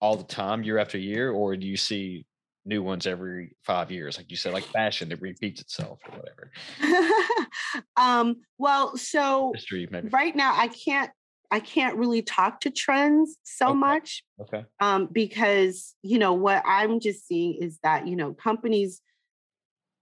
all 0.00 0.16
the 0.16 0.24
time, 0.24 0.62
year 0.62 0.78
after 0.78 0.98
year, 0.98 1.30
or 1.30 1.56
do 1.56 1.66
you 1.66 1.76
see 1.76 2.24
new 2.64 2.82
ones 2.82 3.06
every 3.06 3.56
five 3.64 3.90
years, 3.90 4.16
like 4.16 4.30
you 4.30 4.36
said, 4.36 4.52
like 4.52 4.64
fashion 4.64 5.08
that 5.08 5.20
repeats 5.20 5.60
itself 5.60 6.00
or 6.08 6.18
whatever? 6.18 7.46
um, 7.96 8.36
well, 8.58 8.96
so 8.96 9.52
History, 9.54 9.88
right 10.10 10.36
now 10.36 10.54
I 10.56 10.68
can't 10.68 11.10
I 11.50 11.60
can't 11.60 11.96
really 11.96 12.20
talk 12.20 12.60
to 12.60 12.70
trends 12.70 13.38
so 13.42 13.68
okay. 13.68 13.78
much. 13.78 14.22
Okay. 14.40 14.64
Um, 14.80 15.08
because 15.10 15.94
you 16.02 16.18
know 16.18 16.34
what 16.34 16.62
I'm 16.66 17.00
just 17.00 17.26
seeing 17.26 17.54
is 17.54 17.78
that 17.82 18.06
you 18.06 18.16
know 18.16 18.34
companies 18.34 19.00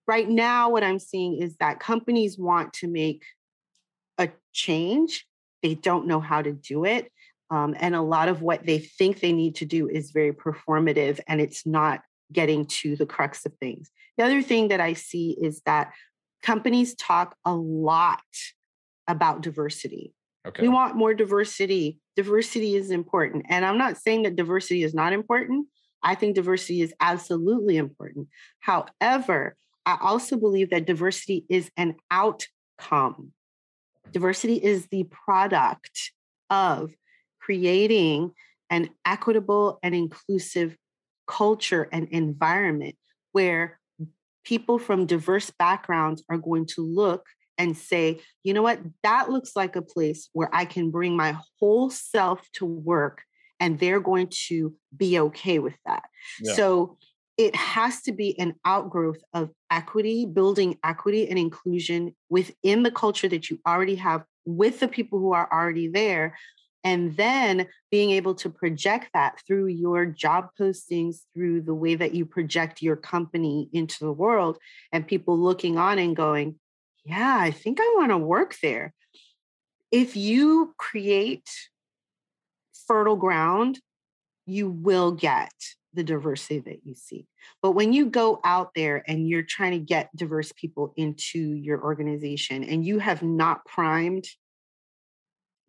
right 0.07 0.29
now 0.29 0.71
what 0.71 0.85
I'm 0.85 0.99
seeing 0.99 1.41
is 1.41 1.57
that 1.57 1.81
companies 1.81 2.39
want 2.39 2.73
to 2.75 2.89
make 2.89 3.25
a 4.19 4.31
change. 4.53 5.27
They 5.63 5.75
don't 5.75 6.07
know 6.07 6.21
how 6.21 6.43
to 6.43 6.53
do 6.53 6.85
it. 6.85 7.11
Um, 7.51 7.77
and 7.79 7.95
a 7.95 8.03
lot 8.03 8.29
of 8.29 8.43
what 8.43 8.67
they 8.67 8.79
think 8.79 9.21
they 9.21 9.33
need 9.33 9.57
to 9.57 9.65
do 9.65 9.89
is 9.89 10.11
very 10.11 10.33
performative 10.33 11.21
and 11.29 11.41
it's 11.41 11.65
not 11.65 12.01
getting 12.33 12.67
to 12.67 12.97
the 12.97 13.07
crux 13.07 13.47
of 13.47 13.53
things. 13.61 13.91
The 14.17 14.25
other 14.25 14.43
thing 14.43 14.69
that 14.69 14.81
I 14.81 14.95
see 14.95 15.37
is 15.41 15.63
that 15.67 15.93
companies 16.43 16.95
talk 16.97 17.37
a 17.45 17.55
lot 17.55 18.21
about 19.07 19.43
diversity. 19.43 20.13
Okay. 20.47 20.63
We 20.63 20.69
want 20.69 20.97
more 20.97 21.15
diversity. 21.15 22.01
Diversity 22.17 22.77
is 22.77 22.91
important. 22.91 23.47
And 23.49 23.65
I'm 23.65 23.79
not 23.79 23.97
saying 23.97 24.23
that 24.23 24.37
diversity 24.37 24.83
is 24.83 24.95
not 24.95 25.13
important. 25.13 25.67
I 26.03 26.15
think 26.15 26.35
diversity 26.35 26.83
is 26.83 26.95
absolutely 27.01 27.77
important. 27.77 28.29
However, 28.61 29.57
I 29.87 29.97
also 30.01 30.37
believe 30.37 30.71
that 30.71 30.85
diversity 30.85 31.47
is 31.49 31.71
an 31.77 31.95
outcome. 32.11 33.33
Diversity 34.13 34.57
is 34.57 34.89
the 34.89 35.05
product 35.05 36.13
of 36.51 36.93
creating 37.41 38.33
an 38.69 38.91
equitable 39.07 39.79
and 39.83 39.95
inclusive 39.95 40.77
culture 41.29 41.89
and 41.93 42.09
environment 42.09 42.97
where 43.33 43.79
people 44.45 44.79
from 44.79 45.07
diverse 45.07 45.51
backgrounds 45.59 46.25
are 46.29 46.39
going 46.39 46.67
to 46.67 46.81
look 46.81 47.27
and 47.59 47.77
say, 47.77 48.21
you 48.43 48.53
know 48.53 48.63
what, 48.63 48.81
that 49.03 49.31
looks 49.31 49.57
like 49.57 49.77
a 49.77 49.83
place 49.83 50.29
where 50.33 50.49
I 50.53 50.65
can 50.65 50.91
bring 50.91 51.17
my 51.17 51.37
whole 51.59 51.91
self 51.91 52.47
to 52.55 52.65
work 52.65 53.23
and 53.59 53.79
they're 53.79 54.01
going 54.01 54.29
to 54.49 54.75
be 54.97 55.19
okay 55.19 55.59
with 55.59 55.77
that. 55.87 56.03
Yeah. 56.43 56.55
So 56.55 56.99
it 57.37 57.55
has 57.55 58.03
to 58.03 58.13
be 58.13 58.39
an 58.39 58.55
outgrowth 58.65 59.23
of 59.35 59.51
equity, 59.71 60.25
building 60.25 60.79
equity 60.83 61.29
and 61.29 61.39
inclusion 61.39 62.15
within 62.31 62.83
the 62.83 62.91
culture 62.91 63.29
that 63.29 63.51
you 63.51 63.59
already 63.67 63.97
have 63.97 64.25
with 64.47 64.81
the 64.81 64.89
people 64.89 65.19
who 65.19 65.33
are 65.33 65.49
already 65.53 65.89
there. 65.89 66.37
And 66.83 67.17
then 67.17 67.67
being 67.91 68.13
able 68.13 68.37
to 68.37 68.49
project 68.49 69.11
that 69.13 69.41
through 69.47 69.67
your 69.67 70.07
job 70.07 70.51
postings, 70.59 71.23
through 71.35 71.63
the 71.63 71.75
way 71.75 71.97
that 71.97 72.15
you 72.15 72.25
project 72.25 72.81
your 72.81 72.95
company 72.95 73.69
into 73.73 74.05
the 74.05 74.13
world, 74.13 74.57
and 74.93 75.07
people 75.07 75.37
looking 75.37 75.79
on 75.79 75.99
and 75.99 76.15
going, 76.15 76.61
yeah, 77.05 77.39
I 77.41 77.51
think 77.51 77.81
I 77.81 77.95
want 77.97 78.13
to 78.13 78.19
work 78.19 78.57
there. 78.63 78.95
If 79.91 80.17
you 80.17 80.75
create 80.79 81.51
fertile 82.87 83.17
ground, 83.17 83.81
you 84.47 84.71
will 84.71 85.11
get 85.11 85.53
the 85.97 86.05
diversity 86.05 86.61
that 86.61 86.81
you 86.85 86.95
seek. 86.95 87.27
But 87.63 87.73
when 87.73 87.93
you 87.93 88.07
go 88.07 88.41
out 88.45 88.71
there 88.75 89.03
and 89.09 89.29
you're 89.29 89.43
trying 89.43 89.73
to 89.73 89.79
get 89.79 90.15
diverse 90.15 90.53
people 90.53 90.93
into 90.97 91.39
your 91.39 91.83
organization 91.83 92.63
and 92.63 92.85
you 92.85 93.01
have 93.01 93.23
not 93.23 93.65
primed 93.65 94.27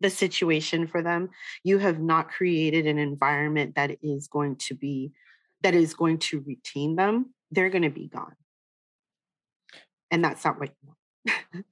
the 0.00 0.10
situation 0.10 0.86
for 0.86 1.02
them, 1.02 1.30
you 1.64 1.78
have 1.78 1.98
not 1.98 2.28
created 2.28 2.86
an 2.86 2.98
environment 2.98 3.74
that 3.74 3.96
is 4.02 4.28
going 4.28 4.56
to 4.56 4.74
be 4.74 5.12
that 5.62 5.74
is 5.74 5.94
going 5.94 6.18
to 6.18 6.44
retain 6.46 6.94
them, 6.94 7.34
they're 7.50 7.70
going 7.70 7.82
to 7.82 7.90
be 7.90 8.06
gone. 8.06 8.36
And 10.12 10.22
that's 10.22 10.44
not 10.44 10.60
what 10.60 10.68
you 10.68 10.74
want 10.86 10.98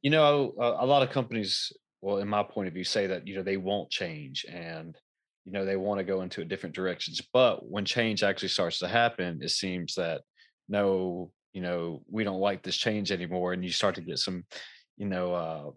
you 0.02 0.10
know, 0.10 0.54
a, 0.58 0.84
a, 0.84 0.86
lot 0.86 1.02
of 1.02 1.10
companies, 1.10 1.72
well, 2.00 2.18
in 2.18 2.28
my 2.28 2.42
point 2.42 2.68
of 2.68 2.74
view, 2.74 2.84
say 2.84 3.06
that 3.06 3.26
you 3.26 3.36
know 3.36 3.42
they 3.42 3.56
won't 3.56 3.90
change 3.90 4.44
and 4.48 4.96
you 5.46 5.52
know 5.52 5.64
they 5.64 5.76
want 5.76 5.98
to 5.98 6.04
go 6.04 6.22
into 6.22 6.42
a 6.42 6.44
different 6.44 6.74
directions. 6.74 7.22
But 7.32 7.66
when 7.70 7.84
change 7.84 8.24
actually 8.24 8.48
starts 8.48 8.80
to 8.80 8.88
happen, 8.88 9.38
it 9.40 9.50
seems 9.50 9.94
that 9.94 10.22
no, 10.68 11.30
you 11.52 11.62
know, 11.62 12.02
we 12.10 12.24
don't 12.24 12.40
like 12.40 12.64
this 12.64 12.76
change 12.76 13.12
anymore, 13.12 13.52
and 13.52 13.64
you 13.64 13.70
start 13.70 13.94
to 13.94 14.00
get 14.00 14.18
some, 14.18 14.44
you 14.96 15.06
know, 15.06 15.32
uh, 15.32 15.70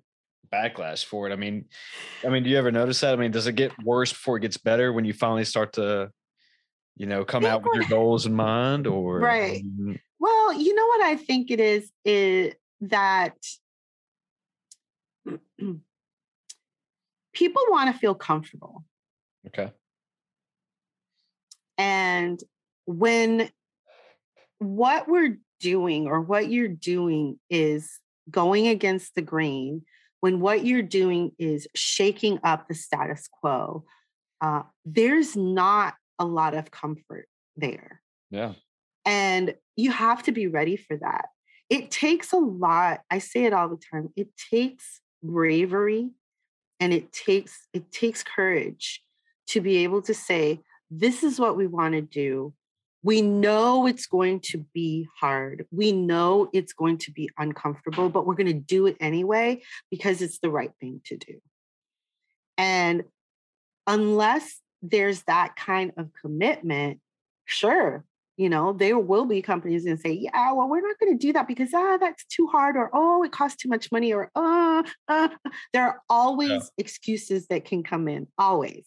backlash 0.51 1.05
for 1.05 1.29
it. 1.29 1.33
I 1.33 1.35
mean, 1.35 1.65
I 2.25 2.29
mean, 2.29 2.41
do 2.43 2.49
you 2.49 2.57
ever 2.57 2.71
notice 2.71 2.99
that? 3.01 3.13
I 3.13 3.17
mean, 3.17 3.29
does 3.29 3.45
it 3.45 3.53
get 3.53 3.71
worse 3.83 4.11
before 4.11 4.37
it 4.37 4.41
gets 4.41 4.57
better 4.57 4.91
when 4.91 5.05
you 5.05 5.13
finally 5.13 5.45
start 5.45 5.73
to, 5.73 6.09
you 6.97 7.05
know, 7.05 7.23
come 7.23 7.45
out 7.45 7.61
with 7.63 7.75
your 7.75 7.87
goals 7.87 8.25
in 8.25 8.33
mind, 8.33 8.87
or 8.87 9.19
right? 9.19 9.63
Well, 10.19 10.53
you 10.53 10.73
know 10.73 10.87
what 10.87 11.01
I 11.01 11.15
think 11.15 11.51
it 11.51 11.59
is 11.59 11.91
is 12.03 12.55
that 12.81 13.35
people 17.33 17.61
want 17.69 17.93
to 17.93 17.99
feel 17.99 18.15
comfortable. 18.15 18.83
Okay. 19.49 19.71
And 21.77 22.39
when 22.85 23.49
what 24.59 25.07
we're 25.07 25.37
doing 25.59 26.07
or 26.07 26.21
what 26.21 26.49
you're 26.49 26.67
doing 26.67 27.39
is 27.49 27.99
going 28.29 28.67
against 28.67 29.15
the 29.15 29.21
grain, 29.21 29.83
when 30.19 30.39
what 30.39 30.65
you're 30.65 30.81
doing 30.81 31.31
is 31.39 31.67
shaking 31.75 32.39
up 32.43 32.67
the 32.67 32.75
status 32.75 33.27
quo, 33.31 33.85
uh, 34.41 34.63
there's 34.85 35.35
not 35.35 35.95
a 36.19 36.25
lot 36.25 36.53
of 36.53 36.71
comfort 36.71 37.27
there. 37.55 38.01
Yeah. 38.29 38.53
And 39.05 39.55
you 39.75 39.91
have 39.91 40.23
to 40.23 40.31
be 40.31 40.47
ready 40.47 40.75
for 40.75 40.97
that. 40.97 41.25
It 41.69 41.91
takes 41.91 42.33
a 42.33 42.37
lot. 42.37 43.01
I 43.09 43.19
say 43.19 43.45
it 43.45 43.53
all 43.53 43.69
the 43.69 43.81
time. 43.91 44.09
It 44.15 44.29
takes 44.51 44.99
bravery 45.23 46.09
and 46.79 46.93
it 46.93 47.11
takes 47.11 47.67
it 47.73 47.91
takes 47.91 48.23
courage 48.23 49.01
to 49.49 49.61
be 49.61 49.77
able 49.77 50.01
to 50.03 50.13
say 50.13 50.59
this 50.89 51.23
is 51.23 51.39
what 51.39 51.57
we 51.57 51.67
want 51.67 51.93
to 51.93 52.01
do 52.01 52.53
we 53.03 53.21
know 53.21 53.87
it's 53.87 54.07
going 54.07 54.41
to 54.41 54.65
be 54.73 55.07
hard. 55.19 55.65
We 55.71 55.91
know 55.91 56.49
it's 56.53 56.73
going 56.73 56.97
to 56.99 57.11
be 57.11 57.29
uncomfortable, 57.37 58.09
but 58.09 58.25
we're 58.25 58.35
going 58.35 58.47
to 58.47 58.53
do 58.53 58.87
it 58.87 58.97
anyway 58.99 59.61
because 59.89 60.21
it's 60.21 60.39
the 60.39 60.49
right 60.49 60.71
thing 60.81 61.01
to 61.05 61.17
do. 61.17 61.39
And 62.57 63.03
unless 63.87 64.59
there's 64.81 65.23
that 65.23 65.55
kind 65.55 65.93
of 65.95 66.09
commitment, 66.21 66.99
sure, 67.45 68.03
you 68.35 68.49
know, 68.49 68.73
there 68.73 68.99
will 68.99 69.25
be 69.25 69.41
companies 69.41 69.85
and 69.85 69.99
say, 69.99 70.11
yeah, 70.11 70.51
well, 70.51 70.67
we're 70.67 70.85
not 70.85 70.99
going 70.99 71.17
to 71.17 71.27
do 71.27 71.33
that 71.33 71.47
because 71.47 71.73
ah, 71.73 71.97
that's 71.97 72.25
too 72.25 72.47
hard, 72.47 72.75
or 72.75 72.89
oh, 72.93 73.23
it 73.23 73.31
costs 73.31 73.61
too 73.61 73.69
much 73.69 73.91
money, 73.91 74.13
or 74.13 74.29
uh, 74.35 74.83
uh. 75.07 75.29
there 75.73 75.83
are 75.83 76.01
always 76.09 76.49
yeah. 76.49 76.59
excuses 76.77 77.47
that 77.47 77.65
can 77.65 77.83
come 77.83 78.07
in, 78.07 78.27
always. 78.37 78.85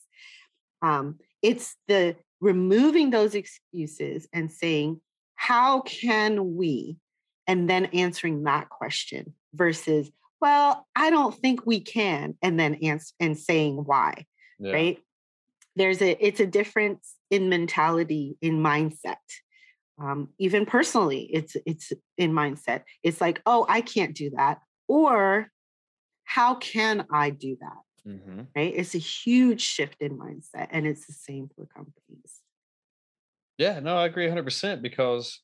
Um, 0.82 1.18
it's 1.40 1.76
the 1.88 2.16
removing 2.40 3.10
those 3.10 3.34
excuses 3.34 4.28
and 4.32 4.50
saying, 4.50 5.00
how 5.36 5.80
can 5.82 6.56
we? 6.56 6.96
And 7.46 7.68
then 7.70 7.86
answering 7.86 8.44
that 8.44 8.68
question 8.68 9.34
versus, 9.54 10.10
well, 10.40 10.86
I 10.94 11.10
don't 11.10 11.34
think 11.34 11.64
we 11.64 11.80
can, 11.80 12.34
and 12.42 12.58
then 12.58 12.74
answer 12.76 13.14
and 13.20 13.38
saying 13.38 13.76
why. 13.86 14.26
Yeah. 14.58 14.72
Right. 14.72 14.98
There's 15.76 16.02
a 16.02 16.24
it's 16.24 16.40
a 16.40 16.46
difference 16.46 17.14
in 17.30 17.48
mentality, 17.48 18.36
in 18.42 18.58
mindset. 18.58 19.16
Um, 20.02 20.28
even 20.38 20.66
personally, 20.66 21.30
it's 21.32 21.56
it's 21.64 21.92
in 22.18 22.32
mindset. 22.32 22.82
It's 23.02 23.20
like, 23.20 23.40
oh, 23.46 23.64
I 23.68 23.80
can't 23.80 24.14
do 24.14 24.30
that. 24.36 24.58
Or 24.88 25.48
how 26.24 26.56
can 26.56 27.06
I 27.12 27.30
do 27.30 27.56
that? 27.60 27.78
Mm-hmm. 28.06 28.40
Right. 28.56 28.74
It's 28.74 28.94
a 28.94 28.98
huge 28.98 29.60
shift 29.60 30.00
in 30.00 30.18
mindset. 30.18 30.68
And 30.70 30.86
it's 30.86 31.06
the 31.06 31.12
same 31.12 31.48
for 31.54 31.66
companies. 31.66 32.40
Yeah, 33.58 33.80
no, 33.80 33.96
I 33.96 34.06
agree 34.06 34.26
100% 34.26 34.82
because 34.82 35.40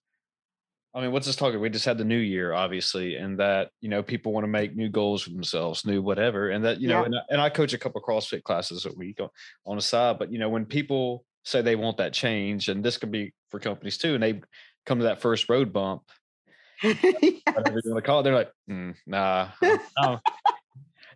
I 0.94 1.02
mean, 1.02 1.12
what's 1.12 1.26
this 1.26 1.36
talking? 1.36 1.60
We 1.60 1.68
just 1.68 1.84
had 1.84 1.98
the 1.98 2.04
new 2.04 2.18
year, 2.18 2.52
obviously, 2.52 3.16
and 3.16 3.38
that, 3.38 3.70
you 3.80 3.88
know, 3.90 4.02
people 4.02 4.32
want 4.32 4.44
to 4.44 4.48
make 4.48 4.74
new 4.74 4.88
goals 4.88 5.22
for 5.22 5.30
themselves, 5.30 5.84
new 5.84 6.00
whatever. 6.00 6.48
And 6.48 6.64
that, 6.64 6.80
you 6.80 6.88
know, 6.88 7.04
and, 7.04 7.14
I, 7.14 7.20
and 7.30 7.40
I 7.40 7.50
coach 7.50 7.74
a 7.74 7.78
couple 7.78 8.00
CrossFit 8.00 8.42
classes 8.42 8.86
a 8.86 8.92
week 8.96 9.20
on, 9.20 9.28
on 9.66 9.76
the 9.76 9.82
side. 9.82 10.18
But, 10.18 10.32
you 10.32 10.38
know, 10.38 10.48
when 10.48 10.64
people 10.64 11.24
say 11.44 11.60
they 11.60 11.76
want 11.76 11.98
that 11.98 12.14
change, 12.14 12.68
and 12.68 12.82
this 12.82 12.96
could 12.96 13.12
be 13.12 13.34
for 13.50 13.60
companies 13.60 13.98
too, 13.98 14.14
and 14.14 14.22
they 14.22 14.40
come 14.86 14.98
to 14.98 15.04
that 15.04 15.20
first 15.20 15.48
road 15.50 15.72
bump, 15.72 16.02
yes. 16.82 16.96
whatever 17.44 17.80
you 17.84 17.92
want 17.92 18.02
to 18.02 18.06
call 18.06 18.20
it, 18.20 18.22
they're 18.22 18.34
like, 18.34 18.52
mm, 18.68 18.94
nah, 19.06 19.48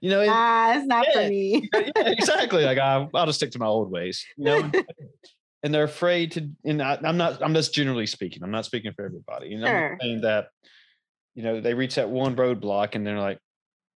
you 0.02 0.10
know, 0.10 0.26
ah, 0.28 0.74
it's 0.74 0.86
not 0.86 1.06
yeah, 1.06 1.22
for 1.22 1.28
me. 1.28 1.70
yeah, 1.72 2.08
exactly. 2.08 2.64
Like 2.64 2.76
I, 2.76 3.08
I'll 3.14 3.26
just 3.26 3.38
stick 3.38 3.52
to 3.52 3.60
my 3.60 3.66
old 3.66 3.90
ways. 3.92 4.26
You 4.36 4.44
know, 4.44 4.72
and 5.62 5.72
they're 5.72 5.84
afraid 5.84 6.32
to. 6.32 6.50
And 6.64 6.82
I, 6.82 6.98
am 7.04 7.16
not. 7.16 7.40
I'm 7.40 7.54
just 7.54 7.72
generally 7.72 8.06
speaking. 8.06 8.42
I'm 8.42 8.50
not 8.50 8.64
speaking 8.64 8.92
for 8.94 9.04
everybody. 9.06 9.50
You 9.50 9.60
know, 9.60 9.66
sure. 9.66 9.98
Saying 10.00 10.22
that. 10.22 10.48
You 11.34 11.44
know, 11.44 11.60
they 11.60 11.72
reach 11.72 11.94
that 11.94 12.10
one 12.10 12.36
roadblock, 12.36 12.94
and 12.94 13.06
they're 13.06 13.18
like, 13.18 13.38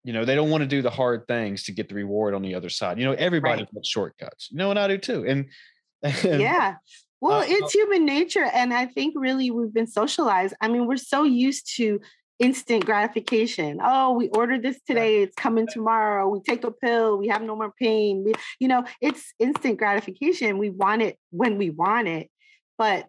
you 0.03 0.13
know, 0.13 0.23
they 0.23 0.35
don't 0.35 0.51
want 0.51 0.61
to 0.61 0.67
do 0.67 0.83
the 0.83 0.91
hard 0.91 1.27
things 1.27 1.63
to 1.63 1.71
get 1.71 1.89
the 1.89 1.95
reward 1.95 2.35
on 2.35 2.43
the 2.43 2.53
other 2.53 2.69
side. 2.69 2.99
You 2.99 3.05
know, 3.05 3.13
everybody 3.13 3.63
right. 3.63 3.73
wants 3.73 3.89
shortcuts. 3.89 4.49
You 4.51 4.57
know, 4.59 4.69
and 4.69 4.79
I 4.79 4.87
do 4.87 4.99
too. 4.99 5.25
And, 5.27 5.49
and 6.03 6.39
yeah. 6.39 6.75
Well, 7.19 7.39
uh, 7.39 7.45
it's 7.47 7.73
human 7.73 8.05
nature. 8.05 8.43
And 8.43 8.71
I 8.71 8.85
think 8.85 9.15
really 9.17 9.49
we've 9.49 9.73
been 9.73 9.87
socialized. 9.87 10.53
I 10.61 10.67
mean, 10.67 10.85
we're 10.85 10.97
so 10.97 11.23
used 11.23 11.75
to 11.77 11.99
instant 12.39 12.85
gratification. 12.85 13.79
Oh, 13.83 14.13
we 14.13 14.29
ordered 14.29 14.61
this 14.61 14.79
today, 14.85 15.23
it's 15.23 15.35
coming 15.35 15.67
tomorrow. 15.67 16.27
We 16.27 16.41
take 16.41 16.63
a 16.63 16.71
pill, 16.71 17.17
we 17.17 17.27
have 17.29 17.41
no 17.41 17.55
more 17.55 17.73
pain. 17.79 18.23
We, 18.25 18.33
you 18.59 18.67
know, 18.67 18.85
it's 19.01 19.33
instant 19.39 19.77
gratification. 19.77 20.57
We 20.57 20.69
want 20.69 21.01
it 21.01 21.17
when 21.31 21.57
we 21.57 21.69
want 21.69 22.07
it, 22.07 22.29
but 22.77 23.07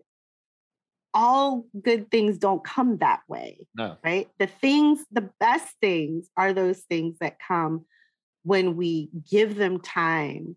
all 1.13 1.65
good 1.83 2.11
things 2.11 2.39
don't 2.39 2.63
come 2.63 2.99
that 2.99 3.21
way. 3.27 3.67
No. 3.75 3.97
Right? 4.05 4.29
The 4.39 4.47
things, 4.47 5.01
the 5.11 5.31
best 5.41 5.75
things 5.81 6.29
are 6.37 6.53
those 6.53 6.81
things 6.81 7.17
that 7.21 7.39
come 7.41 7.87
when 8.43 8.77
we 8.77 9.11
give 9.29 9.57
them 9.57 9.81
time 9.81 10.57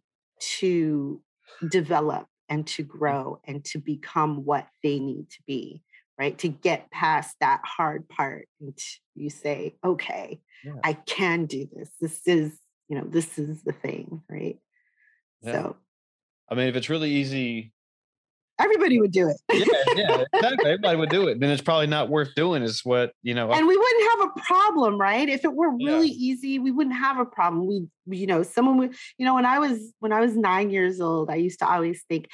to 0.60 1.22
develop 1.68 2.28
and 2.50 2.68
to 2.68 2.84
mm. 2.84 2.88
grow 2.88 3.40
and 3.46 3.64
to 3.66 3.80
become 3.80 4.44
what 4.46 4.68
they 4.84 5.00
need 5.00 5.30
to 5.30 5.40
be 5.48 5.82
right? 6.20 6.38
To 6.40 6.50
get 6.50 6.92
past 6.92 7.36
that 7.40 7.62
hard 7.64 8.08
part 8.10 8.48
and 8.60 8.78
you 9.16 9.30
say, 9.30 9.76
okay, 9.84 10.42
yeah. 10.66 10.74
I 10.84 10.94
can 10.94 11.46
do 11.46 11.68
this. 11.74 11.90
This 12.02 12.20
is, 12.28 12.60
you 12.90 12.98
know, 12.98 13.06
this 13.08 13.40
is 13.40 13.64
the 13.64 13.72
thing, 13.72 14.22
right? 14.30 14.60
Yeah. 15.42 15.52
So, 15.54 15.76
I 16.50 16.56
mean, 16.56 16.68
if 16.68 16.76
it's 16.76 16.90
really 16.90 17.12
easy, 17.12 17.72
everybody 18.60 19.00
would 19.00 19.14
do 19.14 19.30
it. 19.30 19.38
yeah, 19.50 19.94
yeah, 19.96 20.24
exactly. 20.34 20.72
Everybody 20.72 20.98
would 20.98 21.10
do 21.10 21.28
it. 21.30 21.40
Then 21.40 21.50
it's 21.52 21.62
probably 21.62 21.88
not 21.88 22.10
worth 22.10 22.36
doing, 22.36 22.64
is 22.64 22.84
what 22.84 23.14
you 23.24 23.34
know. 23.34 23.50
And 23.52 23.66
we 23.66 23.78
wouldn't 23.78 24.12
have 24.12 24.30
a 24.30 24.42
problem, 24.42 25.00
right? 25.00 25.30
If 25.30 25.46
it 25.46 25.54
were 25.54 25.72
really 25.72 26.10
yeah. 26.10 26.32
easy, 26.34 26.60
we 26.60 26.72
wouldn't 26.72 26.98
have 26.98 27.20
a 27.20 27.26
problem. 27.26 27.66
We, 27.66 28.18
you 28.18 28.28
know, 28.28 28.44
someone 28.44 28.78
would, 28.78 28.96
you 29.18 29.26
know, 29.26 29.36
when 29.36 29.46
I 29.46 29.60
was 29.60 29.94
when 30.00 30.12
I 30.12 30.20
was 30.20 30.36
nine 30.36 30.70
years 30.70 31.00
old, 31.00 31.30
I 31.30 31.36
used 31.36 31.60
to 31.60 31.70
always 31.70 32.04
think, 32.10 32.28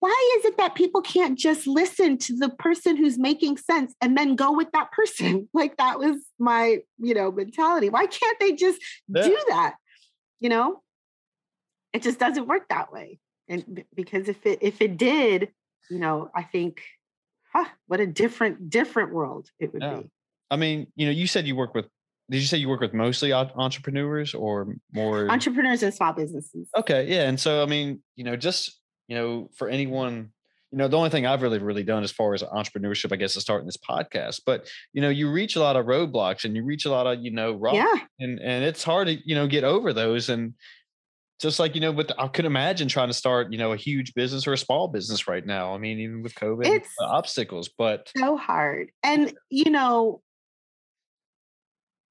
why 0.00 0.34
is 0.38 0.46
it 0.46 0.56
that 0.56 0.74
people 0.74 1.02
can't 1.02 1.38
just 1.38 1.66
listen 1.66 2.18
to 2.18 2.36
the 2.36 2.48
person 2.48 2.96
who's 2.96 3.18
making 3.18 3.58
sense 3.58 3.94
and 4.00 4.16
then 4.16 4.34
go 4.34 4.52
with 4.52 4.68
that 4.72 4.90
person? 4.92 5.48
Like 5.54 5.76
that 5.76 5.98
was 5.98 6.16
my 6.38 6.78
you 6.98 7.14
know 7.14 7.30
mentality. 7.30 7.90
Why 7.90 8.06
can't 8.06 8.38
they 8.40 8.52
just 8.52 8.80
yeah. 9.08 9.22
do 9.22 9.38
that? 9.48 9.74
You 10.38 10.48
know? 10.48 10.82
It 11.92 12.02
just 12.02 12.18
doesn't 12.18 12.46
work 12.46 12.68
that 12.68 12.92
way. 12.92 13.18
And 13.48 13.84
because 13.94 14.28
if 14.28 14.44
it 14.46 14.60
if 14.62 14.80
it 14.80 14.96
did 14.96 15.50
you 15.90 15.98
know 15.98 16.30
i 16.34 16.42
think 16.42 16.82
huh, 17.52 17.66
what 17.88 18.00
a 18.00 18.06
different 18.06 18.70
different 18.70 19.12
world 19.12 19.48
it 19.58 19.72
would 19.72 19.82
yeah. 19.82 19.96
be. 19.96 20.10
I 20.50 20.56
mean 20.56 20.86
you 20.96 21.06
know 21.06 21.12
you 21.12 21.26
said 21.26 21.46
you 21.46 21.56
work 21.56 21.74
with 21.74 21.86
did 22.30 22.38
you 22.38 22.46
say 22.46 22.58
you 22.58 22.68
work 22.68 22.80
with 22.80 22.94
mostly 22.94 23.32
entrepreneurs 23.32 24.34
or 24.34 24.76
more 24.92 25.28
entrepreneurs 25.28 25.82
and 25.82 25.92
small 25.92 26.12
businesses. 26.12 26.68
Okay 26.76 27.08
yeah 27.08 27.28
and 27.28 27.38
so 27.38 27.62
i 27.62 27.66
mean 27.66 28.00
you 28.16 28.24
know 28.24 28.36
just 28.36 28.79
you 29.10 29.16
know, 29.16 29.50
for 29.56 29.68
anyone, 29.68 30.30
you 30.70 30.78
know, 30.78 30.86
the 30.86 30.96
only 30.96 31.10
thing 31.10 31.26
I've 31.26 31.42
really, 31.42 31.58
really 31.58 31.82
done 31.82 32.04
as 32.04 32.12
far 32.12 32.32
as 32.32 32.44
entrepreneurship, 32.44 33.12
I 33.12 33.16
guess, 33.16 33.36
is 33.36 33.42
starting 33.42 33.66
this 33.66 33.76
podcast. 33.76 34.42
But 34.46 34.70
you 34.92 35.02
know, 35.02 35.08
you 35.08 35.32
reach 35.32 35.56
a 35.56 35.60
lot 35.60 35.74
of 35.74 35.86
roadblocks 35.86 36.44
and 36.44 36.54
you 36.54 36.62
reach 36.64 36.84
a 36.84 36.90
lot 36.90 37.08
of, 37.08 37.18
you 37.20 37.32
know, 37.32 37.54
rocks, 37.54 37.76
yeah. 37.76 38.00
and 38.20 38.38
and 38.38 38.64
it's 38.64 38.84
hard 38.84 39.08
to, 39.08 39.18
you 39.28 39.34
know, 39.34 39.48
get 39.48 39.64
over 39.64 39.92
those. 39.92 40.28
And 40.28 40.54
just 41.40 41.58
like 41.58 41.74
you 41.74 41.80
know, 41.80 41.92
but 41.92 42.12
I 42.20 42.28
could 42.28 42.44
imagine 42.44 42.86
trying 42.86 43.08
to 43.08 43.14
start, 43.14 43.50
you 43.50 43.58
know, 43.58 43.72
a 43.72 43.76
huge 43.76 44.14
business 44.14 44.46
or 44.46 44.52
a 44.52 44.58
small 44.58 44.86
business 44.86 45.26
right 45.26 45.44
now. 45.44 45.74
I 45.74 45.78
mean, 45.78 45.98
even 45.98 46.22
with 46.22 46.36
COVID, 46.36 46.66
it's 46.66 46.94
obstacles, 47.00 47.68
but 47.76 48.12
so 48.16 48.36
hard. 48.36 48.92
And 49.02 49.34
you 49.50 49.72
know, 49.72 50.22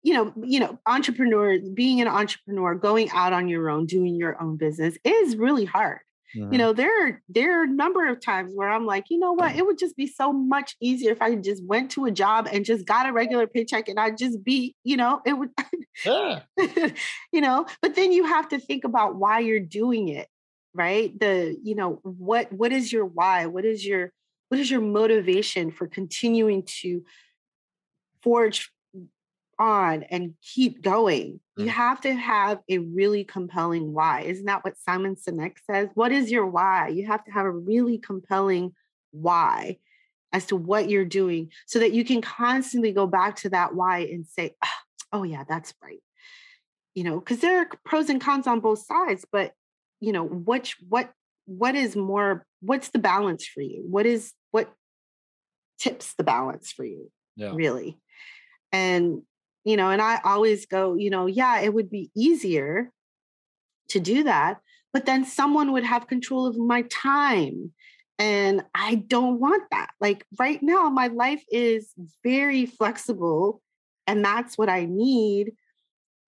you 0.03 0.13
know, 0.13 0.33
you 0.43 0.59
know, 0.59 0.77
entrepreneur, 0.85 1.59
being 1.73 2.01
an 2.01 2.09
entrepreneur, 2.09 2.75
going 2.75 3.09
out 3.11 3.31
on 3.31 3.47
your 3.47 3.69
own, 3.69 3.85
doing 3.85 4.15
your 4.15 4.41
own 4.41 4.57
business 4.57 4.97
is 5.05 5.37
really 5.37 5.63
hard. 5.63 5.99
Mm-hmm. 6.35 6.53
You 6.53 6.59
know, 6.59 6.73
there 6.73 7.07
are 7.07 7.21
there 7.27 7.59
are 7.59 7.63
a 7.63 7.67
number 7.67 8.07
of 8.07 8.21
times 8.21 8.51
where 8.53 8.69
I'm 8.69 8.85
like, 8.85 9.05
you 9.09 9.17
know 9.17 9.33
what, 9.33 9.55
it 9.55 9.65
would 9.65 9.79
just 9.79 9.95
be 9.95 10.07
so 10.07 10.31
much 10.31 10.75
easier 10.79 11.11
if 11.11 11.21
I 11.21 11.35
just 11.35 11.63
went 11.63 11.91
to 11.91 12.05
a 12.05 12.11
job 12.11 12.47
and 12.51 12.65
just 12.65 12.85
got 12.85 13.09
a 13.09 13.13
regular 13.13 13.47
paycheck 13.47 13.87
and 13.89 13.99
I'd 13.99 14.17
just 14.17 14.43
be, 14.43 14.75
you 14.83 14.97
know, 14.97 15.21
it 15.25 15.33
would 15.33 15.49
yeah. 16.05 16.41
you 17.31 17.41
know, 17.41 17.65
but 17.81 17.95
then 17.95 18.11
you 18.11 18.25
have 18.25 18.49
to 18.49 18.59
think 18.59 18.83
about 18.83 19.15
why 19.15 19.39
you're 19.39 19.59
doing 19.59 20.09
it, 20.09 20.27
right? 20.73 21.17
The, 21.19 21.57
you 21.63 21.75
know, 21.75 21.99
what 22.03 22.51
what 22.51 22.71
is 22.71 22.93
your 22.93 23.05
why? 23.05 23.47
What 23.47 23.65
is 23.65 23.85
your 23.85 24.11
what 24.49 24.59
is 24.59 24.69
your 24.69 24.81
motivation 24.81 25.71
for 25.71 25.87
continuing 25.87 26.63
to 26.81 27.03
forge 28.21 28.71
on 29.59 30.03
and 30.03 30.33
keep 30.41 30.81
going. 30.81 31.39
You 31.57 31.65
mm. 31.65 31.69
have 31.69 32.01
to 32.01 32.13
have 32.13 32.59
a 32.69 32.77
really 32.77 33.25
compelling 33.25 33.93
why. 33.93 34.21
Isn't 34.21 34.45
that 34.45 34.63
what 34.63 34.77
Simon 34.77 35.15
Sinek 35.15 35.57
says? 35.69 35.89
What 35.93 36.11
is 36.11 36.31
your 36.31 36.47
why? 36.47 36.87
You 36.87 37.05
have 37.07 37.23
to 37.25 37.31
have 37.31 37.45
a 37.45 37.51
really 37.51 37.97
compelling 37.97 38.73
why 39.11 39.77
as 40.31 40.45
to 40.45 40.55
what 40.55 40.89
you're 40.89 41.05
doing 41.05 41.51
so 41.65 41.79
that 41.79 41.91
you 41.91 42.05
can 42.05 42.21
constantly 42.21 42.91
go 42.91 43.05
back 43.05 43.35
to 43.37 43.49
that 43.49 43.75
why 43.75 43.99
and 43.99 44.25
say, 44.25 44.55
ah, 44.63 44.81
oh, 45.11 45.23
yeah, 45.23 45.43
that's 45.47 45.73
right. 45.83 46.01
You 46.95 47.03
know, 47.03 47.19
because 47.19 47.39
there 47.39 47.59
are 47.59 47.69
pros 47.85 48.09
and 48.09 48.21
cons 48.21 48.47
on 48.47 48.61
both 48.61 48.85
sides, 48.85 49.25
but 49.31 49.53
you 49.99 50.13
know, 50.13 50.23
which 50.23 50.77
what 50.87 51.11
what 51.45 51.75
is 51.75 51.95
more, 51.95 52.45
what's 52.61 52.89
the 52.89 52.99
balance 52.99 53.45
for 53.45 53.61
you? 53.61 53.83
What 53.89 54.05
is 54.05 54.33
what 54.51 54.71
tips 55.79 56.13
the 56.13 56.23
balance 56.23 56.71
for 56.71 56.85
you? 56.85 57.11
Yeah. 57.35 57.51
Really. 57.53 57.97
And, 58.71 59.23
you 59.63 59.77
know, 59.77 59.89
and 59.89 60.01
I 60.01 60.19
always 60.23 60.65
go, 60.65 60.95
you 60.95 61.09
know, 61.09 61.25
yeah, 61.25 61.59
it 61.61 61.73
would 61.73 61.89
be 61.89 62.11
easier 62.15 62.91
to 63.89 63.99
do 63.99 64.23
that, 64.23 64.59
but 64.93 65.05
then 65.05 65.25
someone 65.25 65.71
would 65.71 65.83
have 65.83 66.07
control 66.07 66.47
of 66.47 66.57
my 66.57 66.83
time. 66.83 67.71
And 68.17 68.63
I 68.75 68.95
don't 68.95 69.39
want 69.39 69.63
that. 69.71 69.91
Like 70.01 70.25
right 70.37 70.61
now, 70.61 70.89
my 70.89 71.07
life 71.07 71.43
is 71.49 71.93
very 72.23 72.65
flexible, 72.65 73.61
and 74.07 74.23
that's 74.23 74.57
what 74.57 74.69
I 74.69 74.85
need 74.85 75.53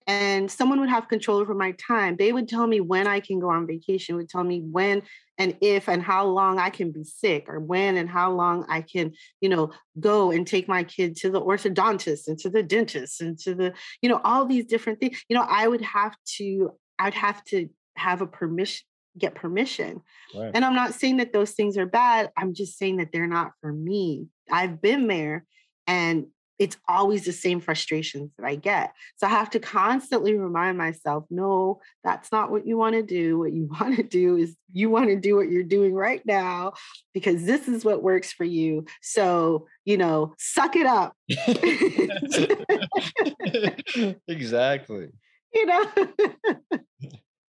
and 0.06 0.50
someone 0.50 0.80
would 0.80 0.88
have 0.88 1.08
control 1.08 1.38
over 1.38 1.54
my 1.54 1.72
time. 1.72 2.16
They 2.16 2.32
would 2.32 2.48
tell 2.48 2.66
me 2.66 2.80
when 2.80 3.06
I 3.06 3.20
can 3.20 3.38
go 3.40 3.50
on 3.50 3.66
vacation, 3.66 4.16
would 4.16 4.28
tell 4.28 4.44
me 4.44 4.60
when 4.60 5.02
and 5.38 5.56
if 5.60 5.88
and 5.88 6.02
how 6.02 6.26
long 6.26 6.58
I 6.58 6.70
can 6.70 6.90
be 6.90 7.04
sick 7.04 7.48
or 7.48 7.58
when 7.60 7.96
and 7.96 8.08
how 8.08 8.32
long 8.32 8.64
I 8.68 8.82
can, 8.82 9.12
you 9.40 9.48
know, 9.48 9.72
go 9.98 10.30
and 10.30 10.46
take 10.46 10.68
my 10.68 10.84
kid 10.84 11.16
to 11.16 11.30
the 11.30 11.40
orthodontist 11.40 12.28
and 12.28 12.38
to 12.40 12.50
the 12.50 12.62
dentist 12.62 13.20
and 13.20 13.38
to 13.40 13.54
the, 13.54 13.74
you 14.00 14.08
know, 14.08 14.20
all 14.24 14.46
these 14.46 14.66
different 14.66 15.00
things. 15.00 15.22
You 15.28 15.36
know, 15.36 15.46
I 15.48 15.66
would 15.66 15.82
have 15.82 16.16
to, 16.36 16.72
I'd 16.98 17.14
have 17.14 17.42
to 17.46 17.68
have 17.96 18.20
a 18.20 18.26
permission, 18.26 18.84
get 19.18 19.34
permission. 19.34 20.02
Right. 20.34 20.50
And 20.54 20.64
I'm 20.64 20.74
not 20.74 20.94
saying 20.94 21.18
that 21.18 21.32
those 21.32 21.52
things 21.52 21.76
are 21.76 21.86
bad. 21.86 22.30
I'm 22.36 22.54
just 22.54 22.78
saying 22.78 22.98
that 22.98 23.12
they're 23.12 23.26
not 23.26 23.52
for 23.60 23.72
me. 23.72 24.26
I've 24.50 24.80
been 24.80 25.08
there 25.08 25.44
and 25.86 26.26
it's 26.58 26.76
always 26.88 27.24
the 27.24 27.32
same 27.32 27.60
frustrations 27.60 28.30
that 28.38 28.46
I 28.46 28.54
get. 28.54 28.92
So 29.16 29.26
I 29.26 29.30
have 29.30 29.50
to 29.50 29.58
constantly 29.58 30.36
remind 30.36 30.78
myself, 30.78 31.24
no, 31.30 31.80
that's 32.04 32.30
not 32.30 32.50
what 32.50 32.66
you 32.66 32.76
want 32.76 32.94
to 32.94 33.02
do. 33.02 33.38
What 33.38 33.52
you 33.52 33.66
want 33.80 33.96
to 33.96 34.02
do 34.02 34.36
is 34.36 34.54
you 34.72 34.90
want 34.90 35.08
to 35.08 35.16
do 35.16 35.36
what 35.36 35.50
you're 35.50 35.62
doing 35.62 35.94
right 35.94 36.24
now 36.24 36.72
because 37.14 37.44
this 37.44 37.68
is 37.68 37.84
what 37.84 38.02
works 38.02 38.32
for 38.32 38.44
you. 38.44 38.84
So, 39.00 39.66
you 39.84 39.96
know, 39.96 40.34
suck 40.38 40.76
it 40.76 40.86
up. 40.86 41.16
exactly. 44.28 45.08
You 45.54 45.66
know, 45.66 45.84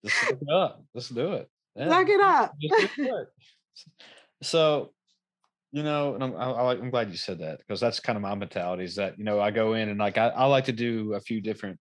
just 0.05 0.21
suck 0.21 0.39
it 0.41 0.51
up. 0.51 0.85
Let's 0.95 1.09
do 1.09 1.33
it. 1.33 1.49
Yeah. 1.77 1.89
Suck 1.89 2.09
it 2.09 2.21
up. 2.21 2.55
So, 4.43 4.93
you 5.73 5.83
know, 5.83 6.15
and 6.15 6.23
I'm, 6.23 6.37
I, 6.37 6.73
am 6.75 6.91
glad 6.91 7.11
you 7.11 7.17
said 7.17 7.39
that 7.39 7.59
because 7.59 7.81
that's 7.81 7.99
kind 7.99 8.17
of 8.17 8.23
my 8.23 8.35
mentality 8.35 8.85
is 8.85 8.97
that, 8.97 9.19
you 9.19 9.25
know, 9.25 9.41
I 9.41 9.51
go 9.51 9.73
in 9.73 9.89
and 9.89 9.99
like, 9.99 10.19
I, 10.19 10.29
I 10.29 10.45
like 10.45 10.67
to 10.67 10.73
do 10.73 11.15
a 11.15 11.21
few 11.21 11.41
different 11.41 11.79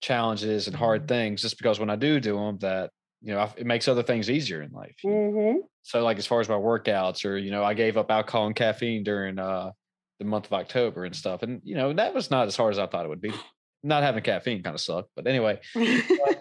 challenges 0.00 0.66
and 0.66 0.74
hard 0.74 1.06
things 1.06 1.42
just 1.42 1.58
because 1.58 1.78
when 1.78 1.90
I 1.90 1.96
do 1.96 2.20
do 2.20 2.36
them 2.36 2.58
that, 2.58 2.90
you 3.20 3.34
know, 3.34 3.50
it 3.56 3.66
makes 3.66 3.86
other 3.86 4.02
things 4.02 4.30
easier 4.30 4.62
in 4.62 4.72
life. 4.72 4.96
Mm-hmm. 5.04 5.58
So 5.82 6.02
like, 6.02 6.16
as 6.16 6.26
far 6.26 6.40
as 6.40 6.48
my 6.48 6.54
workouts 6.54 7.26
or, 7.26 7.36
you 7.36 7.50
know, 7.50 7.62
I 7.62 7.74
gave 7.74 7.98
up 7.98 8.10
alcohol 8.10 8.46
and 8.46 8.56
caffeine 8.56 9.04
during 9.04 9.38
uh, 9.38 9.72
the 10.18 10.24
month 10.24 10.46
of 10.46 10.54
October 10.54 11.04
and 11.04 11.14
stuff. 11.14 11.42
And, 11.42 11.60
you 11.64 11.74
know, 11.74 11.92
that 11.92 12.14
was 12.14 12.30
not 12.30 12.46
as 12.46 12.56
hard 12.56 12.72
as 12.72 12.78
I 12.78 12.86
thought 12.86 13.04
it 13.04 13.10
would 13.10 13.20
be. 13.20 13.34
Not 13.82 14.02
having 14.02 14.22
caffeine 14.22 14.62
kind 14.62 14.74
of 14.74 14.80
sucked, 14.80 15.10
but 15.14 15.26
anyway, 15.26 15.60
but 15.74 16.40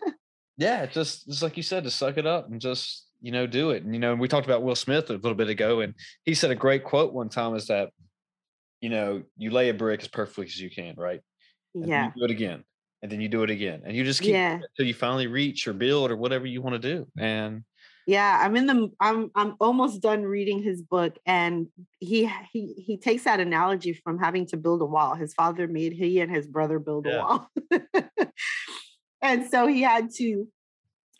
yeah, 0.57 0.85
just, 0.85 1.27
just 1.27 1.43
like 1.43 1.57
you 1.57 1.63
said, 1.63 1.83
to 1.83 1.91
suck 1.91 2.17
it 2.17 2.25
up 2.25 2.49
and 2.49 2.61
just, 2.61 3.10
you 3.21 3.31
know, 3.31 3.47
do 3.47 3.69
it. 3.69 3.83
And, 3.83 3.93
you 3.93 3.99
know, 3.99 4.15
we 4.15 4.27
talked 4.27 4.47
about 4.47 4.63
Will 4.63 4.75
Smith 4.75 5.09
a 5.09 5.13
little 5.13 5.35
bit 5.35 5.49
ago, 5.49 5.81
and 5.81 5.93
he 6.25 6.33
said 6.33 6.51
a 6.51 6.55
great 6.55 6.83
quote 6.83 7.13
one 7.13 7.29
time 7.29 7.55
is 7.55 7.67
that, 7.67 7.89
you 8.81 8.89
know, 8.89 9.23
you 9.37 9.51
lay 9.51 9.69
a 9.69 9.73
brick 9.73 10.01
as 10.01 10.07
perfectly 10.07 10.45
as 10.45 10.59
you 10.59 10.69
can, 10.69 10.95
right? 10.97 11.21
And 11.75 11.87
yeah. 11.87 12.11
do 12.17 12.25
it 12.25 12.31
again. 12.31 12.63
And 13.03 13.11
then 13.11 13.21
you 13.21 13.29
do 13.29 13.43
it 13.43 13.49
again. 13.49 13.81
And 13.85 13.95
you 13.95 14.03
just 14.03 14.21
keep 14.21 14.33
yeah. 14.33 14.55
until 14.55 14.85
you 14.85 14.93
finally 14.93 15.27
reach 15.27 15.67
or 15.67 15.73
build 15.73 16.11
or 16.11 16.17
whatever 16.17 16.45
you 16.45 16.61
want 16.61 16.81
to 16.81 16.95
do. 16.95 17.07
And 17.17 17.63
yeah, 18.07 18.39
I'm 18.43 18.55
in 18.55 18.65
the 18.65 18.91
I'm 18.99 19.31
I'm 19.35 19.55
almost 19.59 20.01
done 20.01 20.23
reading 20.23 20.61
his 20.61 20.81
book 20.81 21.17
and 21.25 21.67
he 21.99 22.29
he 22.51 22.73
he 22.77 22.97
takes 22.97 23.23
that 23.23 23.39
analogy 23.39 23.93
from 23.93 24.19
having 24.19 24.47
to 24.47 24.57
build 24.57 24.81
a 24.81 24.85
wall. 24.85 25.15
His 25.15 25.33
father 25.33 25.67
made 25.67 25.93
he 25.93 26.19
and 26.19 26.29
his 26.29 26.47
brother 26.47 26.79
build 26.79 27.05
yeah. 27.07 27.13
a 27.13 27.19
wall. 27.19 27.47
and 29.21 29.49
so 29.49 29.67
he 29.67 29.81
had 29.81 30.09
to 30.17 30.47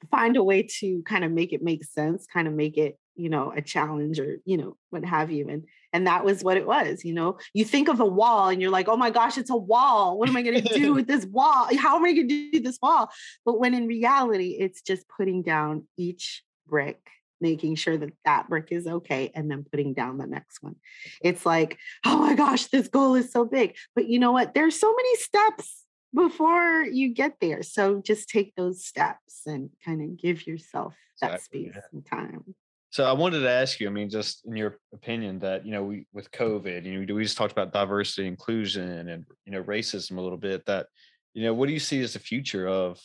find 0.10 0.38
a 0.38 0.43
way 0.43 0.64
to 0.80 1.04
kind 1.04 1.24
of 1.24 1.32
make 1.32 1.54
it 1.54 1.62
make 1.62 1.84
sense, 1.84 2.26
kind 2.26 2.47
of 2.47 2.54
make 2.54 2.78
it, 2.78 2.97
you 3.16 3.30
know, 3.30 3.54
a 3.56 3.62
challenge 3.62 4.20
or, 4.20 4.38
you 4.45 4.58
know, 4.58 4.78
what 4.89 5.06
have 5.06 5.32
you. 5.32 5.47
And 5.49 5.64
and 5.93 6.08
that 6.08 6.24
was 6.24 6.43
what 6.43 6.58
it 6.58 6.66
was, 6.66 7.04
you 7.04 7.14
know. 7.14 7.38
You 7.54 7.66
think 7.66 7.89
of 7.89 7.99
a 7.99 8.06
wall 8.06 8.49
and 8.49 8.62
you're 8.62 8.72
like, 8.72 8.88
oh 8.88 8.97
my 8.97 9.10
gosh, 9.10 9.38
it's 9.38 9.49
a 9.49 9.58
wall. 9.58 10.18
What 10.18 10.30
am 10.30 10.38
I 10.38 10.41
going 10.41 10.62
to 10.62 10.74
do 10.74 10.93
with 10.93 11.08
this 11.08 11.26
wall? 11.26 11.68
How 11.78 11.97
am 11.97 12.06
I 12.06 12.14
going 12.14 12.28
to 12.28 12.52
do 12.52 12.60
this 12.60 12.80
wall? 12.82 13.10
But 13.45 13.60
when 13.60 13.74
in 13.74 13.88
reality, 13.88 14.58
it's 14.60 14.82
just 14.82 15.06
putting 15.10 15.43
down 15.43 15.88
each 15.97 16.43
brick 16.68 16.99
making 17.41 17.76
sure 17.76 17.97
that 17.97 18.14
that 18.24 18.47
brick 18.47 18.68
is 18.70 18.86
okay 18.86 19.32
and 19.34 19.49
then 19.49 19.66
putting 19.70 19.93
down 19.93 20.18
the 20.18 20.28
next 20.28 20.62
one. 20.62 20.76
It's 21.22 21.45
like, 21.45 21.80
oh 22.06 22.20
my 22.20 22.36
gosh, 22.36 22.68
this 22.68 22.88
goal 22.88 23.16
is 23.16 23.32
so 23.32 23.43
big. 23.45 23.76
But 23.95 24.08
you 24.08 24.20
know 24.20 24.32
what? 24.32 24.54
There's 24.54 24.80
so 24.80 24.93
many 24.95 25.16
steps 25.16 25.86
before 26.14 26.84
you 26.84 27.14
get 27.14 27.36
there. 27.39 27.64
So 27.64 28.01
just 28.01 28.30
take 28.30 28.53
those 28.55 28.86
steps 28.86 29.41
and 29.45 29.70
kind 29.84 30.01
of 30.01 30.18
give 30.18 30.45
yourself 30.45 30.95
that 31.22 31.36
exactly, 31.36 31.66
space 31.66 31.76
yeah. 31.76 31.82
and 31.93 32.05
time. 32.05 32.55
So 32.91 33.05
I 33.05 33.14
wanted 33.14 33.39
to 33.39 33.49
ask 33.49 33.80
you, 33.80 33.88
I 33.88 33.91
mean, 33.91 34.09
just 34.09 34.45
in 34.45 34.57
your 34.57 34.78
opinion 34.93 35.39
that, 35.39 35.66
you 35.66 35.72
know, 35.72 35.84
we 35.84 36.05
with 36.12 36.30
COVID, 36.32 36.84
you 36.84 37.05
know, 37.05 37.16
we 37.16 37.24
just 37.24 37.38
talked 37.38 37.53
about 37.53 37.72
diversity, 37.72 38.28
inclusion 38.28 39.07
and, 39.07 39.26
you 39.45 39.51
know, 39.53 39.64
racism 39.64 40.18
a 40.18 40.22
little 40.22 40.38
bit 40.38 40.66
that, 40.66 40.88
you 41.34 41.43
know, 41.43 41.53
what 41.53 41.68
do 41.68 41.74
you 41.74 41.80
see 41.80 42.01
as 42.01 42.14
the 42.14 42.20
future 42.20 42.68
of, 42.68 42.99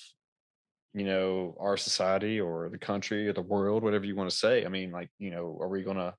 you 0.93 1.05
know, 1.05 1.57
our 1.61 1.77
society 1.77 2.41
or 2.41 2.69
the 2.69 2.79
country 2.79 3.29
or 3.29 3.33
the 3.33 3.43
world, 3.43 3.85
whatever 3.85 4.05
you 4.05 4.17
want 4.17 4.29
to 4.29 4.37
say? 4.37 4.65
I 4.65 4.69
mean, 4.69 4.91
like, 4.91 5.09
you 5.21 5.31
know, 5.31 5.57
are 5.61 5.69
we 5.69 5.85
going 5.85 5.99
to 5.99 6.15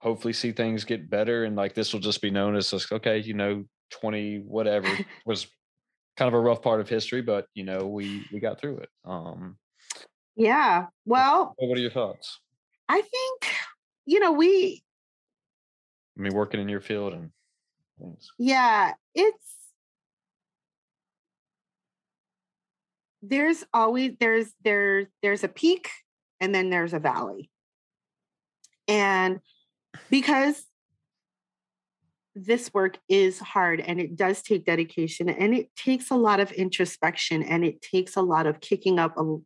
hopefully 0.00 0.34
see 0.34 0.52
things 0.52 0.84
get 0.84 1.08
better 1.08 1.44
and 1.44 1.56
like 1.56 1.74
this 1.74 1.94
will 1.94 2.00
just 2.00 2.20
be 2.20 2.30
known 2.30 2.56
as 2.56 2.74
okay, 2.92 3.18
you 3.18 3.32
know, 3.32 3.64
20 3.90 4.40
whatever 4.40 4.88
was 5.24 5.46
kind 6.16 6.28
of 6.28 6.34
a 6.34 6.40
rough 6.40 6.62
part 6.62 6.80
of 6.80 6.88
history, 6.88 7.22
but 7.22 7.46
you 7.54 7.64
know, 7.64 7.86
we 7.86 8.26
we 8.32 8.40
got 8.40 8.60
through 8.60 8.78
it. 8.78 8.88
Um 9.04 9.56
Yeah. 10.36 10.86
Well, 11.04 11.54
what 11.56 11.78
are 11.78 11.80
your 11.80 11.90
thoughts? 11.90 12.40
I 12.88 13.00
think 13.00 13.54
you 14.06 14.20
know, 14.20 14.32
we 14.32 14.82
I 16.18 16.22
mean 16.22 16.34
working 16.34 16.60
in 16.60 16.68
your 16.68 16.80
field 16.80 17.12
and 17.14 17.30
things. 17.98 18.30
Yeah, 18.38 18.92
it's 19.14 19.60
there's 23.22 23.64
always 23.72 24.12
there's 24.18 24.52
there's 24.64 25.06
there's 25.22 25.44
a 25.44 25.48
peak 25.48 25.90
and 26.40 26.54
then 26.54 26.70
there's 26.70 26.94
a 26.94 26.98
valley. 26.98 27.50
And 28.88 29.40
because 30.08 30.64
this 32.46 32.72
work 32.72 32.98
is 33.08 33.38
hard 33.38 33.80
and 33.80 34.00
it 34.00 34.16
does 34.16 34.42
take 34.42 34.64
dedication 34.64 35.28
and 35.28 35.54
it 35.54 35.74
takes 35.76 36.10
a 36.10 36.16
lot 36.16 36.40
of 36.40 36.52
introspection 36.52 37.42
and 37.42 37.64
it 37.64 37.82
takes 37.82 38.16
a 38.16 38.22
lot 38.22 38.46
of 38.46 38.60
kicking 38.60 38.98
up 38.98 39.16
of, 39.16 39.42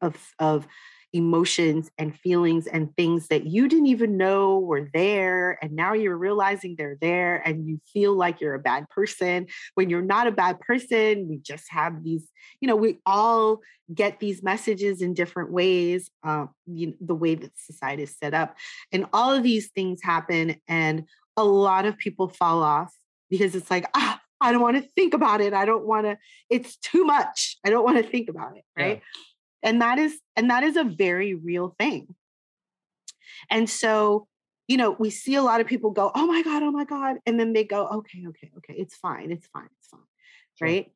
of, 0.00 0.32
of 0.38 0.66
emotions 1.12 1.90
and 1.98 2.16
feelings 2.16 2.66
and 2.66 2.94
things 2.96 3.28
that 3.28 3.46
you 3.46 3.68
didn't 3.68 3.86
even 3.86 4.16
know 4.16 4.58
were 4.58 4.88
there. 4.94 5.58
And 5.60 5.72
now 5.72 5.92
you're 5.92 6.16
realizing 6.16 6.76
they're 6.76 6.98
there 7.00 7.36
and 7.44 7.66
you 7.66 7.80
feel 7.92 8.14
like 8.14 8.40
you're 8.40 8.54
a 8.54 8.60
bad 8.60 8.88
person 8.90 9.46
when 9.74 9.90
you're 9.90 10.02
not 10.02 10.26
a 10.26 10.32
bad 10.32 10.60
person. 10.60 11.28
We 11.28 11.38
just 11.38 11.64
have 11.70 12.04
these, 12.04 12.28
you 12.60 12.68
know, 12.68 12.76
we 12.76 12.98
all 13.04 13.60
get 13.92 14.20
these 14.20 14.42
messages 14.42 15.02
in 15.02 15.14
different 15.14 15.50
ways, 15.50 16.10
uh, 16.22 16.46
you 16.66 16.88
know, 16.88 16.92
the 17.00 17.14
way 17.14 17.34
that 17.34 17.58
society 17.58 18.04
is 18.04 18.16
set 18.16 18.34
up. 18.34 18.56
And 18.92 19.06
all 19.12 19.32
of 19.32 19.42
these 19.42 19.70
things 19.70 20.00
happen. 20.02 20.56
And 20.68 21.06
a 21.36 21.44
lot 21.44 21.86
of 21.86 21.96
people 21.96 22.28
fall 22.28 22.62
off 22.62 22.94
because 23.28 23.54
it's 23.54 23.70
like, 23.70 23.86
ah, 23.94 24.20
I 24.40 24.52
don't 24.52 24.62
want 24.62 24.76
to 24.76 24.82
think 24.82 25.14
about 25.14 25.40
it. 25.40 25.52
I 25.52 25.64
don't 25.64 25.86
want 25.86 26.06
to, 26.06 26.18
it's 26.48 26.76
too 26.76 27.04
much. 27.04 27.58
I 27.64 27.70
don't 27.70 27.84
want 27.84 27.98
to 27.98 28.10
think 28.10 28.28
about 28.28 28.56
it. 28.56 28.64
Right. 28.76 28.96
Yeah. 28.96 29.70
And 29.70 29.82
that 29.82 29.98
is, 29.98 30.18
and 30.36 30.50
that 30.50 30.62
is 30.62 30.76
a 30.76 30.84
very 30.84 31.34
real 31.34 31.74
thing. 31.78 32.14
And 33.50 33.68
so, 33.68 34.26
you 34.68 34.76
know, 34.76 34.92
we 34.92 35.10
see 35.10 35.34
a 35.34 35.42
lot 35.42 35.60
of 35.60 35.66
people 35.66 35.90
go, 35.90 36.10
oh 36.14 36.26
my 36.26 36.42
God, 36.42 36.62
oh 36.62 36.70
my 36.70 36.84
God. 36.84 37.16
And 37.26 37.38
then 37.38 37.52
they 37.52 37.64
go, 37.64 37.86
okay, 37.86 38.24
okay, 38.28 38.50
okay, 38.58 38.74
it's 38.74 38.96
fine, 38.96 39.30
it's 39.30 39.46
fine, 39.48 39.68
it's 39.78 39.88
fine. 39.88 40.00
Sure. 40.54 40.68
Right. 40.68 40.92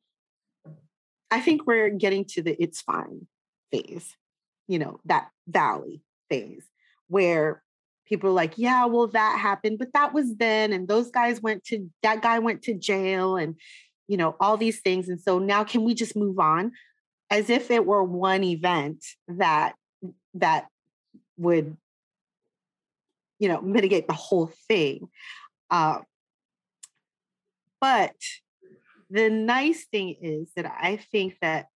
I 1.29 1.41
think 1.41 1.67
we're 1.67 1.89
getting 1.89 2.25
to 2.29 2.41
the 2.41 2.55
it's 2.61 2.81
fine 2.81 3.27
phase, 3.71 4.15
you 4.67 4.79
know, 4.79 4.99
that 5.05 5.29
valley 5.47 6.01
phase 6.29 6.65
where 7.07 7.61
people 8.05 8.29
are 8.29 8.33
like, 8.33 8.53
yeah, 8.57 8.85
well, 8.85 9.07
that 9.07 9.39
happened, 9.39 9.79
but 9.79 9.93
that 9.93 10.13
was 10.13 10.35
then. 10.35 10.73
And 10.73 10.87
those 10.87 11.09
guys 11.11 11.41
went 11.41 11.63
to, 11.65 11.89
that 12.03 12.21
guy 12.21 12.39
went 12.39 12.61
to 12.63 12.73
jail 12.73 13.37
and, 13.37 13.55
you 14.07 14.17
know, 14.17 14.35
all 14.39 14.57
these 14.57 14.81
things. 14.81 15.09
And 15.09 15.19
so 15.19 15.39
now 15.39 15.63
can 15.63 15.83
we 15.83 15.93
just 15.93 16.15
move 16.15 16.39
on 16.39 16.71
as 17.29 17.49
if 17.49 17.71
it 17.71 17.85
were 17.85 18.03
one 18.03 18.43
event 18.43 19.03
that, 19.27 19.73
that 20.35 20.67
would, 21.37 21.75
you 23.39 23.47
know, 23.47 23.61
mitigate 23.61 24.07
the 24.07 24.13
whole 24.13 24.51
thing. 24.67 25.09
Uh, 25.69 25.99
but 27.81 28.15
the 29.09 29.29
nice 29.29 29.85
thing 29.85 30.15
is 30.21 30.51
that 30.55 30.65
I 30.65 30.97
think 31.11 31.37
that 31.41 31.67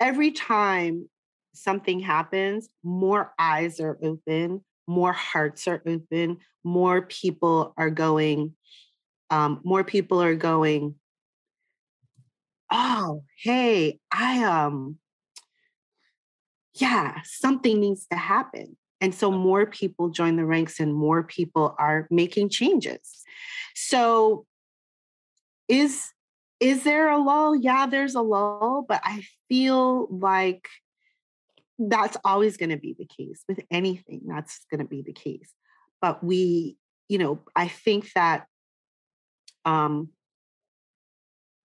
every 0.00 0.30
time 0.30 1.08
something 1.54 2.00
happens, 2.00 2.68
more 2.82 3.32
eyes 3.38 3.80
are 3.80 3.98
open, 4.02 4.64
more 4.88 5.12
hearts 5.12 5.68
are 5.68 5.82
open, 5.86 6.38
more 6.64 7.02
people 7.02 7.74
are 7.76 7.90
going, 7.90 8.54
um, 9.30 9.60
more 9.62 9.84
people 9.84 10.20
are 10.22 10.34
going, 10.34 10.94
oh, 12.72 13.22
hey, 13.42 14.00
I 14.10 14.44
um, 14.44 14.96
yeah, 16.74 17.20
something 17.24 17.80
needs 17.80 18.06
to 18.10 18.16
happen. 18.16 18.76
And 19.00 19.14
so 19.14 19.30
more 19.30 19.66
people 19.66 20.08
join 20.08 20.36
the 20.36 20.44
ranks 20.44 20.80
and 20.80 20.92
more 20.92 21.22
people 21.22 21.76
are 21.78 22.08
making 22.10 22.48
changes. 22.48 23.22
So 23.74 24.46
is 25.68 26.10
is 26.60 26.82
there 26.82 27.08
a 27.08 27.18
lull? 27.18 27.54
Yeah, 27.54 27.86
there's 27.86 28.16
a 28.16 28.20
lull, 28.20 28.84
but 28.88 29.00
I 29.04 29.22
feel 29.48 30.08
like 30.10 30.68
that's 31.78 32.16
always 32.24 32.56
going 32.56 32.70
to 32.70 32.76
be 32.76 32.94
the 32.98 33.06
case 33.06 33.44
with 33.48 33.60
anything. 33.70 34.22
That's 34.26 34.60
going 34.70 34.80
to 34.80 34.86
be 34.86 35.02
the 35.02 35.12
case. 35.12 35.52
But 36.00 36.22
we, 36.22 36.76
you 37.08 37.18
know, 37.18 37.40
I 37.54 37.68
think 37.68 38.12
that 38.14 38.46
um, 39.64 40.08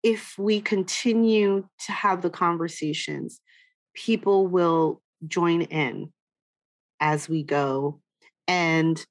if 0.03 0.37
we 0.37 0.61
continue 0.61 1.67
to 1.85 1.91
have 1.91 2.21
the 2.21 2.29
conversations, 2.29 3.39
people 3.93 4.47
will 4.47 5.01
join 5.27 5.61
in 5.63 6.11
as 6.99 7.29
we 7.29 7.43
go 7.43 7.99
and 8.47 9.05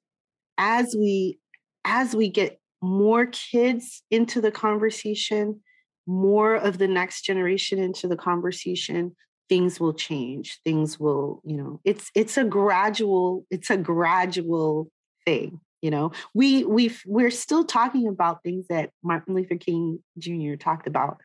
as 0.57 0.95
we 0.97 1.39
as 1.85 2.15
we 2.15 2.29
get 2.29 2.59
more 2.81 3.25
kids 3.27 4.03
into 4.11 4.41
the 4.41 4.51
conversation 4.51 5.61
more 6.07 6.55
of 6.55 6.77
the 6.77 6.87
next 6.87 7.21
generation 7.21 7.79
into 7.79 8.07
the 8.07 8.15
conversation 8.15 9.15
things 9.51 9.81
will 9.81 9.93
change 9.93 10.61
things 10.63 10.97
will 10.97 11.41
you 11.43 11.57
know 11.57 11.81
it's 11.83 12.09
it's 12.15 12.37
a 12.37 12.43
gradual 12.45 13.45
it's 13.51 13.69
a 13.69 13.75
gradual 13.75 14.89
thing 15.25 15.59
you 15.81 15.89
know? 15.89 16.11
We 16.33 16.63
we 16.63 16.95
we're 17.05 17.31
still 17.31 17.65
talking 17.65 18.07
about 18.07 18.43
things 18.43 18.67
that 18.69 18.91
martin 19.03 19.35
luther 19.35 19.57
king 19.57 19.99
jr 20.17 20.55
talked 20.55 20.87
about 20.87 21.17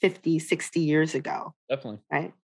50 0.00 0.38
60 0.38 0.80
years 0.80 1.14
ago 1.14 1.54
definitely. 1.70 2.00
right? 2.12 2.34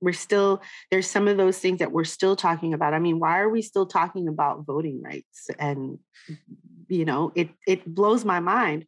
We're 0.00 0.14
still 0.14 0.62
there's 0.90 1.06
some 1.06 1.28
of 1.28 1.36
those 1.36 1.58
things 1.58 1.78
that 1.78 1.92
we're 1.92 2.02
still 2.02 2.34
talking 2.34 2.74
about. 2.74 2.92
I 2.92 2.98
mean 2.98 3.20
why 3.20 3.38
are 3.38 3.48
we 3.48 3.62
still 3.62 3.86
talking 3.86 4.26
about 4.26 4.66
voting 4.66 5.00
rights? 5.00 5.48
And 5.60 6.00
you 6.88 7.04
know 7.04 7.30
it 7.36 7.50
it 7.68 7.86
blows 7.86 8.24
my 8.24 8.40
mind 8.40 8.86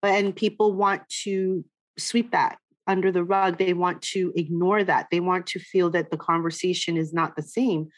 but 0.00 0.12
and 0.12 0.36
people 0.36 0.72
want 0.72 1.02
to 1.24 1.64
sweep 1.98 2.30
that 2.30 2.58
under 2.86 3.12
the 3.12 3.24
rug 3.24 3.58
they 3.58 3.72
want 3.72 4.02
to 4.02 4.32
ignore 4.34 4.82
that. 4.84 5.08
They 5.10 5.20
want 5.20 5.46
to 5.48 5.58
feel 5.58 5.90
that 5.90 6.10
the 6.10 6.16
conversation 6.16 6.96
is 6.96 7.12
not 7.12 7.36
the 7.36 7.42
same. 7.42 7.88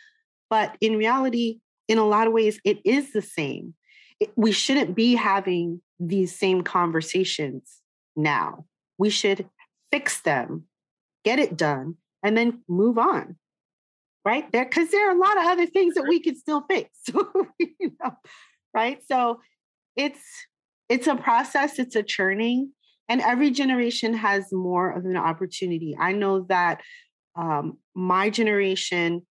But 0.50 0.76
in 0.80 0.96
reality 0.96 1.60
in 1.88 1.98
a 1.98 2.06
lot 2.06 2.26
of 2.26 2.32
ways 2.32 2.60
it 2.64 2.78
is 2.84 3.12
the 3.12 3.22
same. 3.22 3.74
It, 4.20 4.30
we 4.36 4.52
shouldn't 4.52 4.94
be 4.94 5.14
having 5.14 5.80
these 5.98 6.36
same 6.36 6.62
conversations 6.62 7.80
now. 8.16 8.66
We 8.98 9.10
should 9.10 9.48
fix 9.90 10.20
them 10.20 10.64
get 11.24 11.38
it 11.38 11.56
done 11.56 11.96
and 12.22 12.36
then 12.36 12.62
move 12.68 12.98
on 12.98 13.36
right? 14.24 14.50
There 14.52 14.64
because 14.64 14.90
there 14.90 15.08
are 15.08 15.16
a 15.16 15.18
lot 15.18 15.36
of 15.36 15.44
other 15.44 15.66
things 15.66 15.94
that 15.94 16.06
we 16.08 16.20
can 16.20 16.36
still 16.36 16.64
fix 16.68 16.90
you 17.58 17.92
know, 18.02 18.12
right? 18.72 19.00
So 19.06 19.40
it's 19.96 20.20
it's 20.88 21.06
a 21.06 21.16
process 21.16 21.78
it's 21.78 21.96
a 21.96 22.02
churning 22.02 22.72
and 23.08 23.20
every 23.20 23.50
generation 23.50 24.14
has 24.14 24.52
more 24.52 24.90
of 24.90 25.04
an 25.04 25.16
opportunity. 25.16 25.96
I 25.98 26.12
know 26.12 26.46
that 26.48 26.80
um, 27.36 27.78
my 27.94 28.30
generation 28.30 29.26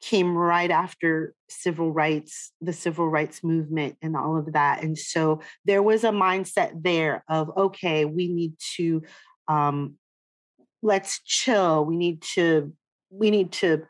came 0.00 0.36
right 0.36 0.70
after 0.70 1.32
civil 1.48 1.92
rights 1.92 2.52
the 2.60 2.72
civil 2.72 3.08
rights 3.08 3.44
movement 3.44 3.96
and 4.02 4.16
all 4.16 4.36
of 4.36 4.52
that. 4.52 4.82
And 4.82 4.98
so 4.98 5.40
there 5.64 5.82
was 5.82 6.02
a 6.02 6.10
mindset 6.10 6.72
there 6.82 7.24
of 7.28 7.50
okay 7.56 8.04
we 8.04 8.28
need 8.28 8.54
to 8.76 9.02
um, 9.48 9.96
let's 10.82 11.20
chill. 11.24 11.84
We 11.84 11.96
need 11.96 12.22
to 12.34 12.72
we 13.10 13.30
need 13.30 13.52
to 13.52 13.82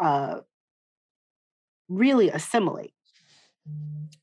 uh, 0.00 0.40
really 1.88 2.30
assimilate 2.30 2.92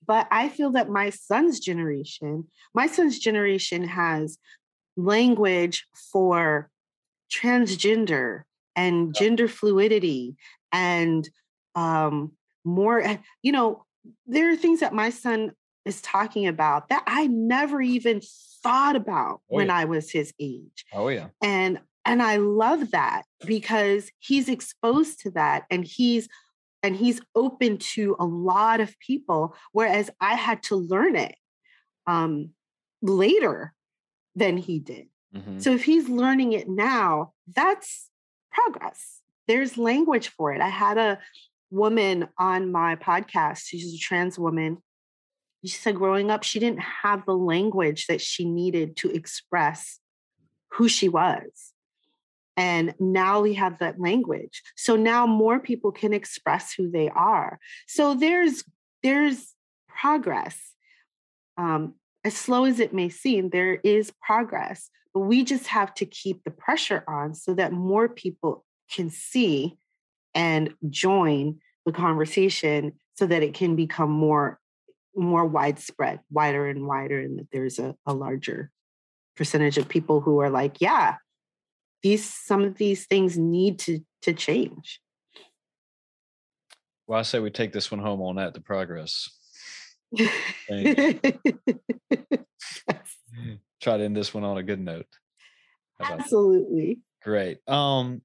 but 0.05 0.27
i 0.31 0.49
feel 0.49 0.71
that 0.71 0.89
my 0.89 1.09
son's 1.09 1.59
generation 1.59 2.45
my 2.73 2.87
son's 2.87 3.19
generation 3.19 3.87
has 3.87 4.37
language 4.97 5.85
for 6.11 6.69
transgender 7.31 8.43
and 8.75 9.15
gender 9.15 9.47
fluidity 9.47 10.35
and 10.71 11.29
um, 11.75 12.31
more 12.63 13.01
eh, 13.01 13.17
you 13.41 13.51
know 13.51 13.85
there 14.27 14.51
are 14.51 14.55
things 14.55 14.79
that 14.79 14.93
my 14.93 15.09
son 15.09 15.51
is 15.83 16.01
talking 16.01 16.47
about 16.47 16.89
that 16.89 17.03
i 17.07 17.27
never 17.27 17.81
even 17.81 18.21
thought 18.65 18.95
about 18.95 19.41
oh, 19.41 19.55
when 19.55 19.67
yeah. 19.67 19.77
i 19.77 19.85
was 19.85 20.11
his 20.11 20.33
age. 20.39 20.85
Oh 20.91 21.07
yeah. 21.09 21.27
And 21.41 21.79
and 22.03 22.21
i 22.21 22.37
love 22.37 22.91
that 22.91 23.23
because 23.45 24.11
he's 24.19 24.49
exposed 24.49 25.21
to 25.21 25.31
that 25.31 25.65
and 25.69 25.85
he's 25.85 26.27
and 26.85 26.95
he's 26.95 27.21
open 27.35 27.77
to 27.77 28.15
a 28.19 28.25
lot 28.25 28.79
of 28.79 28.97
people 28.99 29.55
whereas 29.71 30.09
i 30.21 30.35
had 30.35 30.61
to 30.63 30.75
learn 30.75 31.15
it 31.15 31.35
um, 32.07 32.51
later 33.01 33.73
than 34.35 34.57
he 34.57 34.79
did. 34.79 35.07
Mm-hmm. 35.35 35.59
so 35.59 35.71
if 35.73 35.83
he's 35.83 36.07
learning 36.07 36.53
it 36.53 36.69
now 36.69 37.33
that's 37.53 38.09
progress. 38.55 39.21
There's 39.47 39.77
language 39.77 40.29
for 40.29 40.53
it. 40.53 40.61
I 40.61 40.69
had 40.69 40.97
a 40.97 41.19
woman 41.69 42.27
on 42.37 42.71
my 42.71 42.95
podcast 42.95 43.63
she's 43.65 43.93
a 43.93 43.97
trans 43.97 44.39
woman. 44.39 44.77
She 45.65 45.71
said 45.71 45.95
growing 45.95 46.31
up 46.31 46.43
she 46.43 46.59
didn't 46.59 46.81
have 47.03 47.25
the 47.25 47.35
language 47.35 48.07
that 48.07 48.21
she 48.21 48.45
needed 48.45 48.97
to 48.97 49.09
express 49.09 49.99
who 50.73 50.87
she 50.87 51.09
was 51.09 51.73
and 52.57 52.93
now 52.99 53.41
we 53.41 53.53
have 53.55 53.79
that 53.79 53.99
language. 53.99 54.63
So 54.75 54.95
now 54.95 55.27
more 55.27 55.59
people 55.59 55.91
can 55.91 56.13
express 56.13 56.73
who 56.73 56.89
they 56.89 57.09
are. 57.09 57.59
So 57.87 58.13
there's 58.15 58.63
there's 59.03 59.53
progress. 59.87 60.59
Um, 61.57 61.95
as 62.25 62.35
slow 62.35 62.65
as 62.65 62.79
it 62.79 62.93
may 62.93 63.07
seem 63.07 63.49
there 63.49 63.75
is 63.75 64.11
progress 64.21 64.89
but 65.13 65.21
we 65.21 65.45
just 65.45 65.67
have 65.67 65.93
to 65.93 66.05
keep 66.05 66.43
the 66.43 66.51
pressure 66.51 67.03
on 67.07 67.33
so 67.33 67.53
that 67.53 67.71
more 67.71 68.09
people 68.09 68.65
can 68.91 69.09
see 69.09 69.77
and 70.35 70.73
join 70.89 71.59
the 71.85 71.93
conversation 71.93 72.91
so 73.13 73.25
that 73.25 73.41
it 73.41 73.53
can 73.53 73.77
become 73.77 74.11
more 74.11 74.59
more 75.15 75.45
widespread 75.45 76.19
wider 76.29 76.67
and 76.67 76.85
wider 76.85 77.17
and 77.17 77.39
that 77.39 77.47
there's 77.53 77.79
a, 77.79 77.95
a 78.05 78.13
larger 78.13 78.69
percentage 79.37 79.77
of 79.77 79.87
people 79.87 80.19
who 80.19 80.39
are 80.39 80.49
like 80.49 80.81
yeah 80.81 81.15
these 82.05 82.23
some 82.31 82.63
of 82.63 82.77
these 82.77 83.07
things 83.07 83.35
need 83.35 83.79
to 83.79 83.99
to 84.21 84.31
change. 84.31 85.01
Well, 87.07 87.19
I 87.19 87.23
say 87.23 87.39
we 87.39 87.49
take 87.49 87.73
this 87.73 87.89
one 87.89 87.99
home 87.99 88.21
on 88.21 88.35
that 88.35 88.53
the 88.53 88.61
progress. 88.61 89.27
Try 93.81 93.97
to 93.97 94.03
end 94.03 94.15
this 94.15 94.35
one 94.35 94.43
on 94.43 94.57
a 94.59 94.63
good 94.63 94.79
note. 94.79 95.07
Absolutely. 95.99 96.99
That? 96.99 97.27
Great. 97.27 97.57
Um, 97.67 98.21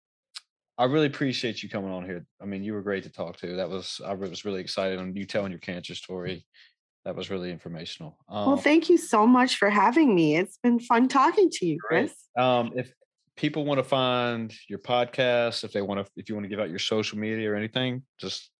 I 0.76 0.85
really 0.85 1.07
appreciate 1.07 1.62
you 1.62 1.70
coming 1.70 1.91
on 1.91 2.05
here. 2.05 2.26
I 2.41 2.45
mean, 2.45 2.62
you 2.62 2.74
were 2.74 2.83
great 2.83 3.05
to 3.05 3.11
talk 3.11 3.39
to. 3.39 3.57
That 3.57 3.70
was 3.70 3.99
I 4.05 4.12
was 4.12 4.45
really 4.45 4.61
excited 4.61 4.99
on 4.99 5.16
you 5.16 5.24
telling 5.24 5.53
your 5.53 5.61
cancer 5.61 5.95
story. 5.95 6.45
That 7.07 7.16
was 7.16 7.31
really 7.31 7.51
informational. 7.51 8.18
Um, 8.28 8.47
well, 8.47 8.57
thank 8.59 8.91
you 8.91 8.99
so 8.99 9.26
much 9.26 9.57
for 9.57 9.70
having 9.70 10.14
me. 10.14 10.37
It's 10.37 10.59
been 10.59 10.81
fun 10.81 11.09
talking 11.09 11.49
to 11.51 11.66
you, 11.66 11.78
Chris. 11.81 12.12
Um, 12.37 12.72
if 12.76 12.93
people 13.41 13.64
want 13.64 13.78
to 13.78 13.84
find 13.84 14.55
your 14.68 14.78
podcast, 14.78 15.64
if 15.64 15.72
they 15.72 15.80
want 15.80 16.05
to, 16.05 16.12
if 16.16 16.28
you 16.28 16.34
want 16.34 16.45
to 16.45 16.49
give 16.49 16.61
out 16.61 16.68
your 16.68 16.78
social 16.78 17.18
media 17.18 17.51
or 17.51 17.55
anything, 17.55 18.03
just 18.20 18.51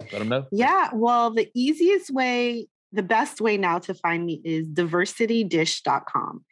let 0.00 0.18
them 0.18 0.28
know. 0.28 0.44
Yeah. 0.52 0.90
Well, 0.92 1.30
the 1.30 1.48
easiest 1.54 2.10
way, 2.10 2.68
the 2.92 3.02
best 3.02 3.40
way 3.40 3.56
now 3.56 3.78
to 3.80 3.94
find 3.94 4.26
me 4.26 4.42
is 4.44 4.66
diversitydish.com. 4.66 6.44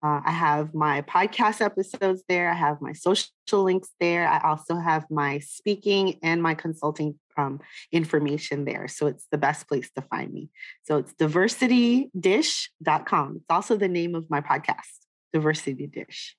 Uh, 0.00 0.20
I 0.24 0.30
have 0.30 0.72
my 0.72 1.02
podcast 1.02 1.60
episodes 1.60 2.22
there. 2.28 2.48
I 2.48 2.54
have 2.54 2.80
my 2.80 2.92
social 2.92 3.26
links 3.52 3.88
there. 3.98 4.28
I 4.28 4.38
also 4.48 4.76
have 4.76 5.04
my 5.10 5.40
speaking 5.40 6.20
and 6.22 6.40
my 6.40 6.54
consulting 6.54 7.18
um, 7.36 7.58
information 7.90 8.64
there. 8.64 8.86
So 8.86 9.08
it's 9.08 9.26
the 9.32 9.38
best 9.38 9.66
place 9.66 9.90
to 9.96 10.02
find 10.02 10.32
me. 10.32 10.50
So 10.84 10.98
it's 10.98 11.12
diversitydish.com. 11.14 13.36
It's 13.36 13.50
also 13.50 13.76
the 13.76 13.88
name 13.88 14.14
of 14.14 14.30
my 14.30 14.40
podcast, 14.40 14.98
Diversity 15.32 15.88
Dish. 15.88 16.36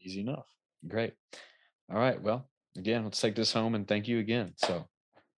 Easy 0.00 0.20
enough. 0.20 0.46
Great. 0.86 1.14
All 1.90 1.98
right. 1.98 2.20
Well, 2.20 2.48
again, 2.76 3.04
let's 3.04 3.20
take 3.20 3.34
this 3.34 3.52
home 3.52 3.74
and 3.74 3.86
thank 3.86 4.08
you 4.08 4.18
again. 4.18 4.54
So, 4.56 4.88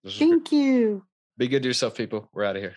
thank 0.07 0.53
you. 0.53 1.05
Be 1.37 1.49
good 1.49 1.63
to 1.63 1.69
yourself, 1.69 1.97
people. 1.97 2.31
We're 2.33 2.45
out 2.45 2.57
of 2.57 2.63
here. 2.63 2.77